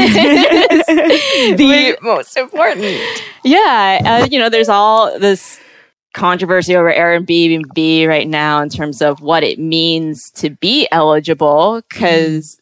the 1.58 1.97
most 2.01 2.38
important 2.38 3.21
yeah. 3.43 4.01
Uh, 4.04 4.27
you 4.30 4.39
know, 4.39 4.49
there's 4.49 4.69
all 4.69 5.17
this 5.19 5.60
controversy 6.13 6.75
over 6.75 6.91
Airbnb 6.91 8.08
right 8.08 8.27
now 8.27 8.62
in 8.62 8.69
terms 8.69 9.01
of 9.01 9.21
what 9.21 9.43
it 9.43 9.60
means 9.60 10.30
to 10.36 10.49
be 10.49 10.88
eligible. 10.91 11.82
Because 11.89 12.60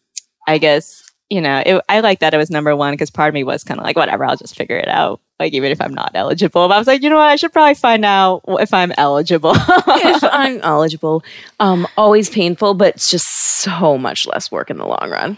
I 0.48 0.58
guess 0.58 0.99
you 1.30 1.42
know, 1.42 1.62
it, 1.66 1.82
I 1.88 2.00
like 2.00 2.20
that 2.20 2.34
it 2.34 2.38
was 2.38 2.50
number 2.50 2.76
one 2.76 2.94
because 2.94 3.12
part 3.12 3.30
of 3.30 3.34
me 3.34 3.44
was 3.44 3.64
kind 3.64 3.80
of 3.80 3.84
like, 3.84 3.96
whatever, 3.96 4.26
I'll 4.26 4.36
just 4.36 4.56
figure 4.56 4.78
it 4.78 4.88
out. 4.88 5.22
Like 5.40 5.54
even 5.54 5.72
if 5.72 5.80
I'm 5.80 5.94
not 5.94 6.12
eligible, 6.16 6.68
but 6.68 6.74
I 6.74 6.78
was 6.78 6.88
like, 6.88 7.02
you 7.02 7.10
know 7.10 7.16
what, 7.16 7.30
I 7.30 7.36
should 7.38 7.54
probably 7.54 7.76
find 7.76 8.04
out 8.04 8.42
if 8.48 8.74
I'm 8.74 8.92
eligible. 8.98 9.54
if 10.00 10.24
i'm 10.32 10.60
eligible 10.62 11.24
um 11.60 11.88
always 11.98 12.30
painful 12.30 12.74
but 12.74 12.96
it's 12.96 13.10
just 13.10 13.28
so 13.62 13.98
much 13.98 14.28
less 14.28 14.52
work 14.52 14.70
in 14.70 14.78
the 14.78 14.86
long 14.86 15.10
run 15.10 15.38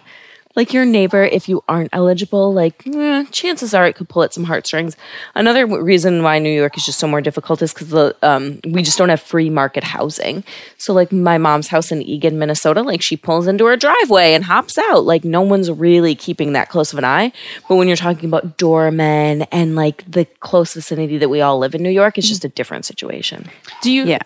like 0.55 0.73
your 0.73 0.85
neighbor 0.85 1.23
if 1.23 1.47
you 1.47 1.63
aren't 1.69 1.89
eligible 1.93 2.53
like 2.53 2.85
eh, 2.87 3.23
chances 3.31 3.73
are 3.73 3.85
it 3.87 3.95
could 3.95 4.09
pull 4.09 4.23
at 4.23 4.33
some 4.33 4.43
heartstrings. 4.43 4.97
Another 5.35 5.61
w- 5.65 5.83
reason 5.83 6.23
why 6.23 6.39
new 6.39 6.49
york 6.51 6.75
is 6.77 6.85
just 6.85 6.99
so 6.99 7.07
more 7.07 7.21
difficult 7.21 7.61
is 7.61 7.73
because 7.73 7.89
the 7.89 8.15
um, 8.21 8.59
we 8.67 8.83
just 8.83 8.97
don't 8.97 9.09
have 9.09 9.21
free 9.21 9.49
market 9.49 9.83
housing. 9.83 10.43
So 10.77 10.93
like 10.93 11.11
my 11.11 11.37
mom's 11.37 11.67
house 11.69 11.91
in 11.91 12.01
Eagan 12.01 12.37
minnesota 12.37 12.81
like 12.81 13.01
she 13.01 13.15
pulls 13.17 13.47
into 13.47 13.65
her 13.65 13.77
driveway 13.77 14.33
and 14.33 14.43
hops 14.43 14.77
out. 14.77 15.05
Like 15.05 15.23
no 15.23 15.41
one's 15.41 15.71
really 15.71 16.15
keeping 16.15 16.53
that 16.53 16.69
close 16.69 16.91
of 16.91 16.99
an 16.99 17.05
eye. 17.05 17.31
But 17.69 17.75
when 17.77 17.87
you're 17.87 17.97
talking 17.97 18.25
about 18.27 18.57
doormen 18.57 19.43
and 19.51 19.75
like 19.75 20.03
the 20.09 20.25
close 20.41 20.73
vicinity 20.73 21.17
that 21.19 21.29
we 21.29 21.41
all 21.41 21.57
live 21.59 21.75
in 21.75 21.81
new 21.83 21.89
york 21.89 22.17
it's 22.17 22.27
just 22.27 22.43
a 22.45 22.49
different 22.49 22.85
situation. 22.85 23.49
Do 23.81 23.91
you 23.91 24.05
Yeah. 24.05 24.19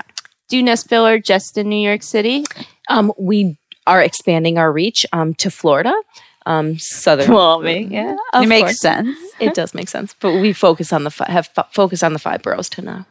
do 0.50 0.62
nest 0.64 0.90
filler 0.90 1.20
just 1.20 1.58
in 1.58 1.70
New 1.70 1.84
York 1.88 2.04
City? 2.04 2.46
Um, 2.90 3.12
we 3.18 3.58
are 3.88 4.02
expanding 4.02 4.58
our 4.58 4.72
reach 4.72 5.06
um, 5.14 5.34
to 5.36 5.52
Florida, 5.52 5.94
um, 6.46 6.78
southern. 6.80 7.34
Well, 7.34 7.62
me, 7.62 7.88
yeah, 7.90 8.16
it 8.34 8.48
makes 8.48 8.80
sense. 8.80 9.18
It 9.40 9.54
does 9.54 9.74
make 9.74 9.90
sense, 9.90 10.16
but 10.20 10.40
we 10.40 10.54
focus 10.54 10.94
on 10.94 11.04
the 11.04 11.12
fi- 11.12 11.30
have 11.30 11.48
fo- 11.48 11.68
focus 11.72 12.04
on 12.04 12.14
the 12.14 12.20
five 12.20 12.42
boroughs 12.42 12.70
to 12.70 12.82
now. 12.82 13.06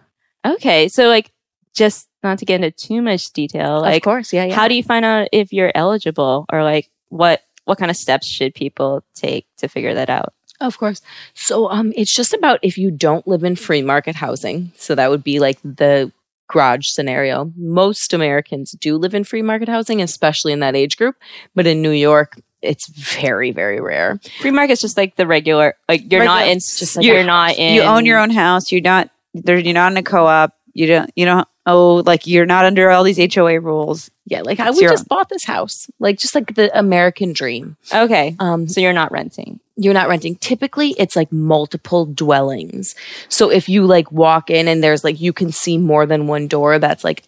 Okay, 0.44 0.88
so 0.88 1.08
like, 1.08 1.30
just 1.74 2.08
not 2.22 2.38
to 2.38 2.46
get 2.46 2.62
into 2.62 2.70
too 2.70 3.02
much 3.02 3.30
detail, 3.32 3.80
like, 3.80 3.96
of 3.96 4.02
course, 4.02 4.32
yeah, 4.32 4.44
yeah. 4.44 4.54
how 4.54 4.68
do 4.68 4.74
you 4.74 4.82
find 4.82 5.04
out 5.04 5.28
if 5.32 5.52
you're 5.52 5.72
eligible, 5.74 6.46
or 6.50 6.62
like, 6.62 6.88
what 7.10 7.42
what 7.64 7.78
kind 7.78 7.90
of 7.90 7.96
steps 7.96 8.26
should 8.26 8.54
people 8.54 9.02
take 9.14 9.46
to 9.58 9.68
figure 9.68 9.94
that 9.94 10.10
out? 10.10 10.32
Of 10.60 10.78
course. 10.78 11.00
So 11.34 11.68
um 11.68 11.92
it's 11.96 12.14
just 12.14 12.32
about 12.32 12.60
if 12.62 12.78
you 12.78 12.90
don't 12.90 13.26
live 13.26 13.44
in 13.44 13.56
free 13.56 13.82
market 13.82 14.14
housing. 14.14 14.72
So 14.76 14.94
that 14.94 15.10
would 15.10 15.24
be 15.24 15.40
like 15.40 15.58
the 15.62 16.12
garage 16.48 16.88
scenario. 16.88 17.52
Most 17.56 18.12
Americans 18.12 18.72
do 18.80 18.96
live 18.96 19.14
in 19.14 19.24
free 19.24 19.42
market 19.42 19.68
housing, 19.68 20.00
especially 20.00 20.52
in 20.52 20.60
that 20.60 20.76
age 20.76 20.96
group, 20.96 21.16
but 21.54 21.66
in 21.66 21.82
New 21.82 21.90
York 21.90 22.40
it's 22.62 22.88
very 22.88 23.50
very 23.50 23.80
rare. 23.80 24.18
Free 24.40 24.50
market's 24.50 24.80
just 24.80 24.96
like 24.96 25.16
the 25.16 25.26
regular, 25.26 25.74
like 25.88 26.10
you're 26.10 26.24
not 26.24 26.48
in, 26.48 26.58
just 26.58 26.96
like 26.96 27.04
you're 27.04 27.22
not 27.22 27.56
in, 27.56 27.74
You 27.74 27.82
own 27.82 28.06
your 28.06 28.18
own 28.18 28.30
house. 28.30 28.72
You're 28.72 28.80
not 28.80 29.10
there. 29.34 29.58
You're 29.58 29.74
not 29.74 29.92
in 29.92 29.98
a 29.98 30.02
co-op. 30.02 30.52
You 30.72 30.86
don't. 30.86 31.10
You 31.14 31.26
don't. 31.26 31.48
Oh, 31.66 32.02
like 32.04 32.26
you're 32.26 32.44
not 32.46 32.66
under 32.66 32.90
all 32.90 33.04
these 33.04 33.34
HOA 33.34 33.58
rules. 33.60 34.10
Yeah, 34.26 34.42
like 34.42 34.60
I 34.60 34.70
we 34.70 34.80
just 34.82 35.08
bought 35.08 35.28
this 35.30 35.44
house. 35.44 35.88
Like 35.98 36.18
just 36.18 36.34
like 36.34 36.54
the 36.54 36.76
American 36.78 37.32
dream. 37.32 37.76
Okay, 37.92 38.36
Um 38.38 38.68
so 38.68 38.80
you're 38.80 38.92
not 38.92 39.12
renting. 39.12 39.60
you're 39.76 39.94
not 39.94 40.08
renting. 40.08 40.36
Typically, 40.36 40.90
it's 40.98 41.16
like 41.16 41.32
multiple 41.32 42.04
dwellings. 42.06 42.94
So 43.28 43.50
if 43.50 43.68
you 43.68 43.86
like 43.86 44.12
walk 44.12 44.50
in 44.50 44.68
and 44.68 44.82
there's 44.84 45.04
like 45.04 45.20
you 45.20 45.32
can 45.32 45.52
see 45.52 45.78
more 45.78 46.04
than 46.06 46.26
one 46.26 46.48
door, 46.48 46.78
that's 46.78 47.02
like 47.04 47.22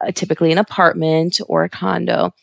uh, 0.00 0.12
typically 0.12 0.52
an 0.52 0.58
apartment 0.58 1.40
or 1.48 1.64
a 1.64 1.68
condo, 1.68 2.34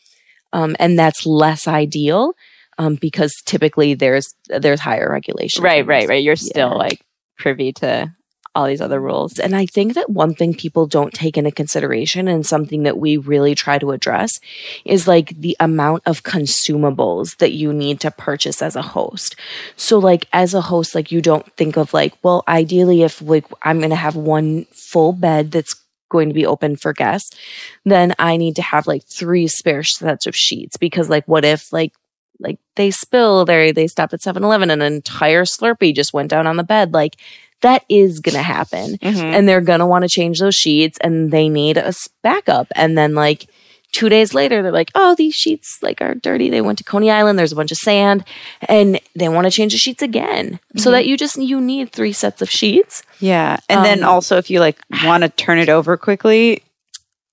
um, 0.52 0.76
and 0.78 0.98
that's 0.98 1.24
less 1.26 1.66
ideal. 1.68 2.34
um, 2.78 2.94
because 2.96 3.34
typically 3.44 3.94
there's 3.94 4.34
there's 4.48 4.80
higher 4.80 5.10
regulation. 5.10 5.62
Right, 5.64 5.86
right, 5.86 6.08
right. 6.08 6.22
You're 6.22 6.36
still 6.36 6.76
like 6.76 7.00
privy 7.38 7.72
to 7.74 8.14
all 8.54 8.66
these 8.66 8.80
other 8.80 9.00
rules. 9.00 9.38
And 9.38 9.54
I 9.54 9.66
think 9.66 9.94
that 9.94 10.10
one 10.10 10.34
thing 10.34 10.54
people 10.54 10.86
don't 10.86 11.14
take 11.14 11.36
into 11.36 11.52
consideration 11.52 12.26
and 12.26 12.44
something 12.44 12.82
that 12.82 12.98
we 12.98 13.16
really 13.16 13.54
try 13.54 13.78
to 13.78 13.92
address 13.92 14.40
is 14.84 15.06
like 15.06 15.28
the 15.40 15.56
amount 15.60 16.02
of 16.06 16.24
consumables 16.24 17.36
that 17.38 17.52
you 17.52 17.72
need 17.72 18.00
to 18.00 18.10
purchase 18.10 18.60
as 18.60 18.74
a 18.74 18.82
host. 18.82 19.36
So 19.76 19.98
like 19.98 20.26
as 20.32 20.52
a 20.54 20.60
host 20.60 20.94
like 20.94 21.12
you 21.12 21.22
don't 21.22 21.46
think 21.56 21.76
of 21.76 21.94
like 21.94 22.14
well 22.24 22.42
ideally 22.48 23.02
if 23.02 23.22
like 23.22 23.46
I'm 23.62 23.78
going 23.78 23.90
to 23.90 23.96
have 23.96 24.16
one 24.16 24.64
full 24.72 25.12
bed 25.12 25.52
that's 25.52 25.74
going 26.08 26.28
to 26.28 26.34
be 26.34 26.44
open 26.44 26.74
for 26.74 26.92
guests, 26.92 27.36
then 27.84 28.14
I 28.18 28.36
need 28.36 28.56
to 28.56 28.62
have 28.62 28.88
like 28.88 29.04
three 29.04 29.46
spare 29.46 29.84
sets 29.84 30.26
of 30.26 30.34
sheets 30.34 30.76
because 30.76 31.08
like 31.08 31.26
what 31.26 31.44
if 31.44 31.72
like 31.72 31.92
like 32.40 32.58
they 32.74 32.90
spill 32.90 33.44
they 33.44 33.70
they 33.70 33.86
stop 33.86 34.12
at 34.12 34.20
7-Eleven 34.20 34.70
and 34.70 34.82
an 34.82 34.92
entire 34.92 35.44
Slurpee 35.44 35.94
just 35.94 36.12
went 36.12 36.30
down 36.30 36.46
on 36.46 36.56
the 36.56 36.64
bed 36.64 36.92
like 36.92 37.16
that 37.62 37.84
is 37.88 38.20
going 38.20 38.34
to 38.36 38.42
happen 38.42 38.96
Mm-hmm. 38.98 39.18
and 39.34 39.48
they're 39.48 39.60
going 39.60 39.80
to 39.80 39.86
want 39.86 40.02
to 40.02 40.08
change 40.08 40.38
those 40.40 40.54
sheets 40.54 40.98
and 41.02 41.30
they 41.30 41.48
need 41.48 41.76
a 41.76 41.92
backup 42.22 42.68
and 42.74 42.96
then 42.96 43.14
like 43.14 43.46
2 43.92 44.08
days 44.08 44.32
later 44.34 44.62
they're 44.62 44.70
like 44.70 44.90
oh 44.94 45.14
these 45.16 45.34
sheets 45.34 45.78
like 45.82 46.00
are 46.00 46.14
dirty 46.14 46.48
they 46.48 46.60
went 46.60 46.78
to 46.78 46.84
Coney 46.84 47.10
Island 47.10 47.38
there's 47.38 47.50
a 47.52 47.56
bunch 47.56 47.72
of 47.72 47.78
sand 47.78 48.24
and 48.68 49.00
they 49.16 49.28
want 49.28 49.46
to 49.46 49.50
change 49.50 49.72
the 49.72 49.78
sheets 49.78 50.00
again 50.02 50.60
so 50.76 50.90
Mhm. 50.90 50.92
that 50.92 51.06
you 51.06 51.16
just 51.16 51.36
you 51.36 51.60
need 51.60 51.90
three 51.92 52.12
sets 52.12 52.40
of 52.40 52.48
sheets 52.48 53.02
Yeah. 53.18 53.56
And 53.68 53.84
then 53.84 54.04
Um, 54.04 54.08
also 54.10 54.36
if 54.38 54.48
you 54.48 54.60
like 54.60 54.78
want 55.04 55.22
to 55.24 55.28
turn 55.28 55.58
it 55.58 55.68
over 55.68 55.96
quickly, 55.96 56.62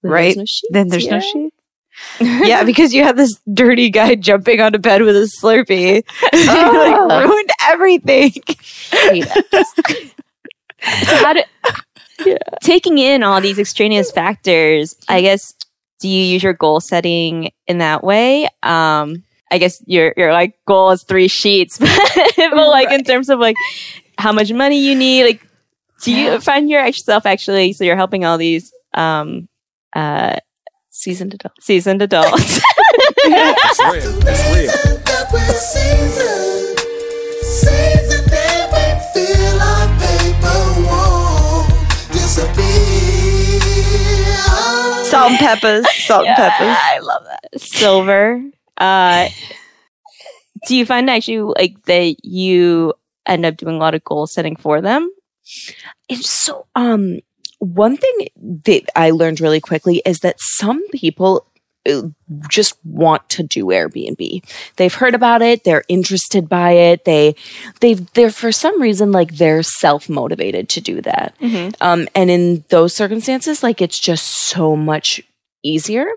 Then 0.01 0.11
right? 0.11 0.23
there's 0.35 0.37
no 0.37 0.45
sheets, 0.45 0.69
then 0.71 0.87
there's 0.89 1.07
no 1.07 1.17
yeah. 1.17 1.21
sheets. 1.21 1.53
yeah, 2.47 2.63
because 2.63 2.93
you 2.93 3.03
had 3.03 3.17
this 3.17 3.39
dirty 3.53 3.89
guy 3.89 4.13
jumping 4.29 4.59
onto 4.61 4.77
bed 4.79 5.01
with 5.01 5.15
a 5.15 5.27
Slurpee. 5.41 6.03
like 6.33 7.23
ruined 7.27 7.49
everything. 7.67 8.33
How 10.79 11.33
do, 11.33 11.41
Taking 12.61 12.97
in 12.97 13.23
all 13.23 13.41
these 13.41 13.59
extraneous 13.59 14.11
factors, 14.11 14.95
I 15.07 15.21
guess, 15.21 15.53
do 15.99 16.07
you 16.07 16.23
use 16.23 16.43
your 16.43 16.53
goal 16.53 16.79
setting 16.79 17.51
in 17.67 17.77
that 17.79 18.03
way? 18.03 18.45
Um, 18.63 19.23
I 19.51 19.57
guess 19.59 19.81
your 19.85 20.13
your 20.17 20.33
like 20.33 20.55
goal 20.65 20.91
is 20.91 21.03
three 21.03 21.27
sheets, 21.27 21.77
but, 21.79 22.53
like 22.53 22.91
in 22.91 23.03
terms 23.03 23.29
of 23.29 23.39
like 23.39 23.55
how 24.17 24.31
much 24.31 24.51
money 24.51 24.79
you 24.79 24.95
need, 24.95 25.23
like 25.23 25.47
do 26.03 26.13
you 26.13 26.39
find 26.39 26.69
yourself 26.69 27.25
actually 27.25 27.73
so 27.73 27.83
you're 27.83 27.95
helping 27.95 28.23
all 28.23 28.37
these 28.37 28.71
um 28.93 29.47
uh 29.95 30.35
seasoned 30.89 31.33
adults 31.33 31.65
seasoned 31.65 32.01
adults 32.01 32.61
It's 33.29 33.79
real. 33.79 34.27
It's 34.27 34.43
real. 34.53 34.97
Salt 45.27 45.41
and 45.41 45.61
peppers. 45.61 46.03
Salt 46.05 46.27
and 46.27 46.35
peppers. 46.35 46.77
I 46.79 46.99
love 46.99 47.23
that. 47.25 47.59
Silver. 47.59 48.43
Uh, 48.77 49.29
do 50.67 50.75
you 50.75 50.85
find 50.85 51.09
actually 51.09 51.39
like 51.39 51.81
that 51.85 52.15
you 52.23 52.93
end 53.25 53.45
up 53.45 53.57
doing 53.57 53.75
a 53.75 53.79
lot 53.79 53.95
of 53.95 54.03
goal 54.03 54.27
setting 54.27 54.55
for 54.55 54.81
them? 54.81 55.11
It's 56.09 56.29
so 56.29 56.67
um 56.75 57.19
one 57.59 57.97
thing 57.97 58.27
that 58.65 58.83
I 58.95 59.11
learned 59.11 59.41
really 59.41 59.59
quickly 59.59 60.01
is 60.05 60.19
that 60.19 60.39
some 60.39 60.87
people 60.89 61.47
just 62.49 62.77
want 62.83 63.27
to 63.29 63.43
do 63.43 63.65
Airbnb. 63.65 64.43
They've 64.75 64.93
heard 64.93 65.15
about 65.15 65.41
it, 65.41 65.63
they're 65.63 65.83
interested 65.87 66.49
by 66.49 66.71
it. 66.71 67.05
They 67.05 67.35
they've 67.79 68.11
they're 68.13 68.31
for 68.31 68.51
some 68.51 68.81
reason 68.81 69.11
like 69.11 69.37
they're 69.37 69.63
self-motivated 69.63 70.69
to 70.69 70.81
do 70.81 71.01
that. 71.01 71.35
Um 71.81 72.07
and 72.15 72.29
in 72.29 72.63
those 72.69 72.93
circumstances 72.93 73.63
like 73.63 73.81
it's 73.81 73.99
just 73.99 74.27
so 74.27 74.75
much 74.75 75.21
easier. 75.63 76.07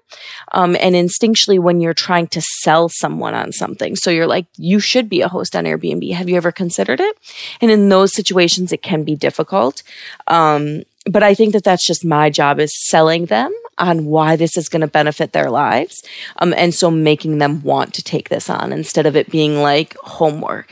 Um, 0.52 0.76
and 0.80 0.94
instinctually, 0.94 1.58
when 1.58 1.80
you're 1.80 1.94
trying 1.94 2.28
to 2.28 2.40
sell 2.40 2.88
someone 2.88 3.34
on 3.34 3.52
something, 3.52 3.96
so 3.96 4.10
you're 4.10 4.26
like, 4.26 4.46
you 4.56 4.80
should 4.80 5.08
be 5.08 5.20
a 5.22 5.28
host 5.28 5.56
on 5.56 5.64
Airbnb. 5.64 6.12
Have 6.12 6.28
you 6.28 6.36
ever 6.36 6.52
considered 6.52 7.00
it? 7.00 7.18
And 7.60 7.70
in 7.70 7.88
those 7.88 8.14
situations, 8.14 8.72
it 8.72 8.82
can 8.82 9.02
be 9.04 9.16
difficult. 9.16 9.82
Um, 10.26 10.84
but 11.06 11.22
I 11.22 11.34
think 11.34 11.52
that 11.52 11.64
that's 11.64 11.86
just 11.86 12.04
my 12.04 12.30
job 12.30 12.60
is 12.60 12.72
selling 12.88 13.26
them 13.26 13.52
on 13.78 14.04
why 14.04 14.36
this 14.36 14.56
is 14.56 14.68
going 14.68 14.82
to 14.82 14.86
benefit 14.86 15.32
their 15.32 15.50
lives. 15.50 16.02
Um, 16.36 16.52
and 16.56 16.74
so 16.74 16.90
making 16.90 17.38
them 17.38 17.62
want 17.62 17.94
to 17.94 18.02
take 18.02 18.28
this 18.28 18.50
on 18.50 18.72
instead 18.72 19.06
of 19.06 19.16
it 19.16 19.30
being 19.30 19.62
like 19.62 19.96
homework. 19.98 20.70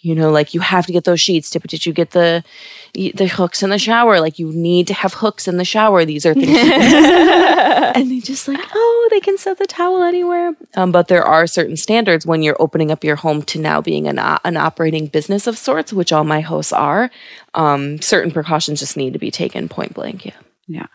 You 0.00 0.14
know, 0.14 0.30
like 0.30 0.54
you 0.54 0.60
have 0.60 0.86
to 0.86 0.92
get 0.92 1.04
those 1.04 1.20
sheets. 1.20 1.50
Did, 1.50 1.84
you 1.84 1.92
get 1.92 2.12
the 2.12 2.44
the 2.96 3.28
hooks 3.28 3.62
in 3.62 3.70
the 3.70 3.78
shower? 3.78 4.20
Like 4.20 4.38
you 4.38 4.52
need 4.52 4.86
to 4.88 4.94
have 4.94 5.14
hooks 5.14 5.46
in 5.46 5.56
the 5.56 5.64
shower. 5.64 6.04
These 6.04 6.26
are 6.26 6.34
things. 6.34 6.48
and 6.56 8.10
they 8.10 8.20
just 8.20 8.48
like, 8.48 8.60
oh, 8.74 9.08
they 9.10 9.20
can 9.20 9.38
set 9.38 9.58
the 9.58 9.66
towel 9.66 10.02
anywhere. 10.02 10.54
Um, 10.74 10.92
but 10.92 11.08
there 11.08 11.24
are 11.24 11.46
certain 11.46 11.76
standards 11.76 12.26
when 12.26 12.42
you're 12.42 12.60
opening 12.60 12.90
up 12.90 13.04
your 13.04 13.16
home 13.16 13.42
to 13.42 13.58
now 13.58 13.80
being 13.80 14.08
an, 14.08 14.18
o- 14.18 14.38
an 14.44 14.56
operating 14.56 15.06
business 15.06 15.46
of 15.46 15.58
sorts, 15.58 15.92
which 15.92 16.12
all 16.12 16.24
my 16.24 16.40
hosts 16.40 16.72
are. 16.72 17.10
Um, 17.54 18.00
certain 18.00 18.32
precautions 18.32 18.80
just 18.80 18.96
need 18.96 19.12
to 19.12 19.18
be 19.18 19.30
taken 19.30 19.68
point 19.68 19.94
blank. 19.94 20.24
Yeah. 20.24 20.34
Yeah. 20.68 20.86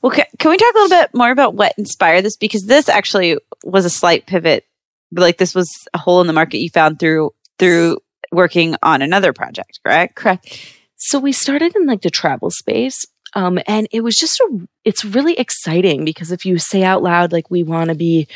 Well, 0.00 0.10
can, 0.10 0.24
can 0.38 0.50
we 0.50 0.56
talk 0.56 0.74
a 0.74 0.78
little 0.78 0.96
bit 0.96 1.14
more 1.14 1.30
about 1.30 1.54
what 1.54 1.74
inspired 1.76 2.24
this? 2.24 2.36
Because 2.36 2.62
this 2.62 2.88
actually 2.88 3.36
was 3.62 3.84
a 3.84 3.90
slight 3.90 4.26
pivot. 4.26 4.64
Like 5.12 5.38
this 5.38 5.54
was 5.54 5.70
a 5.92 5.98
hole 5.98 6.20
in 6.20 6.26
the 6.26 6.32
market 6.32 6.58
you 6.58 6.70
found 6.70 6.98
through 6.98 7.34
through 7.58 7.98
working 8.32 8.76
on 8.82 9.02
another 9.02 9.32
project, 9.32 9.80
correct? 9.84 10.14
Correct. 10.14 10.77
So 10.98 11.18
we 11.18 11.32
started 11.32 11.74
in 11.74 11.86
like 11.86 12.02
the 12.02 12.10
travel 12.10 12.50
space. 12.50 13.04
Um, 13.34 13.58
and 13.66 13.86
it 13.92 14.00
was 14.00 14.16
just 14.16 14.40
a, 14.40 14.68
it's 14.84 15.04
really 15.04 15.34
exciting 15.38 16.04
because 16.04 16.32
if 16.32 16.46
you 16.46 16.58
say 16.58 16.82
out 16.82 17.02
loud, 17.02 17.32
like 17.32 17.50
we 17.50 17.62
want 17.62 17.88
to 17.88 17.94
be, 17.94 18.26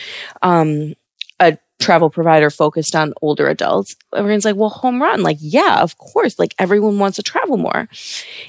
um, 0.43 0.95
a 1.41 1.59
travel 1.81 2.11
provider 2.11 2.51
focused 2.51 2.95
on 2.95 3.13
older 3.21 3.49
adults, 3.49 3.97
everyone's 4.15 4.45
like, 4.45 4.55
well, 4.55 4.69
home 4.69 5.03
run. 5.03 5.23
Like, 5.23 5.39
yeah, 5.41 5.81
of 5.81 5.99
course. 5.99 6.39
Like 6.39 6.55
everyone 6.59 6.99
wants 6.99 7.17
to 7.17 7.23
travel 7.23 7.57
more. 7.57 7.89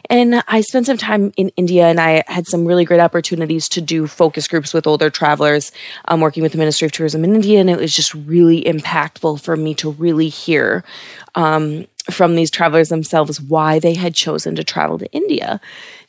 And 0.10 0.44
I 0.48 0.62
spent 0.62 0.86
some 0.86 0.98
time 0.98 1.32
in 1.36 1.50
India 1.56 1.88
and 1.88 2.00
I 2.00 2.24
had 2.28 2.46
some 2.46 2.66
really 2.66 2.86
great 2.86 3.00
opportunities 3.00 3.68
to 3.70 3.82
do 3.82 4.06
focus 4.06 4.48
groups 4.48 4.74
with 4.74 4.86
older 4.86 5.10
travelers, 5.10 5.72
um, 6.06 6.22
working 6.22 6.44
with 6.44 6.52
the 6.52 6.58
Ministry 6.60 6.86
of 6.86 6.92
Tourism 6.92 7.24
in 7.24 7.34
India. 7.34 7.60
And 7.60 7.70
it 7.70 7.80
was 7.80 7.96
just 7.96 8.14
really 8.14 8.62
impactful 8.64 9.42
for 9.42 9.56
me 9.56 9.74
to 9.76 9.92
really 9.92 10.30
hear, 10.30 10.84
um, 11.36 11.88
from 12.12 12.36
these 12.36 12.52
travelers 12.52 12.90
themselves 12.90 13.40
why 13.40 13.80
they 13.80 13.94
had 13.94 14.16
chosen 14.16 14.56
to 14.56 14.64
travel 14.64 14.98
to 15.00 15.12
India. 15.12 15.62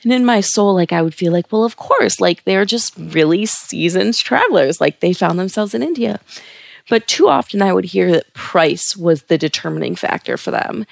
And 0.02 0.12
in 0.12 0.24
my 0.24 0.40
soul, 0.40 0.74
like 0.74 0.92
I 0.92 1.02
would 1.02 1.14
feel 1.14 1.32
like, 1.32 1.50
well, 1.52 1.64
of 1.64 1.76
course, 1.76 2.20
like 2.20 2.44
they're 2.44 2.64
just 2.64 2.94
really 2.96 3.46
seasoned 3.46 4.14
travelers. 4.16 4.80
Like 4.80 5.00
they 5.00 5.12
found 5.12 5.38
themselves 5.38 5.74
in 5.74 5.82
India. 5.82 6.20
But 6.90 7.06
too 7.06 7.28
often 7.28 7.62
I 7.62 7.72
would 7.72 7.86
hear 7.86 8.12
that 8.12 8.32
price 8.34 8.94
was 8.96 9.22
the 9.22 9.38
determining 9.38 9.96
factor 9.96 10.36
for 10.36 10.50
them. 10.50 10.84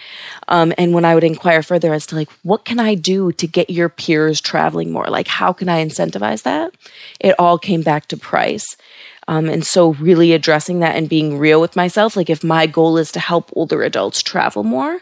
Um, 0.48 0.72
and 0.78 0.94
when 0.94 1.04
I 1.04 1.14
would 1.14 1.24
inquire 1.24 1.62
further 1.62 1.92
as 1.92 2.06
to 2.06 2.16
like, 2.16 2.30
what 2.42 2.64
can 2.64 2.80
I 2.80 2.94
do 2.94 3.32
to 3.32 3.46
get 3.46 3.68
your 3.68 3.90
peers 3.90 4.40
traveling 4.40 4.90
more? 4.90 5.08
Like, 5.08 5.28
how 5.28 5.52
can 5.52 5.68
I 5.68 5.84
incentivize 5.84 6.44
that? 6.44 6.72
It 7.20 7.34
all 7.38 7.58
came 7.58 7.82
back 7.82 8.06
to 8.08 8.16
price. 8.16 8.64
Um, 9.28 9.48
and 9.48 9.64
so, 9.66 9.92
really 9.94 10.32
addressing 10.32 10.80
that 10.80 10.96
and 10.96 11.08
being 11.08 11.38
real 11.38 11.60
with 11.60 11.76
myself, 11.76 12.16
like 12.16 12.28
if 12.30 12.42
my 12.42 12.66
goal 12.66 12.98
is 12.98 13.12
to 13.12 13.20
help 13.20 13.50
older 13.54 13.82
adults 13.82 14.22
travel 14.22 14.64
more, 14.64 15.00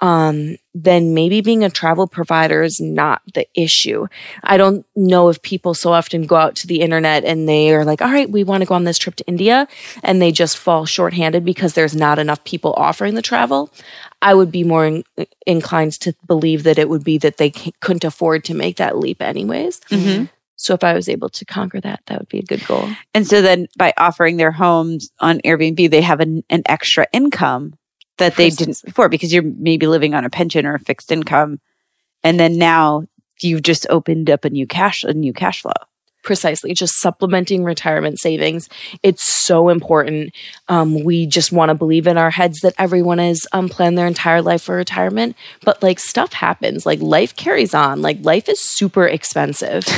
um, 0.00 0.56
then 0.74 1.14
maybe 1.14 1.40
being 1.40 1.64
a 1.64 1.70
travel 1.70 2.06
provider 2.06 2.62
is 2.62 2.80
not 2.80 3.22
the 3.32 3.46
issue. 3.54 4.06
I 4.44 4.58
don't 4.58 4.84
know 4.94 5.30
if 5.30 5.40
people 5.40 5.72
so 5.72 5.92
often 5.94 6.26
go 6.26 6.36
out 6.36 6.54
to 6.56 6.66
the 6.66 6.82
internet 6.82 7.24
and 7.24 7.48
they 7.48 7.72
are 7.74 7.82
like, 7.82 8.02
all 8.02 8.12
right, 8.12 8.28
we 8.30 8.44
want 8.44 8.60
to 8.60 8.66
go 8.66 8.74
on 8.74 8.84
this 8.84 8.98
trip 8.98 9.16
to 9.16 9.26
India, 9.26 9.66
and 10.02 10.20
they 10.20 10.32
just 10.32 10.58
fall 10.58 10.84
shorthanded 10.84 11.46
because 11.46 11.72
there's 11.72 11.96
not 11.96 12.18
enough 12.18 12.44
people 12.44 12.74
offering 12.76 13.14
the 13.14 13.22
travel. 13.22 13.70
I 14.20 14.34
would 14.34 14.52
be 14.52 14.64
more 14.64 14.84
in, 14.86 15.04
inclined 15.46 15.92
to 16.00 16.14
believe 16.26 16.64
that 16.64 16.78
it 16.78 16.90
would 16.90 17.02
be 17.04 17.16
that 17.18 17.38
they 17.38 17.50
c- 17.52 17.72
couldn't 17.80 18.04
afford 18.04 18.44
to 18.44 18.54
make 18.54 18.76
that 18.76 18.98
leap 18.98 19.22
anyways. 19.22 19.80
Mhm. 19.90 20.28
So 20.56 20.74
if 20.74 20.82
I 20.82 20.94
was 20.94 21.08
able 21.08 21.28
to 21.30 21.44
conquer 21.44 21.80
that, 21.82 22.00
that 22.06 22.18
would 22.18 22.28
be 22.28 22.38
a 22.38 22.42
good 22.42 22.66
goal. 22.66 22.88
And 23.14 23.26
so 23.26 23.42
then 23.42 23.68
by 23.76 23.92
offering 23.96 24.38
their 24.38 24.52
homes 24.52 25.10
on 25.20 25.38
Airbnb, 25.40 25.90
they 25.90 26.00
have 26.00 26.20
an, 26.20 26.42
an 26.48 26.62
extra 26.66 27.06
income 27.12 27.74
that 28.18 28.36
they 28.36 28.48
didn't 28.48 28.82
before 28.84 29.10
because 29.10 29.32
you're 29.32 29.42
maybe 29.42 29.86
living 29.86 30.14
on 30.14 30.24
a 30.24 30.30
pension 30.30 30.64
or 30.64 30.74
a 30.74 30.80
fixed 30.80 31.12
income. 31.12 31.60
And 32.24 32.40
then 32.40 32.56
now 32.56 33.04
you've 33.40 33.62
just 33.62 33.86
opened 33.90 34.30
up 34.30 34.44
a 34.44 34.50
new 34.50 34.66
cash, 34.66 35.04
a 35.04 35.12
new 35.12 35.34
cash 35.34 35.60
flow. 35.60 35.72
Precisely 36.26 36.74
just 36.74 37.00
supplementing 37.00 37.64
retirement 37.64 38.20
savings. 38.20 38.68
It's 39.02 39.24
so 39.24 39.70
important. 39.70 40.34
Um, 40.68 41.02
we 41.04 41.26
just 41.26 41.52
want 41.52 41.70
to 41.70 41.74
believe 41.74 42.06
in 42.06 42.18
our 42.18 42.30
heads 42.30 42.60
that 42.60 42.74
everyone 42.76 43.18
has 43.18 43.46
um, 43.52 43.70
planned 43.70 43.96
their 43.96 44.06
entire 44.06 44.42
life 44.42 44.62
for 44.62 44.76
retirement 44.76 45.34
but 45.62 45.82
like 45.82 45.98
stuff 45.98 46.32
happens. 46.32 46.86
Like 46.86 47.00
life 47.00 47.34
carries 47.36 47.74
on. 47.74 48.02
Like 48.02 48.18
life 48.22 48.48
is 48.48 48.60
super 48.60 49.06
expensive. 49.06 49.84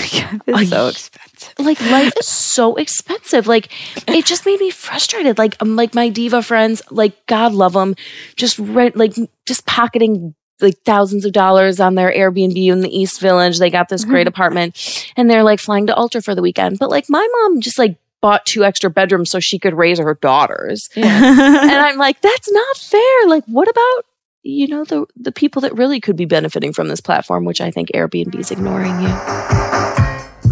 It's 0.46 0.70
so 0.70 0.88
expensive. 0.88 1.54
like 1.58 1.80
life 1.80 2.12
is 2.18 2.26
so 2.26 2.74
expensive. 2.76 3.46
Like 3.46 3.70
it 4.06 4.24
just 4.24 4.44
made 4.44 4.60
me 4.60 4.70
frustrated. 4.70 5.38
Like 5.38 5.56
um, 5.60 5.76
like 5.76 5.94
my 5.94 6.08
diva 6.08 6.42
friends 6.42 6.82
like 6.90 7.26
god 7.26 7.52
love 7.52 7.72
them 7.72 7.94
just 8.36 8.58
rent 8.58 8.96
like 8.96 9.14
just 9.46 9.64
pocketing 9.66 10.34
like 10.60 10.78
thousands 10.84 11.24
of 11.24 11.32
dollars 11.32 11.80
on 11.80 11.94
their 11.94 12.12
Airbnb 12.12 12.70
in 12.70 12.80
the 12.80 12.96
East 12.96 13.20
Village. 13.20 13.58
They 13.58 13.70
got 13.70 13.88
this 13.88 14.04
great 14.04 14.22
mm-hmm. 14.22 14.28
apartment 14.28 15.12
and 15.16 15.30
they're 15.30 15.44
like 15.44 15.60
flying 15.60 15.86
to 15.86 15.96
Ultra 15.96 16.22
for 16.22 16.34
the 16.34 16.42
weekend. 16.42 16.78
But 16.78 16.90
like 16.90 17.06
my 17.08 17.26
mom 17.40 17.60
just 17.60 17.78
like 17.78 17.96
bought 18.20 18.46
two 18.46 18.64
extra 18.64 18.90
bedrooms 18.90 19.30
so 19.30 19.40
she 19.40 19.58
could 19.58 19.74
raise 19.74 19.98
her 19.98 20.14
daughters. 20.14 20.88
and 20.96 21.04
I'm 21.04 21.98
like, 21.98 22.20
that's 22.20 22.50
not 22.50 22.76
fair. 22.76 23.26
Like, 23.26 23.44
what 23.46 23.68
about 23.68 24.04
you 24.42 24.66
know 24.66 24.84
the 24.84 25.06
the 25.16 25.32
people 25.32 25.60
that 25.62 25.74
really 25.76 26.00
could 26.00 26.16
be 26.16 26.24
benefiting 26.24 26.72
from 26.72 26.88
this 26.88 27.00
platform, 27.00 27.44
which 27.44 27.60
I 27.60 27.70
think 27.70 27.90
Airbnb 27.94 28.34
is 28.34 28.50
ignoring 28.50 28.98
you. 29.00 29.14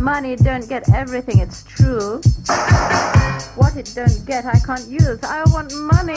Money 0.01 0.37
don't 0.37 0.69
get 0.69 0.89
everything, 0.93 1.39
it's 1.39 1.65
true. 1.65 2.21
What 3.57 3.77
it 3.77 3.93
don't 3.95 4.27
get, 4.27 4.45
I 4.45 4.59
can't 4.59 4.87
use. 4.87 5.19
I 5.23 5.43
want 5.47 5.73
money. 5.75 6.15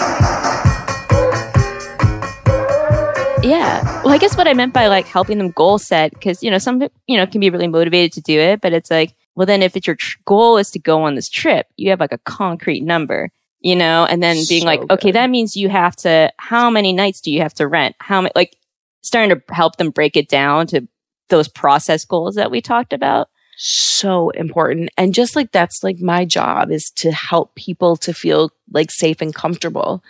Yeah. 3.43 3.83
Well, 4.03 4.13
I 4.13 4.17
guess 4.17 4.35
what 4.35 4.47
I 4.47 4.53
meant 4.53 4.73
by 4.73 4.87
like 4.87 5.07
helping 5.07 5.37
them 5.37 5.51
goal 5.51 5.79
set, 5.79 6.11
because, 6.11 6.43
you 6.43 6.51
know, 6.51 6.57
some, 6.57 6.81
you 7.07 7.17
know, 7.17 7.25
can 7.25 7.39
be 7.39 7.49
really 7.49 7.67
motivated 7.67 8.11
to 8.13 8.21
do 8.21 8.37
it, 8.37 8.59
but 8.61 8.73
it's 8.73 8.91
like, 8.91 9.15
well, 9.35 9.45
then 9.45 9.61
if 9.63 9.77
it's 9.77 9.87
your 9.87 9.95
tr- 9.95 10.17
goal 10.25 10.57
is 10.57 10.69
to 10.71 10.79
go 10.79 11.03
on 11.03 11.15
this 11.15 11.29
trip, 11.29 11.67
you 11.77 11.89
have 11.89 11.99
like 12.01 12.11
a 12.11 12.17
concrete 12.19 12.81
number, 12.81 13.29
you 13.61 13.75
know, 13.77 14.05
and 14.05 14.21
then 14.21 14.35
being 14.49 14.61
So 14.61 14.65
like, 14.67 14.81
good. 14.81 14.91
okay, 14.91 15.11
that 15.11 15.29
means 15.29 15.55
you 15.55 15.69
have 15.69 15.95
to, 15.97 16.31
how 16.37 16.69
many 16.69 16.91
nights 16.91 17.21
do 17.21 17.31
you 17.31 17.41
have 17.41 17.53
to 17.55 17.67
rent? 17.67 17.95
How 17.99 18.19
many, 18.21 18.33
like 18.35 18.57
starting 19.01 19.35
to 19.35 19.53
help 19.53 19.77
them 19.77 19.89
break 19.91 20.17
it 20.17 20.27
down 20.27 20.67
to 20.67 20.87
those 21.29 21.47
process 21.47 22.03
goals 22.03 22.35
that 22.35 22.51
we 22.51 22.61
talked 22.61 22.91
about. 22.91 23.29
so 23.61 24.29
important 24.31 24.89
and 24.97 25.13
just 25.13 25.35
like 25.35 25.51
that's 25.51 25.83
like 25.83 25.99
my 25.99 26.23
job 26.25 26.71
is 26.71 26.89
to 26.91 27.11
help 27.11 27.53
people 27.55 27.95
to 27.97 28.13
feel 28.13 28.51
like 28.71 28.89
safe 28.89 29.19
and 29.21 29.35
comfortable 29.35 30.01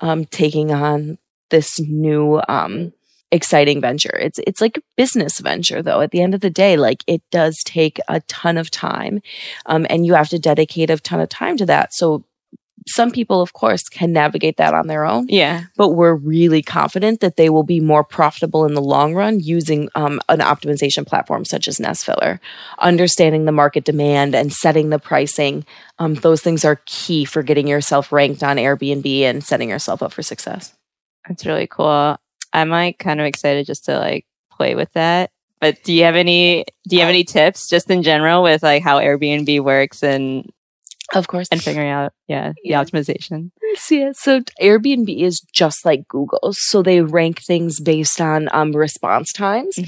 um 0.00 0.24
taking 0.26 0.72
on 0.72 1.16
this 1.50 1.78
new 1.80 2.40
um 2.48 2.92
exciting 3.30 3.78
venture 3.80 4.16
it's 4.16 4.38
it's 4.46 4.60
like 4.60 4.78
a 4.78 4.82
business 4.96 5.38
venture 5.38 5.82
though 5.82 6.00
at 6.00 6.12
the 6.12 6.22
end 6.22 6.34
of 6.34 6.40
the 6.40 6.48
day 6.48 6.78
like 6.78 7.04
it 7.06 7.20
does 7.30 7.58
take 7.64 8.00
a 8.08 8.20
ton 8.22 8.56
of 8.56 8.70
time 8.70 9.20
um 9.66 9.86
and 9.90 10.06
you 10.06 10.14
have 10.14 10.30
to 10.30 10.38
dedicate 10.38 10.88
a 10.88 10.96
ton 10.96 11.20
of 11.20 11.28
time 11.28 11.56
to 11.56 11.66
that 11.66 11.92
so 11.92 12.24
some 12.86 13.10
people 13.10 13.42
of 13.42 13.52
course 13.52 13.82
can 13.90 14.14
navigate 14.14 14.56
that 14.56 14.72
on 14.72 14.86
their 14.86 15.04
own 15.04 15.26
Yeah. 15.28 15.64
but 15.76 15.90
we're 15.90 16.14
really 16.14 16.62
confident 16.62 17.20
that 17.20 17.36
they 17.36 17.50
will 17.50 17.64
be 17.64 17.80
more 17.80 18.02
profitable 18.02 18.64
in 18.64 18.72
the 18.72 18.80
long 18.80 19.14
run 19.14 19.40
using 19.40 19.90
um, 19.94 20.20
an 20.30 20.38
optimization 20.38 21.06
platform 21.06 21.44
such 21.44 21.68
as 21.68 21.76
Nestfiller. 21.78 22.38
Understanding 22.78 23.44
the 23.44 23.52
market 23.52 23.84
demand 23.84 24.34
and 24.34 24.50
setting 24.50 24.88
the 24.88 24.98
pricing, 24.98 25.66
um, 25.98 26.14
those 26.14 26.40
things 26.40 26.64
are 26.64 26.80
key 26.86 27.26
for 27.26 27.42
getting 27.42 27.68
yourself 27.68 28.10
ranked 28.10 28.42
on 28.42 28.56
Airbnb 28.56 29.20
and 29.22 29.44
setting 29.44 29.68
yourself 29.68 30.02
up 30.02 30.12
for 30.12 30.22
success. 30.22 30.72
That's 31.26 31.46
really 31.46 31.66
cool. 31.66 32.16
I'm 32.52 32.68
like 32.70 32.98
kind 32.98 33.20
of 33.20 33.26
excited 33.26 33.66
just 33.66 33.86
to 33.86 33.98
like 33.98 34.26
play 34.50 34.74
with 34.74 34.92
that. 34.92 35.30
But 35.60 35.82
do 35.82 35.92
you 35.92 36.04
have 36.04 36.16
any 36.16 36.64
do 36.88 36.96
you 36.96 37.00
have 37.00 37.08
any 37.08 37.24
tips 37.24 37.68
just 37.68 37.90
in 37.90 38.02
general 38.02 38.42
with 38.42 38.62
like 38.62 38.82
how 38.82 39.00
Airbnb 39.00 39.60
works 39.60 40.02
and 40.02 40.48
Of 41.14 41.26
course. 41.26 41.48
and 41.50 41.60
figuring 41.62 41.88
out 41.90 42.12
yeah, 42.28 42.52
the 42.62 42.70
optimization? 42.72 43.50
Yeah, 43.90 44.12
so 44.14 44.40
Airbnb 44.62 45.22
is 45.22 45.40
just 45.52 45.84
like 45.84 46.06
Google. 46.08 46.52
So 46.52 46.82
they 46.82 47.00
rank 47.02 47.42
things 47.42 47.80
based 47.80 48.20
on 48.20 48.48
um, 48.52 48.74
response 48.74 49.32
times. 49.32 49.78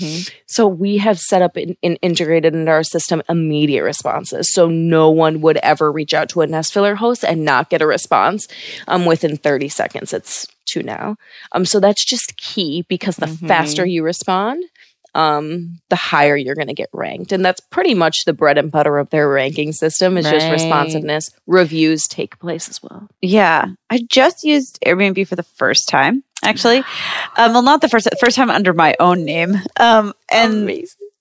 So 0.46 0.66
we 0.66 0.98
have 0.98 1.18
set 1.18 1.40
up 1.40 1.56
and 1.56 1.76
in, 1.82 1.96
integrated 1.96 2.54
into 2.54 2.70
our 2.70 2.82
system 2.82 3.22
immediate 3.28 3.82
responses. 3.84 4.52
So 4.52 4.68
no 4.68 5.10
one 5.10 5.40
would 5.40 5.56
ever 5.58 5.90
reach 5.90 6.14
out 6.14 6.28
to 6.30 6.42
a 6.42 6.46
Nestfiller 6.46 6.96
host 6.96 7.24
and 7.24 7.44
not 7.44 7.70
get 7.70 7.80
a 7.82 7.86
response 7.86 8.48
um, 8.88 9.06
within 9.06 9.36
30 9.36 9.68
seconds. 9.68 10.12
It's 10.12 10.46
two 10.70 10.82
now. 10.82 11.16
Um, 11.52 11.64
so 11.64 11.80
that's 11.80 12.04
just 12.04 12.36
key 12.36 12.84
because 12.88 13.16
the 13.16 13.26
faster 13.26 13.84
you 13.84 14.02
respond, 14.02 14.64
um, 15.14 15.80
the 15.88 15.96
higher 15.96 16.36
you're 16.36 16.54
going 16.54 16.68
to 16.68 16.74
get 16.74 16.88
ranked. 16.92 17.32
And 17.32 17.44
that's 17.44 17.60
pretty 17.60 17.94
much 17.94 18.24
the 18.24 18.32
bread 18.32 18.58
and 18.58 18.70
butter 18.70 18.98
of 18.98 19.10
their 19.10 19.28
ranking 19.28 19.72
system 19.72 20.16
is 20.16 20.24
just 20.28 20.50
responsiveness. 20.50 21.30
Reviews 21.46 22.06
take 22.06 22.38
place 22.38 22.68
as 22.68 22.82
well. 22.82 23.08
Yeah, 23.20 23.66
I 23.90 24.00
just 24.08 24.44
used 24.44 24.78
Airbnb 24.86 25.26
for 25.26 25.36
the 25.36 25.42
first 25.42 25.88
time. 25.88 26.22
Actually, 26.42 26.78
um, 27.36 27.52
well, 27.52 27.62
not 27.62 27.80
the 27.80 27.88
first 27.88 28.08
first 28.20 28.36
time 28.36 28.50
under 28.50 28.72
my 28.72 28.94
own 29.00 29.24
name. 29.24 29.56
Um, 29.78 30.14
and 30.30 30.66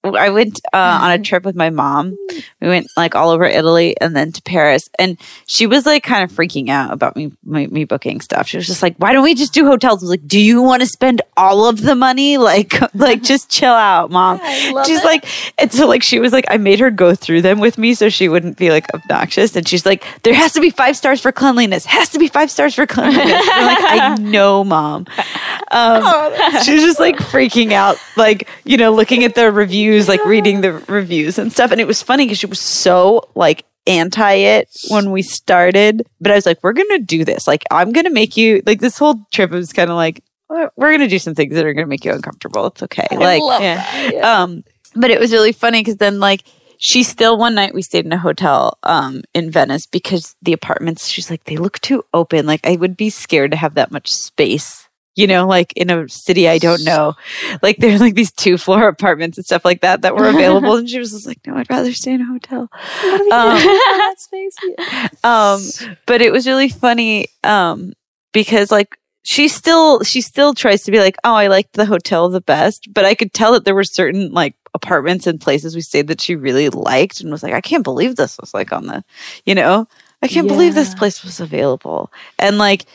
I 0.01 0.29
went 0.29 0.61
uh, 0.71 0.99
on 1.01 1.11
a 1.11 1.19
trip 1.19 1.43
with 1.43 1.57
my 1.57 1.69
mom. 1.69 2.17
We 2.61 2.69
went 2.69 2.87
like 2.95 3.15
all 3.15 3.31
over 3.31 3.43
Italy 3.43 3.99
and 3.99 4.15
then 4.15 4.31
to 4.31 4.41
Paris. 4.41 4.89
And 4.97 5.19
she 5.45 5.67
was 5.67 5.85
like 5.85 6.03
kind 6.03 6.23
of 6.23 6.35
freaking 6.35 6.69
out 6.69 6.93
about 6.93 7.17
me 7.17 7.33
me, 7.43 7.67
me 7.67 7.83
booking 7.83 8.21
stuff. 8.21 8.47
She 8.47 8.55
was 8.55 8.65
just 8.65 8.81
like, 8.81 8.95
"Why 8.97 9.11
don't 9.11 9.23
we 9.23 9.35
just 9.35 9.53
do 9.53 9.65
hotels?" 9.65 10.01
I 10.01 10.05
was 10.05 10.09
like, 10.11 10.25
"Do 10.25 10.39
you 10.39 10.61
want 10.61 10.81
to 10.81 10.87
spend 10.87 11.21
all 11.35 11.65
of 11.67 11.81
the 11.81 11.95
money? 11.95 12.37
Like, 12.49 12.73
like 12.95 13.21
just 13.21 13.49
chill 13.49 13.73
out, 13.73 14.09
mom." 14.09 14.39
she's 14.85 15.03
like, 15.03 15.25
and 15.59 15.71
so 15.71 15.87
like 15.87 16.01
she 16.01 16.19
was 16.19 16.33
like, 16.33 16.45
I 16.49 16.57
made 16.57 16.79
her 16.79 16.89
go 16.89 17.13
through 17.13 17.41
them 17.41 17.59
with 17.59 17.77
me 17.77 17.93
so 17.93 18.09
she 18.09 18.27
wouldn't 18.29 18.57
be 18.57 18.71
like 18.71 18.91
obnoxious. 18.93 19.55
And 19.55 19.67
she's 19.67 19.85
like, 19.85 20.03
"There 20.23 20.33
has 20.33 20.53
to 20.53 20.61
be 20.61 20.69
five 20.69 20.95
stars 20.95 21.19
for 21.21 21.31
cleanliness. 21.31 21.85
Has 21.85 22.09
to 22.09 22.19
be 22.19 22.27
five 22.27 22.49
stars 22.49 22.73
for 22.73 22.87
cleanliness." 22.87 23.47
I'm 23.51 23.65
like, 23.65 23.83
"I 23.83 24.15
know, 24.19 24.63
mom." 24.63 25.05
Um, 25.71 26.33
she 26.63 26.73
was 26.73 26.83
just 26.83 26.99
like 26.99 27.17
freaking 27.17 27.71
out, 27.73 27.97
like 28.17 28.47
you 28.63 28.77
know, 28.77 28.91
looking 28.93 29.23
at 29.23 29.35
the 29.35 29.51
reviews, 29.51 30.07
like 30.07 30.23
reading 30.25 30.61
the 30.61 30.73
reviews 30.87 31.37
and 31.37 31.51
stuff. 31.51 31.71
And 31.71 31.79
it 31.79 31.87
was 31.87 32.01
funny 32.01 32.25
because 32.25 32.39
she 32.39 32.45
was 32.47 32.59
so 32.59 33.29
like 33.35 33.65
anti 33.87 34.33
it 34.33 34.69
when 34.89 35.11
we 35.11 35.21
started, 35.21 36.07
but 36.21 36.31
I 36.31 36.35
was 36.35 36.45
like, 36.45 36.63
"We're 36.63 36.73
gonna 36.73 36.99
do 36.99 37.23
this. 37.25 37.47
Like, 37.47 37.63
I'm 37.71 37.91
gonna 37.91 38.09
make 38.09 38.37
you 38.37 38.61
like 38.65 38.79
this 38.79 38.97
whole 38.97 39.25
trip 39.31 39.51
was 39.51 39.73
kind 39.73 39.89
of 39.89 39.95
like." 39.95 40.23
"We're- 40.49 40.69
We're 40.75 40.91
gonna 40.91 41.07
do 41.07 41.19
some 41.19 41.35
things 41.35 41.55
that 41.55 41.65
are 41.65 41.73
gonna 41.73 41.87
make 41.87 42.03
you 42.05 42.11
uncomfortable. 42.11 42.65
It's 42.67 42.83
okay. 42.83 43.07
like, 43.11 43.41
love 43.41 43.61
yeah. 43.61 44.41
um, 44.41 44.63
but 44.95 45.11
it 45.11 45.19
was 45.19 45.31
really 45.31 45.51
funny 45.51 45.81
because 45.81 45.97
then 45.97 46.19
like 46.19 46.43
she 46.77 47.03
still 47.03 47.37
one 47.37 47.53
night 47.55 47.73
we 47.73 47.81
stayed 47.83 48.05
in 48.05 48.13
a 48.13 48.17
hotel 48.17 48.77
um 48.83 49.21
in 49.35 49.51
Venice 49.51 49.85
because 49.85 50.35
the 50.41 50.53
apartments 50.53 51.07
she's 51.07 51.29
like 51.29 51.43
they 51.43 51.57
look 51.57 51.79
too 51.79 52.03
open. 52.13 52.45
Like 52.47 52.65
I 52.65 52.75
would 52.75 52.97
be 52.97 53.09
scared 53.11 53.51
to 53.51 53.57
have 53.57 53.75
that 53.75 53.91
much 53.91 54.09
space. 54.09 54.88
You 55.19 55.27
know, 55.27 55.47
like 55.47 55.73
in 55.75 55.89
a 55.89 56.07
city 56.07 56.47
I 56.47 56.57
don't 56.57 56.83
know. 56.83 57.15
Like 57.61 57.77
there's 57.77 57.99
like 57.99 58.15
these 58.15 58.31
two 58.31 58.57
floor 58.57 58.87
apartments 58.87 59.37
and 59.37 59.45
stuff 59.45 59.65
like 59.65 59.81
that 59.81 60.01
that 60.03 60.15
were 60.15 60.29
available. 60.29 60.75
and 60.77 60.89
she 60.89 60.99
was 60.99 61.11
just 61.11 61.27
like, 61.27 61.39
No, 61.45 61.55
I'd 61.55 61.69
rather 61.69 61.91
stay 61.93 62.13
in 62.13 62.21
a 62.21 62.25
hotel. 62.25 62.69
Um, 63.31 63.57
um 65.23 65.61
but 66.05 66.21
it 66.21 66.31
was 66.31 66.47
really 66.47 66.69
funny 66.69 67.27
um 67.43 67.93
because 68.31 68.71
like 68.71 68.97
she 69.23 69.47
still 69.47 70.01
she 70.03 70.21
still 70.21 70.53
tries 70.53 70.83
to 70.83 70.91
be 70.91 70.99
like 70.99 71.15
oh 71.23 71.33
i 71.33 71.47
liked 71.47 71.73
the 71.73 71.85
hotel 71.85 72.29
the 72.29 72.41
best 72.41 72.87
but 72.93 73.05
i 73.05 73.13
could 73.13 73.33
tell 73.33 73.53
that 73.53 73.65
there 73.65 73.75
were 73.75 73.83
certain 73.83 74.31
like 74.31 74.55
apartments 74.73 75.27
and 75.27 75.41
places 75.41 75.75
we 75.75 75.81
stayed 75.81 76.07
that 76.07 76.21
she 76.21 76.35
really 76.35 76.69
liked 76.69 77.19
and 77.19 77.31
was 77.31 77.43
like 77.43 77.53
i 77.53 77.61
can't 77.61 77.83
believe 77.83 78.15
this 78.15 78.37
was 78.39 78.53
like 78.53 78.71
on 78.71 78.87
the 78.87 79.03
you 79.45 79.53
know 79.53 79.87
i 80.21 80.27
can't 80.27 80.47
believe 80.47 80.73
this 80.75 80.93
place 80.95 81.23
was 81.23 81.39
available 81.39 82.11
and 82.37 82.57
like 82.57 82.85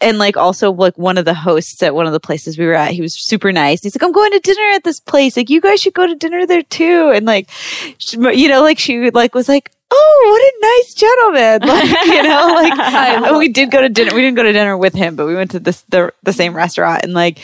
and 0.00 0.18
like 0.18 0.36
also 0.36 0.72
like 0.72 0.96
one 0.96 1.18
of 1.18 1.24
the 1.24 1.34
hosts 1.34 1.82
at 1.82 1.94
one 1.94 2.06
of 2.06 2.12
the 2.12 2.20
places 2.20 2.56
we 2.58 2.64
were 2.66 2.74
at 2.74 2.92
he 2.92 3.00
was 3.02 3.14
super 3.14 3.52
nice. 3.52 3.82
He's 3.82 3.94
like 3.94 4.02
i'm 4.02 4.12
going 4.12 4.32
to 4.32 4.40
dinner 4.40 4.70
at 4.74 4.84
this 4.84 5.00
place. 5.00 5.36
Like 5.36 5.50
you 5.50 5.60
guys 5.60 5.80
should 5.80 5.94
go 5.94 6.06
to 6.06 6.14
dinner 6.14 6.46
there 6.46 6.62
too. 6.62 7.10
And 7.14 7.26
like 7.26 7.50
she- 7.98 8.16
you 8.18 8.48
know 8.48 8.62
like 8.62 8.78
she 8.78 9.10
like 9.10 9.34
was 9.34 9.48
like 9.48 9.70
oh 9.90 10.26
what 10.30 10.42
a 10.42 10.66
nice 10.66 10.94
gentleman. 10.94 11.68
Like 11.68 12.06
you 12.06 12.22
know 12.22 12.46
like 12.54 12.72
and 13.28 13.36
we 13.38 13.48
did 13.48 13.70
go 13.70 13.80
to 13.80 13.88
dinner 13.88 14.14
we 14.14 14.20
didn't 14.22 14.36
go 14.36 14.42
to 14.42 14.52
dinner 14.52 14.76
with 14.76 14.94
him 14.94 15.16
but 15.16 15.26
we 15.26 15.34
went 15.34 15.50
to 15.52 15.60
this 15.60 15.82
the, 15.90 16.12
the 16.22 16.32
same 16.32 16.54
restaurant. 16.54 17.02
And 17.04 17.12
like 17.12 17.38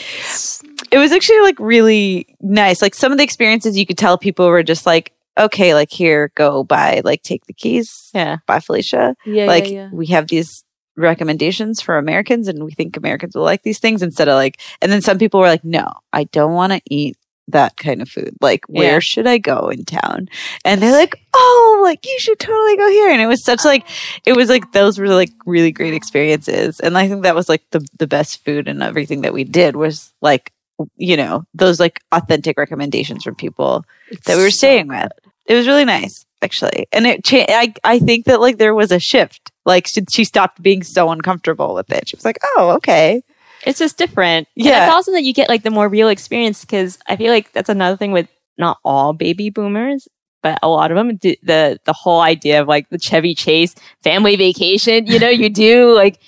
it 0.91 0.99
was 0.99 1.13
actually 1.13 1.41
like 1.41 1.59
really 1.59 2.27
nice. 2.41 2.81
Like 2.83 2.95
some 2.95 3.13
of 3.13 3.19
the 3.19 3.25
experiences 3.25 3.77
you 3.77 3.87
could 3.87 3.99
tell 3.99 4.17
people 4.19 4.49
were 4.49 4.63
just 4.63 4.87
like 4.87 5.13
okay 5.39 5.75
like 5.75 5.91
here 5.93 6.33
go 6.35 6.65
by 6.65 7.01
like 7.05 7.23
take 7.23 7.45
the 7.47 7.53
keys 7.53 8.11
Yeah. 8.15 8.39
bye 8.47 8.61
felicia. 8.61 9.15
Yeah, 9.25 9.45
like 9.47 9.65
yeah, 9.67 9.71
yeah. 9.71 9.89
we 9.93 10.07
have 10.07 10.27
these 10.29 10.65
recommendations 11.01 11.81
for 11.81 11.99
Americans 11.99 12.49
and 12.49 12.65
we 12.65 12.73
think 12.73 12.97
Americans 12.97 13.35
will 13.35 13.43
like 13.45 13.63
these 13.63 13.79
things 13.79 14.03
instead 14.03 14.29
of 14.29 14.35
like 14.35 14.61
and 14.83 14.91
then 14.93 15.03
some 15.03 15.19
people 15.19 15.41
were 15.41 15.47
like 15.49 15.65
no 15.65 15.87
I 16.13 16.25
don't 16.25 16.55
want 16.55 16.73
to 16.73 16.81
eat 16.91 17.17
that 17.49 17.77
kind 17.77 18.01
of 18.01 18.09
food 18.09 18.37
like 18.41 18.65
where 18.69 18.95
Yeah. 18.95 18.99
should 19.01 19.27
I 19.27 19.39
go 19.39 19.71
in 19.71 19.85
town 19.85 20.29
and 20.65 20.81
they're 20.81 20.93
like 20.93 21.21
oh 21.35 21.81
like 21.83 22.07
you 22.07 22.17
should 22.21 22.39
totally 22.39 22.77
go 22.77 22.89
here 22.91 23.11
and 23.11 23.21
it 23.21 23.27
was 23.27 23.45
such 23.45 23.65
like 23.65 23.85
it 24.25 24.37
was 24.37 24.49
like 24.49 24.71
those 24.73 24.99
were 25.01 25.09
like 25.09 25.33
really 25.47 25.73
great 25.73 25.95
experiences 25.95 26.79
and 26.79 26.97
I 26.97 27.09
think 27.09 27.25
that 27.25 27.35
was 27.35 27.49
like 27.49 27.63
the 27.73 27.85
the 27.99 28.07
best 28.07 28.45
food 28.45 28.69
and 28.69 28.83
everything 28.83 29.23
that 29.23 29.33
we 29.35 29.43
did 29.45 29.75
was 29.75 30.13
like 30.23 30.53
you 30.97 31.17
know 31.17 31.45
those 31.55 31.81
like 31.81 32.01
authentic 32.13 32.57
recommendations 32.57 33.25
from 33.25 33.35
people 33.35 33.85
that 34.27 34.37
we 34.37 34.43
were 34.45 34.51
staying 34.51 34.87
with 34.89 35.11
it 35.47 35.55
was 35.55 35.67
really 35.67 35.85
nice 35.85 36.25
actually. 36.43 36.87
And 36.91 37.07
it, 37.07 37.23
cha- 37.23 37.45
I, 37.49 37.75
I 37.85 37.99
think 37.99 38.25
that 38.25 38.41
like 38.41 38.57
there 38.57 38.75
was 38.75 38.91
a 38.91 38.99
shift. 38.99 39.40
Like 39.67 39.87
she, 39.87 40.03
she 40.11 40.25
stopped 40.25 40.63
being 40.63 40.83
so 40.83 41.11
uncomfortable 41.11 41.75
with 41.75 41.91
it. 41.93 42.09
She 42.09 42.17
was 42.17 42.25
like, 42.25 42.39
oh, 42.57 42.71
okay. 42.77 43.23
It's 43.67 43.79
just 43.79 43.99
different. 43.99 44.49
And 44.57 44.67
Yeah. 44.67 44.87
it's 44.87 44.95
awesome 44.95 45.15
that 45.15 45.23
you 45.23 45.35
get 45.35 45.49
like 45.49 45.63
the 45.63 45.71
more 45.71 45.89
real 45.89 46.09
experience 46.09 46.63
because 46.63 46.99
I 47.07 47.17
feel 47.17 47.31
like 47.33 47.53
that's 47.53 47.69
another 47.69 47.97
thing 47.97 48.13
with 48.13 48.29
not 48.57 48.79
all 48.85 49.13
baby 49.13 49.51
boomers, 49.51 50.09
but 50.43 50.59
a 50.63 50.69
lot 50.69 50.91
of 50.91 50.97
them. 50.97 51.17
d- 51.17 51.39
The 51.43 51.79
the 51.85 51.93
whole 51.93 52.21
idea 52.23 52.63
of 52.63 52.69
like 52.69 52.89
the 52.89 52.99
Chevy 52.99 53.35
Chase 53.35 53.75
family 54.03 54.37
vacation. 54.37 55.07
You 55.07 55.19
know, 55.19 55.29
you 55.29 55.51
do 55.51 55.93
like 55.95 56.21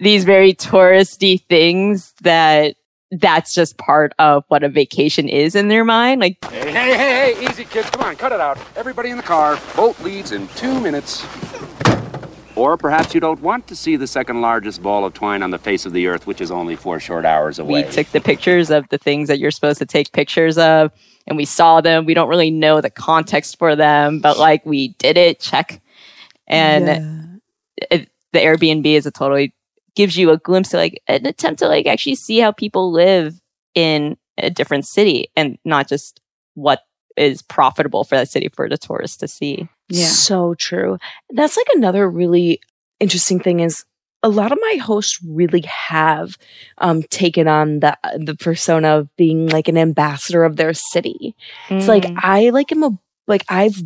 these 0.00 0.24
very 0.24 0.54
touristy 0.54 1.40
things 1.44 2.12
that 2.22 2.74
that's 3.12 3.52
just 3.54 3.76
part 3.76 4.12
of 4.18 4.42
what 4.48 4.64
a 4.64 4.68
vacation 4.68 5.28
is 5.28 5.54
in 5.54 5.68
their 5.68 5.84
mind. 5.84 6.20
Like 6.20 6.38
Hey, 6.50 6.72
hey, 6.72 6.94
hey, 6.96 7.34
hey, 7.34 7.46
easy, 7.48 7.64
kids. 7.64 7.88
Come 7.90 8.02
on, 8.02 8.16
cut 8.16 8.32
it 8.32 8.40
out. 8.40 8.58
Everybody 8.74 9.10
in 9.10 9.18
the 9.18 9.22
car. 9.22 9.58
Boat 9.76 10.00
leaves 10.00 10.32
in 10.32 10.48
two 10.56 10.80
minutes. 10.80 11.22
Or 12.54 12.76
perhaps 12.76 13.14
you 13.14 13.20
don't 13.20 13.40
want 13.40 13.66
to 13.68 13.76
see 13.76 13.96
the 13.96 14.06
second 14.06 14.40
largest 14.40 14.82
ball 14.82 15.04
of 15.04 15.14
twine 15.14 15.42
on 15.42 15.50
the 15.50 15.58
face 15.58 15.86
of 15.86 15.92
the 15.92 16.06
earth, 16.06 16.26
which 16.26 16.40
is 16.40 16.50
only 16.50 16.76
four 16.76 17.00
short 17.00 17.24
hours 17.24 17.58
away. 17.58 17.84
we 17.84 17.90
took 17.90 18.08
the 18.08 18.20
pictures 18.20 18.70
of 18.70 18.88
the 18.90 18.98
things 18.98 19.28
that 19.28 19.38
you're 19.38 19.50
supposed 19.50 19.78
to 19.78 19.86
take 19.86 20.12
pictures 20.12 20.58
of 20.58 20.92
and 21.26 21.36
we 21.36 21.44
saw 21.44 21.80
them. 21.80 22.04
We 22.04 22.14
don't 22.14 22.28
really 22.28 22.50
know 22.50 22.80
the 22.80 22.90
context 22.90 23.58
for 23.58 23.74
them 23.74 24.20
but 24.20 24.38
like 24.38 24.66
we 24.66 24.88
did 24.98 25.16
it 25.16 25.40
check. 25.40 25.80
And 26.46 27.40
it, 27.90 28.10
the 28.32 28.38
airbnb 28.38 28.86
is 28.86 29.06
a 29.06 29.10
totally 29.10 29.54
gives 29.94 30.16
you 30.16 30.30
a 30.30 30.38
glimpse 30.38 30.72
of 30.74 30.78
like 30.78 31.02
an 31.06 31.26
attempt 31.26 31.60
to 31.60 31.68
like 31.68 31.86
actually 31.86 32.14
see 32.14 32.38
how 32.38 32.52
people 32.52 32.92
live 32.92 33.40
in 33.74 34.16
a 34.38 34.50
different 34.50 34.86
city 34.86 35.28
and 35.36 35.58
not 35.64 35.88
just 35.88 36.20
what 36.54 36.82
is 37.16 37.42
profitable 37.42 38.04
for 38.04 38.16
that 38.16 38.28
city 38.28 38.48
for 38.48 38.68
the 38.68 38.78
tourists 38.78 39.18
to 39.18 39.28
see 39.28 39.68
So 39.96 40.54
true. 40.54 40.98
That's 41.30 41.56
like 41.56 41.66
another 41.74 42.08
really 42.08 42.60
interesting 43.00 43.40
thing 43.40 43.60
is 43.60 43.84
a 44.22 44.28
lot 44.28 44.52
of 44.52 44.58
my 44.60 44.76
hosts 44.76 45.18
really 45.26 45.62
have 45.62 46.38
um, 46.78 47.02
taken 47.04 47.48
on 47.48 47.80
the 47.80 47.98
the 48.14 48.36
persona 48.36 48.98
of 48.98 49.14
being 49.16 49.48
like 49.48 49.68
an 49.68 49.76
ambassador 49.76 50.44
of 50.44 50.56
their 50.56 50.72
city. 50.74 51.34
It's 51.68 51.88
like 51.88 52.04
Mm. 52.04 52.18
I 52.22 52.50
like 52.50 52.70
am 52.72 52.82
a 52.84 52.98
like 53.26 53.44
I've 53.48 53.82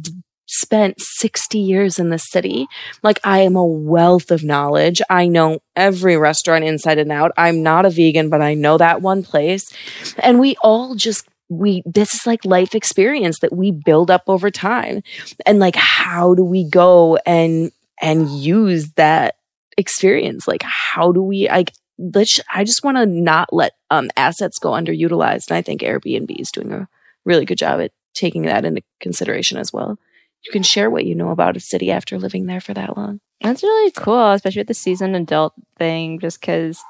spent 0.48 0.94
60 0.98 1.59
years 1.59 1.98
in 1.98 2.11
this 2.11 2.30
city. 2.30 2.68
Like 3.02 3.18
I 3.24 3.40
am 3.40 3.57
a 3.57 3.64
wealth 3.66 4.30
of 4.30 4.44
knowledge. 4.44 5.02
I 5.11 5.26
know 5.26 5.59
every 5.74 6.16
restaurant 6.16 6.64
inside 6.64 6.98
and 6.98 7.11
out. 7.11 7.32
I'm 7.36 7.62
not 7.62 7.84
a 7.84 7.90
vegan, 7.90 8.30
but 8.30 8.40
I 8.42 8.54
know 8.54 8.78
that 8.78 9.02
one 9.02 9.22
place. 9.24 9.72
And 10.18 10.38
we 10.38 10.57
all 10.62 10.94
just 10.94 11.26
we 11.49 11.82
this 11.86 12.14
is 12.14 12.26
like 12.26 12.44
life 12.44 12.74
experience 12.74 13.40
that 13.40 13.55
we 13.55 13.70
build 13.70 14.11
up 14.11 14.24
over 14.26 14.51
time. 14.51 15.03
And 15.44 15.59
like 15.59 15.76
how 15.76 16.34
do 16.34 16.44
we 16.44 16.68
go 16.68 17.16
and 17.26 17.70
and 18.01 18.28
use 18.30 18.92
that 18.92 19.36
experience? 19.78 20.49
Like 20.49 20.62
how 20.62 21.12
do 21.12 21.22
we 21.22 21.49
like 21.49 21.72
let's 21.99 22.40
I 22.53 22.64
just 22.64 22.84
want 22.84 22.97
to 22.97 23.07
not 23.07 23.53
let 23.53 23.72
um 23.90 24.11
assets 24.16 24.59
go 24.59 24.70
underutilized. 24.70 25.49
And 25.49 25.57
I 25.57 25.62
think 25.62 25.82
Airbnb 25.82 26.38
is 26.38 26.51
doing 26.51 26.72
a 26.72 26.88
really 27.24 27.44
good 27.44 27.59
job 27.59 27.80
at 27.80 27.92
taking 28.14 28.42
that 28.42 28.64
into 28.64 28.82
consideration 29.01 29.59
as 29.59 29.72
well. 29.72 29.99
You 30.44 30.53
can 30.53 30.62
share 30.62 30.90
what 30.90 31.05
you 31.05 31.14
know 31.14 31.30
about 31.30 31.57
a 31.57 31.61
city 31.61 31.90
after 31.90 32.18
living 32.18 32.47
there 32.47 32.61
for 32.61 32.74
that 32.74 32.97
long. 32.97 33.20
That's 33.42 33.62
really 33.62 33.90
cool, 33.92 34.32
especially 34.32 34.61
with 34.61 34.68
the 34.68 34.74
seasoned 34.74 35.16
adult 35.16 35.55
thing, 35.76 36.20
just 36.20 36.40
because, 36.40 36.80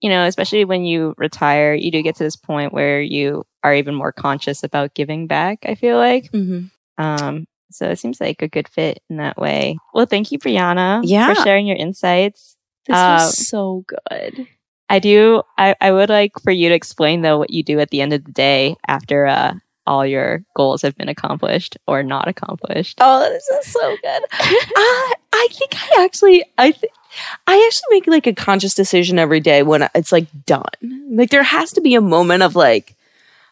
you 0.00 0.10
know, 0.10 0.24
especially 0.24 0.64
when 0.64 0.84
you 0.84 1.14
retire, 1.16 1.74
you 1.74 1.90
do 1.90 2.02
get 2.02 2.16
to 2.16 2.24
this 2.24 2.36
point 2.36 2.72
where 2.72 3.00
you 3.00 3.44
are 3.64 3.74
even 3.74 3.94
more 3.94 4.12
conscious 4.12 4.62
about 4.62 4.94
giving 4.94 5.26
back, 5.26 5.60
I 5.64 5.74
feel 5.74 5.96
like. 5.96 6.30
Mm-hmm. 6.32 7.02
Um, 7.02 7.46
so 7.70 7.88
it 7.90 7.98
seems 7.98 8.20
like 8.20 8.42
a 8.42 8.48
good 8.48 8.68
fit 8.68 9.02
in 9.08 9.16
that 9.16 9.36
way. 9.38 9.78
Well, 9.94 10.06
thank 10.06 10.30
you, 10.32 10.38
Brianna, 10.38 11.00
Yeah. 11.04 11.32
for 11.34 11.42
sharing 11.42 11.66
your 11.66 11.76
insights. 11.76 12.56
This 12.86 12.96
Um, 12.96 13.14
was 13.14 13.48
so 13.48 13.84
good. 13.86 14.46
I 14.90 14.98
do. 14.98 15.42
I, 15.56 15.74
I 15.80 15.90
would 15.92 16.10
like 16.10 16.32
for 16.44 16.50
you 16.50 16.68
to 16.68 16.74
explain 16.74 17.22
though 17.22 17.38
what 17.38 17.50
you 17.50 17.62
do 17.62 17.80
at 17.80 17.90
the 17.90 18.02
end 18.02 18.12
of 18.12 18.24
the 18.24 18.32
day 18.32 18.76
after 18.86 19.26
uh, 19.26 19.54
all 19.86 20.04
your 20.04 20.44
goals 20.54 20.82
have 20.82 20.94
been 20.96 21.08
accomplished 21.08 21.78
or 21.86 22.02
not 22.02 22.28
accomplished. 22.28 22.98
Oh, 23.00 23.20
this 23.30 23.48
is 23.48 23.72
so 23.72 23.96
good. 24.02 24.22
I 24.32 25.14
I 25.32 25.48
think 25.52 25.74
I 25.74 26.04
actually 26.04 26.44
I 26.58 26.72
th- 26.72 26.92
I 27.46 27.64
actually 27.66 27.86
make 27.96 28.06
like 28.06 28.26
a 28.26 28.34
conscious 28.34 28.74
decision 28.74 29.18
every 29.18 29.40
day 29.40 29.62
when 29.62 29.88
it's 29.94 30.12
like 30.12 30.26
done. 30.44 30.66
Like 31.10 31.30
there 31.30 31.42
has 31.42 31.72
to 31.72 31.80
be 31.80 31.94
a 31.94 32.00
moment 32.02 32.42
of 32.42 32.54
like 32.54 32.94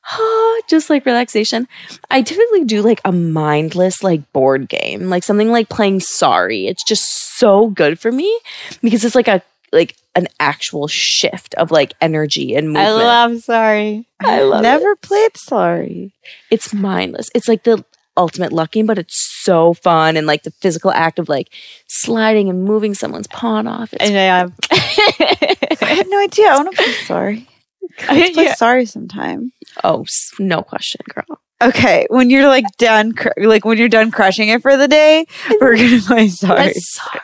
just 0.68 0.90
like 0.90 1.06
relaxation. 1.06 1.68
I 2.10 2.22
typically 2.22 2.64
do 2.64 2.82
like 2.82 3.00
a 3.04 3.12
mindless 3.12 4.02
like 4.02 4.32
board 4.32 4.68
game, 4.68 5.08
like 5.08 5.24
something 5.24 5.50
like 5.50 5.68
playing 5.68 6.00
Sorry. 6.00 6.66
It's 6.66 6.84
just 6.84 7.04
so 7.38 7.68
good 7.68 7.98
for 7.98 8.10
me 8.12 8.38
because 8.82 9.04
it's 9.04 9.14
like 9.14 9.28
a 9.28 9.42
like 9.72 9.96
an 10.16 10.26
actual 10.40 10.88
shift 10.88 11.54
of 11.54 11.70
like 11.70 11.94
energy 12.00 12.54
and 12.54 12.68
movement. 12.68 12.88
I 12.88 12.92
love 12.92 13.42
sorry. 13.42 14.06
I 14.20 14.42
love 14.42 14.62
Never 14.62 14.92
it. 14.92 15.02
played 15.02 15.36
Sorry. 15.36 16.12
It's 16.50 16.74
mindless. 16.74 17.30
It's 17.34 17.48
like 17.48 17.64
the 17.64 17.84
ultimate 18.16 18.52
lucking, 18.52 18.86
but 18.86 18.98
it's 18.98 19.42
so 19.42 19.74
fun 19.74 20.16
and 20.16 20.26
like 20.26 20.42
the 20.42 20.50
physical 20.50 20.90
act 20.90 21.18
of 21.18 21.28
like 21.28 21.50
sliding 21.86 22.48
and 22.48 22.64
moving 22.64 22.94
someone's 22.94 23.28
pawn 23.28 23.66
off. 23.66 23.92
It's 23.92 24.02
And 24.04 24.18
I 24.18 24.22
have 24.22 24.52
I 25.82 25.94
had 25.94 26.08
no 26.08 26.18
idea. 26.18 26.48
I 26.48 26.56
want 26.56 26.70
to 26.70 26.82
play 26.82 26.92
Sorry. 26.92 27.48
Let's 28.08 28.30
play 28.34 28.44
Yeah. 28.44 28.54
Sorry 28.54 28.86
sometime. 28.86 29.52
oh, 29.84 30.04
no 30.38 30.62
question, 30.62 31.00
girl. 31.14 31.40
Okay, 31.62 32.06
when 32.08 32.30
you're 32.30 32.48
like 32.48 32.64
done, 32.78 33.12
cr- 33.12 33.28
like 33.38 33.64
when 33.66 33.76
you're 33.76 33.88
done 33.90 34.10
crushing 34.10 34.48
it 34.48 34.62
for 34.62 34.76
the 34.78 34.88
day, 34.88 35.26
we're 35.60 35.76
gonna 35.76 36.00
play 36.00 36.28
Sorry. 36.28 36.72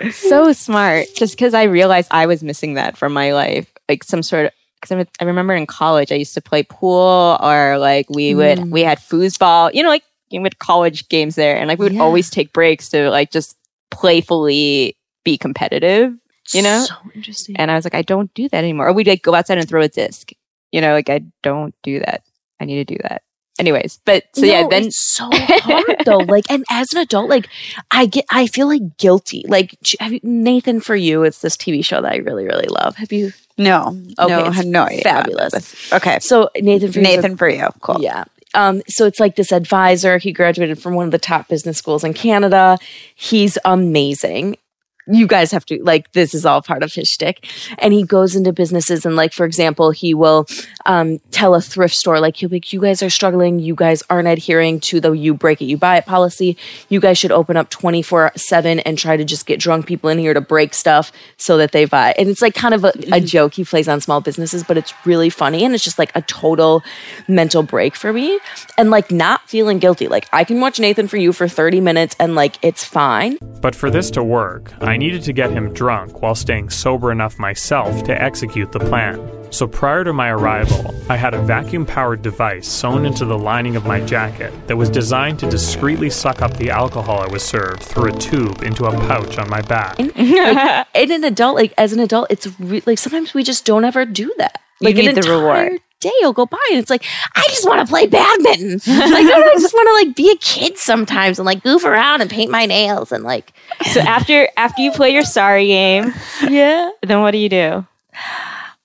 That's 0.00 0.16
so 0.16 0.52
smart. 0.52 1.06
Just 1.16 1.34
because 1.34 1.54
I 1.54 1.62
realized 1.64 2.08
I 2.10 2.26
was 2.26 2.42
missing 2.42 2.74
that 2.74 2.98
from 2.98 3.14
my 3.14 3.32
life, 3.32 3.72
like 3.88 4.04
some 4.04 4.22
sort 4.22 4.46
of. 4.46 4.52
Because 4.82 5.06
I 5.20 5.24
remember 5.24 5.54
in 5.54 5.66
college, 5.66 6.12
I 6.12 6.16
used 6.16 6.34
to 6.34 6.42
play 6.42 6.62
pool, 6.62 7.38
or 7.40 7.78
like 7.78 8.10
we 8.10 8.34
would 8.34 8.58
Mm. 8.58 8.70
we 8.70 8.82
had 8.82 8.98
foosball. 8.98 9.72
You 9.72 9.82
know, 9.82 9.88
like 9.88 10.04
you 10.28 10.42
had 10.42 10.58
college 10.58 11.08
games 11.08 11.34
there, 11.34 11.56
and 11.56 11.66
like 11.66 11.78
we 11.78 11.84
would 11.86 11.94
Yeah. 11.94 12.02
always 12.02 12.28
take 12.28 12.52
breaks 12.52 12.90
to 12.90 13.08
like 13.08 13.30
just 13.30 13.56
playfully 13.90 14.96
be 15.24 15.38
competitive. 15.38 16.12
You 16.52 16.62
know, 16.62 16.84
so 16.86 16.94
interesting. 17.14 17.56
and 17.56 17.70
I 17.72 17.74
was 17.74 17.84
like, 17.84 17.94
I 17.94 18.02
don't 18.02 18.32
do 18.34 18.48
that 18.50 18.58
anymore. 18.58 18.86
Or 18.88 18.92
we'd 18.92 19.08
like 19.08 19.22
go 19.22 19.34
outside 19.34 19.58
and 19.58 19.68
throw 19.68 19.82
a 19.82 19.88
disc. 19.88 20.30
You 20.72 20.80
know, 20.80 20.92
like 20.92 21.08
I 21.08 21.22
don't 21.42 21.74
do 21.82 22.00
that. 22.00 22.22
I 22.60 22.64
need 22.64 22.86
to 22.86 22.94
do 22.94 23.00
that. 23.02 23.22
Anyways, 23.58 24.00
but 24.04 24.24
so 24.34 24.44
yeah, 24.44 24.66
then 24.68 24.84
it's 24.84 25.14
so 25.14 25.30
hard 25.32 26.02
though. 26.04 26.18
Like, 26.18 26.44
and 26.50 26.62
as 26.70 26.88
an 26.92 27.00
adult, 27.00 27.30
like 27.30 27.48
I 27.90 28.04
get, 28.04 28.26
I 28.30 28.46
feel 28.48 28.66
like 28.66 28.98
guilty. 28.98 29.44
Like 29.48 29.74
have 29.98 30.12
you, 30.12 30.20
Nathan, 30.22 30.80
for 30.80 30.94
you, 30.94 31.22
it's 31.22 31.40
this 31.40 31.56
TV 31.56 31.82
show 31.82 32.02
that 32.02 32.12
I 32.12 32.16
really, 32.16 32.44
really 32.44 32.66
love. 32.68 32.96
Have 32.96 33.12
you? 33.12 33.32
no, 33.56 33.96
Okay, 34.18 34.28
no, 34.28 34.44
it's 34.48 34.64
no 34.66 34.82
idea. 34.82 35.02
fabulous. 35.02 35.90
Okay, 35.90 36.18
So 36.20 36.50
Nathan, 36.60 36.92
for 36.92 36.98
you, 36.98 37.06
a- 37.06 37.08
Nathan 37.08 37.36
for 37.38 37.48
you. 37.48 37.66
Cool. 37.80 38.02
Yeah. 38.02 38.24
Um, 38.52 38.82
so 38.88 39.06
it's 39.06 39.20
like 39.20 39.36
this 39.36 39.52
advisor. 39.52 40.18
He 40.18 40.32
graduated 40.32 40.78
from 40.78 40.94
one 40.94 41.06
of 41.06 41.10
the 41.10 41.18
top 41.18 41.48
business 41.48 41.78
schools 41.78 42.04
in 42.04 42.12
Canada. 42.12 42.76
He's 43.14 43.56
amazing. 43.64 44.58
You 45.06 45.26
guys 45.26 45.50
have 45.52 45.64
to 45.66 45.82
like 45.82 46.12
this 46.12 46.34
is 46.34 46.44
all 46.44 46.62
part 46.62 46.82
of 46.82 46.92
his 46.92 47.08
shtick. 47.08 47.48
And 47.78 47.92
he 47.92 48.02
goes 48.02 48.34
into 48.34 48.52
businesses 48.52 49.06
and 49.06 49.16
like 49.16 49.32
for 49.32 49.44
example, 49.44 49.90
he 49.90 50.14
will 50.14 50.46
um, 50.84 51.18
tell 51.30 51.54
a 51.54 51.60
thrift 51.60 51.94
store 51.94 52.20
like 52.20 52.36
he'll 52.36 52.48
be 52.48 52.56
like, 52.56 52.72
you 52.72 52.80
guys 52.80 53.02
are 53.02 53.10
struggling, 53.10 53.58
you 53.58 53.74
guys 53.74 54.02
aren't 54.10 54.28
adhering 54.28 54.80
to 54.80 55.00
the 55.00 55.12
you 55.12 55.34
break 55.34 55.60
it, 55.60 55.66
you 55.66 55.76
buy 55.76 55.96
it 55.96 56.06
policy. 56.06 56.56
You 56.88 57.00
guys 57.00 57.18
should 57.18 57.32
open 57.32 57.56
up 57.56 57.70
24-7 57.70 58.82
and 58.84 58.98
try 58.98 59.16
to 59.16 59.24
just 59.24 59.46
get 59.46 59.60
drunk 59.60 59.86
people 59.86 60.10
in 60.10 60.18
here 60.18 60.34
to 60.34 60.40
break 60.40 60.74
stuff 60.74 61.12
so 61.36 61.56
that 61.58 61.72
they 61.72 61.84
buy. 61.84 62.14
And 62.18 62.28
it's 62.28 62.42
like 62.42 62.54
kind 62.54 62.74
of 62.74 62.84
a, 62.84 62.92
a 63.12 63.20
joke 63.20 63.54
he 63.54 63.64
plays 63.64 63.88
on 63.88 64.00
small 64.00 64.20
businesses, 64.20 64.62
but 64.64 64.76
it's 64.76 64.92
really 65.04 65.30
funny 65.30 65.64
and 65.64 65.74
it's 65.74 65.84
just 65.84 65.98
like 65.98 66.12
a 66.14 66.22
total 66.22 66.82
mental 67.28 67.62
break 67.62 67.94
for 67.94 68.12
me. 68.12 68.38
And 68.78 68.90
like 68.90 69.10
not 69.10 69.48
feeling 69.48 69.78
guilty. 69.78 70.08
Like 70.08 70.28
I 70.32 70.44
can 70.44 70.60
watch 70.60 70.78
Nathan 70.78 71.08
for 71.08 71.16
you 71.16 71.32
for 71.32 71.48
30 71.48 71.80
minutes 71.80 72.16
and 72.18 72.34
like 72.34 72.56
it's 72.62 72.84
fine. 72.84 73.38
But 73.60 73.74
for 73.74 73.90
this 73.90 74.10
to 74.12 74.22
work, 74.22 74.72
I 74.80 74.95
needed 74.96 75.22
to 75.24 75.32
get 75.32 75.50
him 75.50 75.72
drunk 75.72 76.22
while 76.22 76.34
staying 76.34 76.70
sober 76.70 77.10
enough 77.12 77.38
myself 77.38 78.04
to 78.04 78.22
execute 78.22 78.72
the 78.72 78.78
plan. 78.78 79.20
So 79.52 79.66
prior 79.66 80.04
to 80.04 80.12
my 80.12 80.30
arrival, 80.30 80.94
I 81.08 81.16
had 81.16 81.32
a 81.34 81.40
vacuum 81.42 81.86
powered 81.86 82.22
device 82.22 82.66
sewn 82.66 83.06
into 83.06 83.24
the 83.24 83.38
lining 83.38 83.76
of 83.76 83.86
my 83.86 84.00
jacket 84.00 84.52
that 84.66 84.76
was 84.76 84.90
designed 84.90 85.38
to 85.40 85.50
discreetly 85.50 86.10
suck 86.10 86.42
up 86.42 86.56
the 86.56 86.70
alcohol 86.70 87.20
I 87.20 87.28
was 87.28 87.44
served 87.44 87.82
through 87.82 88.12
a 88.14 88.18
tube 88.18 88.62
into 88.62 88.84
a 88.86 88.90
pouch 89.06 89.38
on 89.38 89.48
my 89.48 89.62
back. 89.62 89.98
like, 90.16 90.86
in 90.94 91.12
an 91.12 91.24
adult, 91.24 91.56
like 91.56 91.72
as 91.78 91.92
an 91.92 92.00
adult, 92.00 92.26
it's 92.30 92.48
re- 92.58 92.82
like 92.86 92.98
sometimes 92.98 93.34
we 93.34 93.42
just 93.44 93.64
don't 93.64 93.84
ever 93.84 94.04
do 94.04 94.34
that. 94.38 94.60
You 94.80 94.86
Like 94.86 94.96
need 94.96 95.14
the 95.14 95.20
entire 95.20 95.38
reward. 95.38 95.80
Day 96.00 96.12
will 96.22 96.32
go 96.32 96.46
by 96.46 96.58
and 96.70 96.78
it's 96.78 96.90
like 96.90 97.04
I 97.34 97.42
just 97.48 97.66
want 97.66 97.80
to 97.80 97.90
play 97.90 98.06
badminton. 98.06 98.72
like 98.86 99.26
I 99.26 99.56
just 99.58 99.74
want 99.74 99.88
to 99.88 100.06
like 100.06 100.16
be 100.16 100.30
a 100.30 100.36
kid 100.36 100.76
sometimes 100.76 101.38
and 101.38 101.46
like 101.46 101.62
goof 101.62 101.84
around 101.84 102.20
and 102.20 102.30
paint 102.30 102.50
my 102.50 102.66
nails 102.66 103.12
and 103.12 103.24
like 103.24 103.52
so 103.92 104.00
after 104.00 104.48
after 104.56 104.82
you 104.82 104.92
play 104.92 105.10
your 105.10 105.24
sorry 105.24 105.66
game, 105.66 106.12
yeah. 106.48 106.90
then 107.02 107.20
what 107.20 107.30
do 107.30 107.38
you 107.38 107.48
do? 107.48 107.86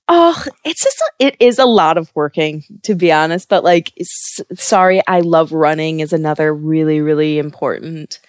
Oh, 0.07 0.43
it's 0.65 0.83
just 0.83 0.99
a, 0.99 1.27
it 1.27 1.37
is 1.39 1.57
a 1.57 1.65
lot 1.65 1.97
of 1.97 2.11
working 2.15 2.63
to 2.83 2.95
be 2.95 3.11
honest. 3.11 3.49
But 3.49 3.63
like, 3.63 3.93
sorry, 4.55 5.01
I 5.07 5.21
love 5.21 5.51
running 5.51 5.99
is 5.99 6.13
another 6.13 6.53
really 6.53 7.01
really 7.01 7.39
important 7.39 8.19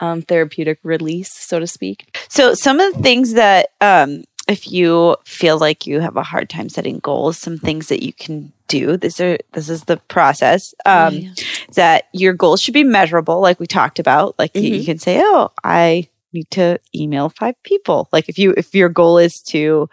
um, 0.00 0.22
therapeutic 0.22 0.78
release, 0.82 1.32
so 1.32 1.58
to 1.58 1.66
speak. 1.66 2.16
So 2.28 2.54
some 2.54 2.80
of 2.80 2.94
the 2.94 3.02
things 3.02 3.34
that 3.34 3.70
um, 3.80 4.24
if 4.48 4.70
you 4.72 5.16
feel 5.24 5.58
like 5.58 5.86
you 5.86 6.00
have 6.00 6.16
a 6.16 6.22
hard 6.22 6.48
time 6.48 6.68
setting 6.68 6.98
goals, 7.00 7.38
some 7.38 7.58
things 7.58 7.88
that 7.88 8.02
you 8.02 8.12
can 8.12 8.52
do. 8.66 8.96
This 8.96 9.20
are 9.20 9.38
this 9.52 9.68
is 9.68 9.84
the 9.84 9.98
process. 10.08 10.74
Um, 10.86 11.14
Yeah. 11.18 11.30
That 11.74 12.04
your 12.12 12.32
goals 12.32 12.60
should 12.62 12.74
be 12.74 12.84
measurable, 12.84 13.40
like 13.40 13.60
we 13.60 13.66
talked 13.66 13.98
about. 13.98 14.34
Like 14.38 14.54
you- 14.56 14.62
you 14.62 14.80
Mhm. 14.82 14.84
can 14.86 14.98
say, 14.98 15.20
"Oh, 15.22 15.50
I 15.64 16.08
need 16.32 16.50
to 16.52 16.78
email 16.94 17.28
five 17.28 17.54
people." 17.62 18.08
Like 18.12 18.28
if 18.28 18.38
you 18.38 18.54
if 18.56 18.74
your 18.74 18.88
goal 18.88 19.18
is 19.18 19.40
to 19.54 19.88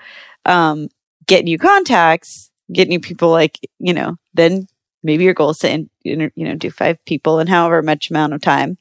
um, 0.45 0.89
get 1.27 1.43
new 1.43 1.57
contacts, 1.57 2.51
get 2.71 2.87
new 2.87 2.99
people, 2.99 3.29
like 3.29 3.59
you 3.79 3.93
know, 3.93 4.15
then 4.33 4.67
maybe 5.03 5.23
your 5.23 5.33
goal 5.33 5.49
is 5.51 5.59
to 5.59 5.69
in, 5.71 5.89
you 6.03 6.31
you 6.35 6.45
know, 6.47 6.55
do 6.55 6.69
five 6.71 6.97
people 7.05 7.39
in 7.39 7.47
however 7.47 7.81
much 7.81 8.09
amount 8.09 8.33
of 8.33 8.41
time. 8.41 8.77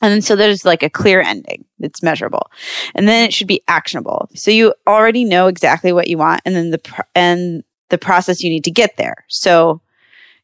And 0.00 0.12
then 0.12 0.22
so 0.22 0.34
there's 0.36 0.64
like 0.64 0.82
a 0.82 0.90
clear 0.90 1.20
ending 1.20 1.64
that's 1.78 2.02
measurable. 2.02 2.50
And 2.94 3.06
then 3.06 3.24
it 3.24 3.32
should 3.32 3.46
be 3.46 3.62
actionable. 3.68 4.28
So 4.34 4.50
you 4.50 4.74
already 4.86 5.24
know 5.24 5.46
exactly 5.46 5.92
what 5.92 6.08
you 6.08 6.18
want 6.18 6.40
and 6.44 6.54
then 6.54 6.70
the 6.70 7.04
and 7.14 7.62
the 7.90 7.98
process 7.98 8.42
you 8.42 8.50
need 8.50 8.64
to 8.64 8.70
get 8.70 8.96
there. 8.96 9.24
So 9.28 9.80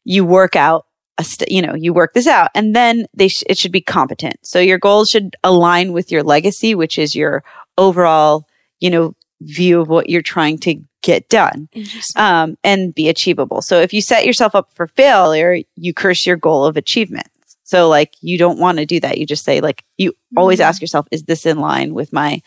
you 0.03 0.25
work 0.25 0.55
out 0.55 0.85
a 1.17 1.23
st- 1.23 1.51
you 1.51 1.61
know, 1.61 1.73
you 1.73 1.93
work 1.93 2.13
this 2.13 2.27
out 2.27 2.49
and 2.53 2.75
then 2.75 3.07
they 3.13 3.27
sh- 3.29 3.43
it 3.49 3.57
should 3.57 3.71
be 3.71 3.81
competent. 3.81 4.35
So 4.43 4.59
your 4.59 4.77
goals 4.77 5.09
should 5.09 5.35
align 5.43 5.91
with 5.91 6.11
your 6.11 6.23
legacy, 6.23 6.75
which 6.75 6.99
is 6.99 7.15
your 7.15 7.43
overall, 7.77 8.47
you 8.79 8.89
know, 8.89 9.15
view 9.41 9.81
of 9.81 9.87
what 9.87 10.09
you're 10.09 10.21
trying 10.21 10.57
to 10.59 10.75
get 11.01 11.29
done 11.29 11.69
um, 12.15 12.57
and 12.63 12.93
be 12.93 13.07
achievable. 13.07 13.61
So 13.61 13.79
if 13.79 13.93
you 13.93 14.01
set 14.01 14.25
yourself 14.25 14.55
up 14.55 14.73
for 14.73 14.87
failure, 14.87 15.59
you 15.75 15.93
curse 15.93 16.25
your 16.25 16.35
goal 16.35 16.65
of 16.65 16.75
achievement. 16.75 17.27
So 17.67 17.89
like 17.89 18.13
you 18.21 18.37
don't 18.37 18.59
want 18.59 18.77
to 18.77 18.85
do 18.85 18.99
that. 19.01 19.17
You 19.17 19.25
just 19.25 19.43
say 19.43 19.59
like 19.61 19.83
you 19.97 20.13
always 20.37 20.59
Mhm. 20.59 20.63
ask 20.63 20.79
yourself, 20.81 21.05
is 21.11 21.23
this 21.23 21.45
in 21.45 21.59
line 21.59 21.93
with 21.93 22.13
my 22.13 22.41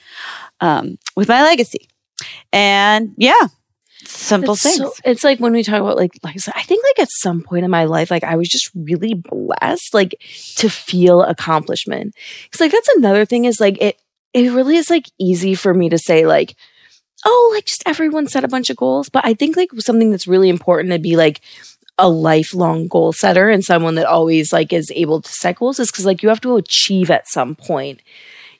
um, 0.60 0.98
with 1.14 1.28
my 1.28 1.42
legacy? 1.42 1.88
And 2.52 3.12
yeah, 3.18 3.48
simple 4.04 4.54
It's 4.54 4.62
things. 4.62 4.76
so- 4.78 4.92
it's 5.04 5.22
like 5.24 5.38
when 5.38 5.52
we 5.52 5.62
talk 5.62 5.80
about 5.80 5.96
like 5.98 6.12
like 6.22 6.36
I 6.48 6.52
I 6.60 6.62
think 6.62 6.82
like 6.84 7.00
at 7.04 7.10
some 7.12 7.42
point 7.42 7.64
in 7.66 7.70
my 7.70 7.84
life, 7.84 8.10
like 8.10 8.24
I 8.24 8.36
was 8.36 8.48
just 8.48 8.70
really 8.74 9.14
blessed, 9.14 9.92
like 9.94 10.14
to 10.56 10.70
feel 10.70 11.22
accomplishment. 11.22 12.14
Because 12.44 12.60
like 12.60 12.72
that's 12.72 12.88
another 12.96 13.24
thing 13.26 13.44
is 13.44 13.60
like 13.60 13.80
it 13.80 14.00
it 14.32 14.52
really 14.52 14.76
is 14.76 14.88
like 14.90 15.06
easy 15.18 15.54
for 15.54 15.74
me 15.74 15.88
to 15.90 15.98
say 15.98 16.24
like, 16.26 16.56
oh, 17.26 17.52
like 17.54 17.66
just 17.66 17.82
everyone 17.84 18.26
set 18.26 18.44
a 18.44 18.48
bunch 18.48 18.70
of 18.70 18.76
goals. 18.78 19.10
But 19.10 19.26
I 19.26 19.34
think 19.34 19.56
like 19.56 19.68
something 19.80 20.10
that's 20.10 20.26
really 20.26 20.48
important 20.48 20.92
to 20.92 20.98
be 20.98 21.16
like 21.16 21.40
a 22.00 22.08
lifelong 22.08 22.88
goal 22.88 23.12
setter 23.12 23.50
and 23.50 23.62
someone 23.62 23.94
that 23.94 24.06
always 24.06 24.52
like 24.52 24.72
is 24.72 24.90
able 24.96 25.20
to 25.20 25.30
set 25.30 25.56
goals 25.56 25.78
is 25.78 25.90
because 25.90 26.06
like 26.06 26.22
you 26.22 26.28
have 26.30 26.40
to 26.40 26.56
achieve 26.56 27.10
at 27.10 27.28
some 27.28 27.54
point. 27.54 28.00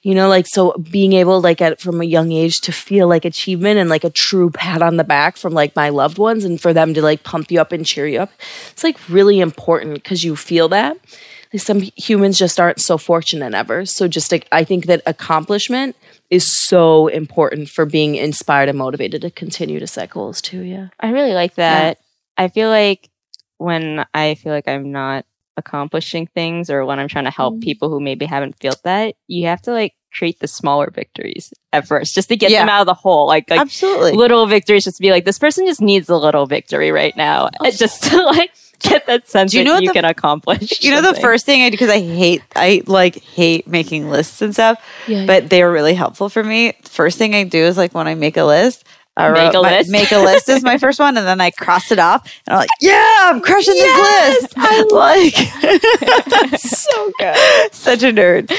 You 0.03 0.15
know 0.15 0.29
like 0.29 0.47
so 0.47 0.73
being 0.91 1.13
able 1.15 1.41
like 1.41 1.61
at 1.61 1.81
from 1.81 2.01
a 2.01 2.05
young 2.05 2.33
age 2.33 2.61
to 2.63 2.73
feel 2.73 3.07
like 3.07 3.25
achievement 3.25 3.79
and 3.79 3.91
like 3.91 4.05
a 4.05 4.11
true 4.11 4.51
pat 4.51 4.81
on 4.81 4.97
the 4.97 5.05
back 5.05 5.37
from 5.37 5.53
like 5.53 5.77
my 5.77 5.91
loved 5.91 6.17
ones 6.17 6.45
and 6.45 6.59
for 6.59 6.73
them 6.73 6.95
to 6.95 7.03
like 7.03 7.23
pump 7.23 7.51
you 7.51 7.61
up 7.61 7.71
and 7.73 7.85
cheer 7.85 8.07
you 8.07 8.19
up 8.19 8.31
it's 8.71 8.83
like 8.83 8.97
really 9.11 9.41
important 9.41 9.95
because 9.95 10.25
you 10.25 10.37
feel 10.37 10.69
that. 10.69 10.97
Like 11.53 11.63
some 11.63 11.81
humans 11.97 12.39
just 12.39 12.61
aren't 12.61 12.81
so 12.81 12.97
fortunate 12.97 13.53
ever. 13.53 13.85
So 13.85 14.09
just 14.09 14.33
like 14.33 14.49
i 14.53 14.65
think 14.65 14.87
that 14.87 15.03
accomplishment 15.05 15.97
is 16.31 16.47
so 16.67 17.09
important 17.09 17.69
for 17.69 17.85
being 17.85 18.15
inspired 18.15 18.71
and 18.71 18.79
motivated 18.79 19.21
to 19.23 19.31
continue 19.31 19.81
to 19.81 19.87
set 19.87 20.11
goals 20.11 20.41
too 20.41 20.63
yeah. 20.63 20.89
I 20.99 21.11
really 21.11 21.35
like 21.35 21.57
that. 21.57 21.99
I 22.39 22.49
feel 22.49 22.71
like 22.71 23.11
when 23.61 24.05
I 24.15 24.35
feel 24.35 24.53
like 24.53 24.67
I'm 24.69 24.91
not 24.91 25.25
accomplishing 25.57 26.27
things 26.29 26.71
or 26.71 26.85
when 26.87 26.99
I'm 26.99 27.09
trying 27.09 27.25
to 27.27 27.31
help 27.31 27.55
Mm-hmm. 27.55 27.61
people 27.61 27.89
who 27.91 28.01
maybe 28.01 28.25
haven't 28.27 28.57
felt 28.61 28.83
that, 28.85 29.15
you 29.29 29.47
have 29.47 29.61
to 29.63 29.73
like 29.73 29.95
create 30.13 30.41
the 30.41 30.49
smaller 30.49 30.91
victories 30.91 31.53
at 31.73 31.87
first 31.87 32.15
just 32.15 32.29
to 32.31 32.37
get 32.37 32.51
Yeah. 32.51 32.61
them 32.63 32.69
out 32.69 32.81
of 32.81 32.87
the 32.87 32.95
hole. 32.95 33.27
Like, 33.27 33.49
like 33.51 33.61
Absolutely. 33.61 34.13
little 34.13 34.47
victories 34.47 34.85
just 34.85 34.97
to 34.97 35.03
be 35.03 35.11
like, 35.11 35.25
this 35.25 35.39
person 35.39 35.67
just 35.67 35.81
needs 35.81 36.09
a 36.09 36.17
little 36.17 36.47
victory 36.47 36.91
right 36.91 37.17
now. 37.17 37.49
And 37.63 37.77
just 37.77 38.03
to 38.05 38.17
like 38.25 38.53
get 38.81 39.07
that 39.07 39.29
sense 39.29 39.53
Do 39.53 39.59
you 39.59 39.65
know 39.65 39.75
what 39.75 39.83
you 39.83 39.91
the- 39.91 39.95
can 39.95 40.05
accomplish. 40.07 40.83
You 40.83 40.91
know 40.93 41.03
the 41.03 41.21
first 41.21 41.45
thing 41.45 41.63
I 41.63 41.69
do 41.69 41.73
because 41.75 41.91
I 41.91 42.01
hate 42.01 42.43
I 42.57 42.83
like 42.87 43.17
hate 43.23 43.67
making 43.69 44.09
lists 44.11 44.41
and 44.41 44.55
stuff. 44.55 44.83
Yeah. 45.07 45.27
But 45.27 45.51
they 45.51 45.63
are 45.63 45.71
really 45.71 45.95
helpful 45.95 46.29
for 46.31 46.43
me. 46.43 46.73
First 46.85 47.19
thing 47.19 47.35
I 47.35 47.45
do 47.45 47.59
is 47.59 47.77
like 47.77 47.95
when 47.95 48.09
I 48.09 48.15
make 48.15 48.37
a 48.39 48.45
list. 48.45 48.85
I 49.17 49.31
Make 49.31 49.55
a 49.55 49.61
my- 49.61 49.79
list? 49.79 49.91
Make 49.91 50.13
a 50.13 50.19
list 50.19 50.49
is 50.49 50.63
my 50.63 50.79
first 50.79 50.99
one, 50.99 51.17
and 51.19 51.27
then 51.27 51.41
I 51.41 51.51
cross 51.51 51.91
it 51.91 51.99
off, 51.99 52.23
and 52.47 52.55
I'm 52.55 52.59
like, 52.61 52.69
"Yeah, 52.81 53.19
I'm 53.25 53.41
crushing 53.41 53.75
Yes, 53.77 54.41
this 54.41 54.43
list." 54.43 54.55
I 54.57 54.83
like, 56.53 56.59
so 56.61 57.13
good. 57.19 57.37
Such 57.75 58.03
a 58.03 58.13
nerd. 58.13 58.51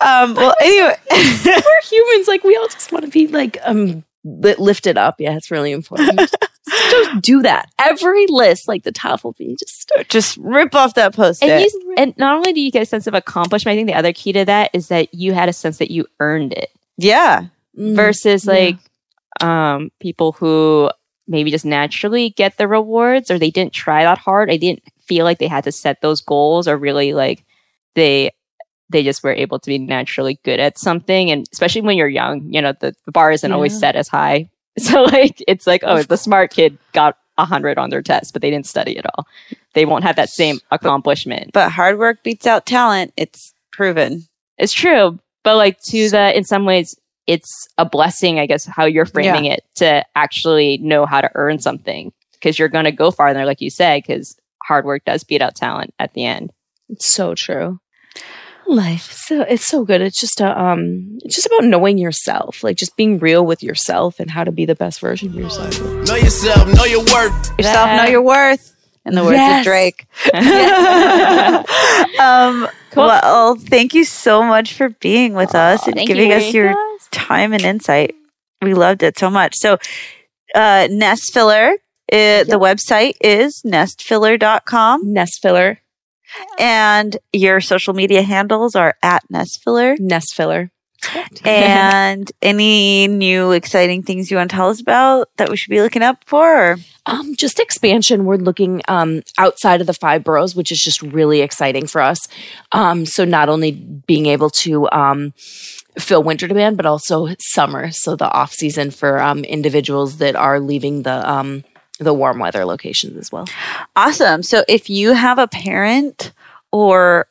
Um, 0.00 0.34
well, 0.34 0.54
anyway, 0.60 0.96
we're 1.10 1.82
humans. 1.84 2.28
Like 2.28 2.44
we 2.44 2.56
all 2.56 2.68
just 2.68 2.92
want 2.92 3.04
to 3.04 3.10
be 3.10 3.26
like 3.28 3.58
um 3.62 4.04
lifted 4.24 4.96
up. 4.98 5.16
Yeah, 5.20 5.36
it's 5.36 5.50
really 5.50 5.72
important. 5.72 6.18
just, 6.18 6.36
do 7.20 7.42
that. 7.42 7.68
Every 7.78 8.26
list, 8.28 8.68
like 8.68 8.84
the 8.84 8.92
top 8.92 9.24
will 9.24 9.32
be 9.32 9.56
just 9.58 9.90
just 10.08 10.36
rip 10.38 10.74
off 10.74 10.94
that 10.94 11.14
post. 11.14 11.42
and, 11.42 11.60
you, 11.62 11.94
and 11.96 12.16
not 12.16 12.34
only 12.36 12.52
do 12.52 12.60
you 12.60 12.70
get 12.70 12.82
a 12.82 12.86
sense 12.86 13.06
of 13.06 13.14
accomplishment, 13.14 13.74
I 13.74 13.76
think 13.76 13.88
the 13.88 13.94
other 13.94 14.12
key 14.12 14.32
to 14.32 14.44
that 14.44 14.70
is 14.72 14.88
that 14.88 15.12
you 15.14 15.32
had 15.34 15.48
a 15.48 15.52
sense 15.52 15.78
that 15.78 15.90
you 15.90 16.06
earned 16.20 16.52
it. 16.52 16.70
Yeah. 16.96 17.46
Versus 17.74 18.44
yeah. 18.46 18.72
Um, 19.40 19.90
people 20.00 20.32
who 20.32 20.90
maybe 21.26 21.50
just 21.50 21.64
naturally 21.64 22.30
get 22.30 22.58
the 22.58 22.68
rewards 22.68 23.30
or 23.30 23.38
they 23.38 23.50
didn't 23.50 23.72
try 23.72 24.02
that 24.02 24.18
hard. 24.18 24.50
I 24.50 24.56
didn't 24.56 24.82
feel 25.00 25.24
like 25.24 25.38
they 25.38 25.48
had 25.48 25.64
to 25.64 25.72
set 25.72 26.00
those 26.02 26.20
goals 26.20 26.66
or 26.66 26.76
really 26.76 27.12
like 27.12 27.44
they 27.94 28.32
they 28.90 29.04
just 29.04 29.22
were 29.22 29.32
able 29.32 29.58
to 29.60 29.66
be 29.66 29.78
naturally 29.78 30.40
good 30.44 30.58
at 30.58 30.76
something. 30.76 31.30
And 31.30 31.46
especially 31.52 31.82
when 31.82 31.96
you're 31.96 32.08
young, 32.08 32.52
you 32.52 32.60
know, 32.60 32.74
the, 32.80 32.92
the 33.06 33.12
bar 33.12 33.30
isn't 33.30 33.52
always 33.52 33.78
set 33.78 33.96
as 33.96 34.08
high. 34.08 34.48
So 34.78 35.02
like 35.02 35.42
it's 35.48 35.66
like, 35.66 35.82
oh, 35.84 36.04
the 36.04 36.16
smart 36.16 36.52
kid 36.52 36.78
got 36.92 37.18
a 37.36 37.44
hundred 37.44 37.76
on 37.76 37.90
their 37.90 38.02
test, 38.02 38.32
but 38.32 38.40
they 38.40 38.50
didn't 38.50 38.68
study 38.68 38.96
at 38.96 39.04
all. 39.04 39.26
They 39.74 39.84
won't 39.84 40.04
have 40.04 40.14
that 40.14 40.30
same 40.30 40.60
accomplishment. 40.70 41.50
But 41.52 41.72
hard 41.72 41.98
work 41.98 42.22
beats 42.22 42.46
out 42.46 42.66
talent. 42.66 43.12
It's 43.16 43.52
proven. 43.72 44.28
It's 44.58 44.72
true. 44.72 45.18
But 45.42 45.56
like 45.56 45.80
to 45.82 46.08
the 46.08 46.36
in 46.36 46.44
some 46.44 46.64
ways 46.64 46.96
it's 47.34 47.68
a 47.78 47.84
blessing, 47.84 48.40
I 48.40 48.46
guess, 48.46 48.64
how 48.66 48.84
you're 48.86 49.06
framing 49.06 49.44
Yeah. 49.44 49.54
it 49.54 49.62
to 49.76 50.04
actually 50.16 50.78
know 50.78 51.06
how 51.06 51.20
to 51.20 51.30
earn 51.34 51.58
something. 51.60 52.12
Because 52.32 52.58
you're 52.58 52.68
gonna 52.76 52.90
go 52.92 53.10
farther, 53.10 53.44
like 53.44 53.60
you 53.60 53.70
said, 53.70 54.02
because 54.02 54.34
hard 54.66 54.84
work 54.84 55.04
does 55.04 55.22
beat 55.24 55.42
out 55.42 55.54
talent 55.54 55.92
at 55.98 56.12
the 56.14 56.24
end. 56.24 56.50
It's 56.88 57.06
so 57.12 57.34
true. 57.34 57.78
Life, 58.66 59.10
so 59.12 59.42
it's 59.42 59.66
so 59.66 59.84
good. 59.84 60.00
It's 60.00 60.18
just 60.20 60.40
a 60.40 60.48
um, 60.60 61.18
it's 61.24 61.34
just 61.34 61.46
about 61.46 61.64
knowing 61.64 61.98
yourself, 61.98 62.62
like 62.64 62.76
just 62.76 62.96
being 62.96 63.18
real 63.18 63.44
with 63.44 63.62
yourself 63.62 64.18
and 64.20 64.30
how 64.30 64.44
to 64.44 64.52
be 64.52 64.64
the 64.64 64.74
best 64.76 65.00
version 65.00 65.28
of 65.28 65.34
yourself. 65.34 65.80
Know 66.06 66.14
yourself, 66.16 66.66
know 66.74 66.84
your 66.84 67.04
worth. 67.04 67.58
Yourself, 67.58 67.88
know 68.02 68.04
your 68.10 68.22
worth. 68.22 68.74
In 69.06 69.14
the 69.14 69.24
words 69.24 69.36
Yes. 69.36 69.60
of 69.60 69.64
Drake. 69.64 70.06
um, 72.20 72.68
Well, 72.96 73.56
thank 73.56 73.94
you 73.94 74.04
so 74.04 74.42
much 74.42 74.74
for 74.74 74.90
being 75.00 75.32
with 75.34 75.54
us 75.54 75.86
and 75.86 75.96
thank 75.96 76.08
you, 76.08 76.14
giving 76.14 76.32
us 76.32 76.52
your 76.52 76.74
time 77.10 77.52
and 77.52 77.62
insight. 77.62 78.14
We 78.62 78.74
loved 78.74 79.02
it 79.02 79.18
so 79.18 79.30
much. 79.30 79.56
So, 79.56 79.78
uh, 80.54 80.88
Nest 80.90 81.32
Filler, 81.32 81.72
uh, 82.12 82.44
the 82.44 82.58
website 82.60 83.14
is 83.20 83.62
nestfiller.com. 83.64 85.12
Nest 85.12 85.40
Filler. 85.40 85.80
And 86.58 87.16
your 87.32 87.60
social 87.60 87.94
media 87.94 88.22
handles 88.22 88.76
are 88.76 88.94
at 89.02 89.24
Nest 89.30 89.62
Filler. 89.62 89.96
Nest 89.98 90.34
Filler. 90.34 90.70
and 91.44 92.30
any 92.42 93.08
new 93.08 93.52
exciting 93.52 94.02
things 94.02 94.30
you 94.30 94.36
want 94.36 94.50
to 94.50 94.56
tell 94.56 94.68
us 94.68 94.80
about 94.80 95.28
that 95.36 95.48
we 95.48 95.56
should 95.56 95.70
be 95.70 95.80
looking 95.80 96.02
up 96.02 96.22
for? 96.26 96.76
Um, 97.06 97.34
just 97.36 97.58
expansion. 97.58 98.26
We're 98.26 98.36
looking 98.36 98.82
um, 98.86 99.22
outside 99.38 99.80
of 99.80 99.86
the 99.86 99.94
five 99.94 100.22
boroughs, 100.22 100.54
which 100.54 100.70
is 100.70 100.78
just 100.78 101.00
really 101.00 101.40
exciting 101.40 101.86
for 101.86 102.02
us. 102.02 102.28
Um, 102.72 103.06
so 103.06 103.24
not 103.24 103.48
only 103.48 103.72
being 103.72 104.26
able 104.26 104.50
to 104.50 104.90
um, 104.90 105.32
fill 105.98 106.22
winter 106.22 106.46
demand, 106.46 106.76
but 106.76 106.86
also 106.86 107.28
summer. 107.38 107.90
So 107.90 108.16
the 108.16 108.30
off 108.30 108.52
season 108.52 108.90
for 108.90 109.20
um, 109.20 109.44
individuals 109.44 110.18
that 110.18 110.36
are 110.36 110.60
leaving 110.60 111.02
the 111.02 111.28
um, 111.30 111.64
the 111.98 112.14
warm 112.14 112.38
weather 112.38 112.64
locations 112.64 113.16
as 113.16 113.30
well. 113.30 113.46
Awesome. 113.94 114.42
So 114.42 114.64
if 114.68 114.88
you 114.88 115.12
have 115.12 115.38
a 115.38 115.48
parent 115.48 116.32
or 116.72 117.26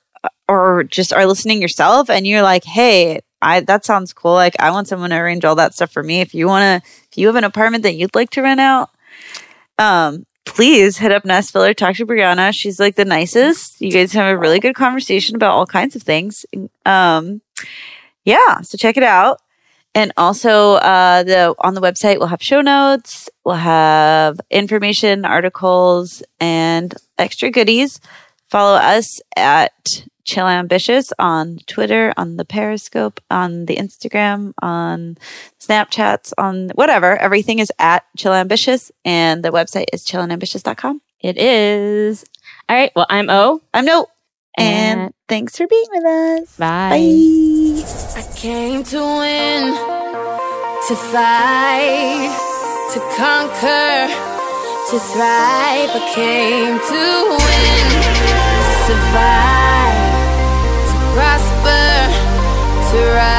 or 0.48 0.84
just 0.84 1.14
are 1.14 1.26
listening 1.26 1.62
yourself 1.62 2.10
and 2.10 2.26
you're 2.28 2.44
like, 2.44 2.64
"Hey, 2.64 3.22
I 3.42 3.62
that 3.62 3.86
sounds 3.86 4.14
cool. 4.14 4.34
Like 4.34 4.56
I 4.60 4.72
want 4.72 4.88
someone 4.88 5.10
to 5.12 5.18
arrange 5.18 5.46
all 5.46 5.56
that 5.56 5.74
stuff 5.74 5.92
for 5.92 6.04
me." 6.04 6.22
If 6.22 6.34
you 6.34 6.48
want 6.48 6.84
to 6.84 6.90
if 7.12 7.18
you 7.18 7.28
have 7.28 7.36
an 7.36 7.44
apartment 7.44 7.84
that 7.84 7.96
you'd 7.96 8.16
like 8.16 8.30
to 8.32 8.42
rent 8.42 8.60
out, 8.60 8.90
um 9.78 10.26
please 10.46 10.98
hit 10.98 11.12
up 11.12 11.26
Nest 11.26 11.54
Filler, 11.54 11.74
talk 11.76 11.96
to 11.96 12.06
Brianna. 12.08 12.52
She's 12.54 12.80
like 12.80 12.96
the 12.96 13.06
nicest. 13.06 13.80
You 13.80 13.92
guys 13.92 14.14
have 14.14 14.28
a 14.28 14.38
really 14.38 14.60
good 14.60 14.76
conversation 14.76 15.36
about 15.36 15.52
all 15.52 15.66
kinds 15.66 15.96
of 15.96 16.04
things. 16.04 16.46
Um 16.86 17.42
yeah, 18.26 18.62
so 18.62 18.78
check 18.78 18.98
it 18.98 19.04
out. 19.04 19.42
And 19.96 20.14
also, 20.18 20.76
uh, 20.76 21.24
the 21.24 21.56
on 21.60 21.74
the 21.74 21.82
website 21.82 22.20
we'll 22.20 22.28
have 22.28 22.44
show 22.44 22.62
notes, 22.62 23.28
we'll 23.44 23.56
have 23.56 24.40
information, 24.52 25.26
articles, 25.26 26.22
and 26.40 26.94
extra 27.18 27.50
goodies 27.50 28.00
Follow 28.50 28.78
us 28.78 29.22
at 29.36 29.72
Chill 30.26 30.48
Ambitious 30.48 31.14
on 31.20 31.60
Twitter, 31.68 32.14
on 32.18 32.38
the 32.38 32.46
Periscope, 32.46 33.20
on 33.30 33.68
the 33.68 33.76
Instagram, 33.76 34.54
on 34.62 35.18
Snapchats, 35.60 36.34
on 36.36 36.70
whatever. 36.70 37.16
Everything 37.18 37.60
is 37.60 37.72
at 37.78 38.06
Chill 38.18 38.34
Ambitious, 38.34 38.92
and 39.06 39.44
the 39.44 39.52
website 39.52 39.86
is 39.94 40.04
chillandambitious.com. 40.04 41.00
It 41.22 41.38
is. 41.38 42.26
All 42.68 42.76
right. 42.76 42.92
Well, 42.96 43.06
I'm 43.08 43.30
O. 43.30 43.62
I'm 43.72 43.86
No. 43.86 44.08
And, 44.60 45.14
thanks 45.28 45.58
for 45.58 45.68
being 45.68 45.86
with 45.92 46.06
us. 46.06 46.58
Bye. 46.58 46.90
Bye. 46.90 48.20
I 48.20 48.24
came 48.36 48.84
to 48.84 49.00
win, 49.00 49.74
to 50.88 50.96
fight, 50.96 52.32
to 52.94 53.00
conquer, 53.18 54.08
to 54.90 55.00
thrive. 55.12 55.92
I 55.92 56.02
came 56.14 56.80
to 56.92 57.04
win, 57.40 57.86
to 58.66 58.72
survive, 58.88 60.10
to 60.90 60.96
prosper, 61.16 61.88
to 62.92 62.98
rise. 63.16 63.39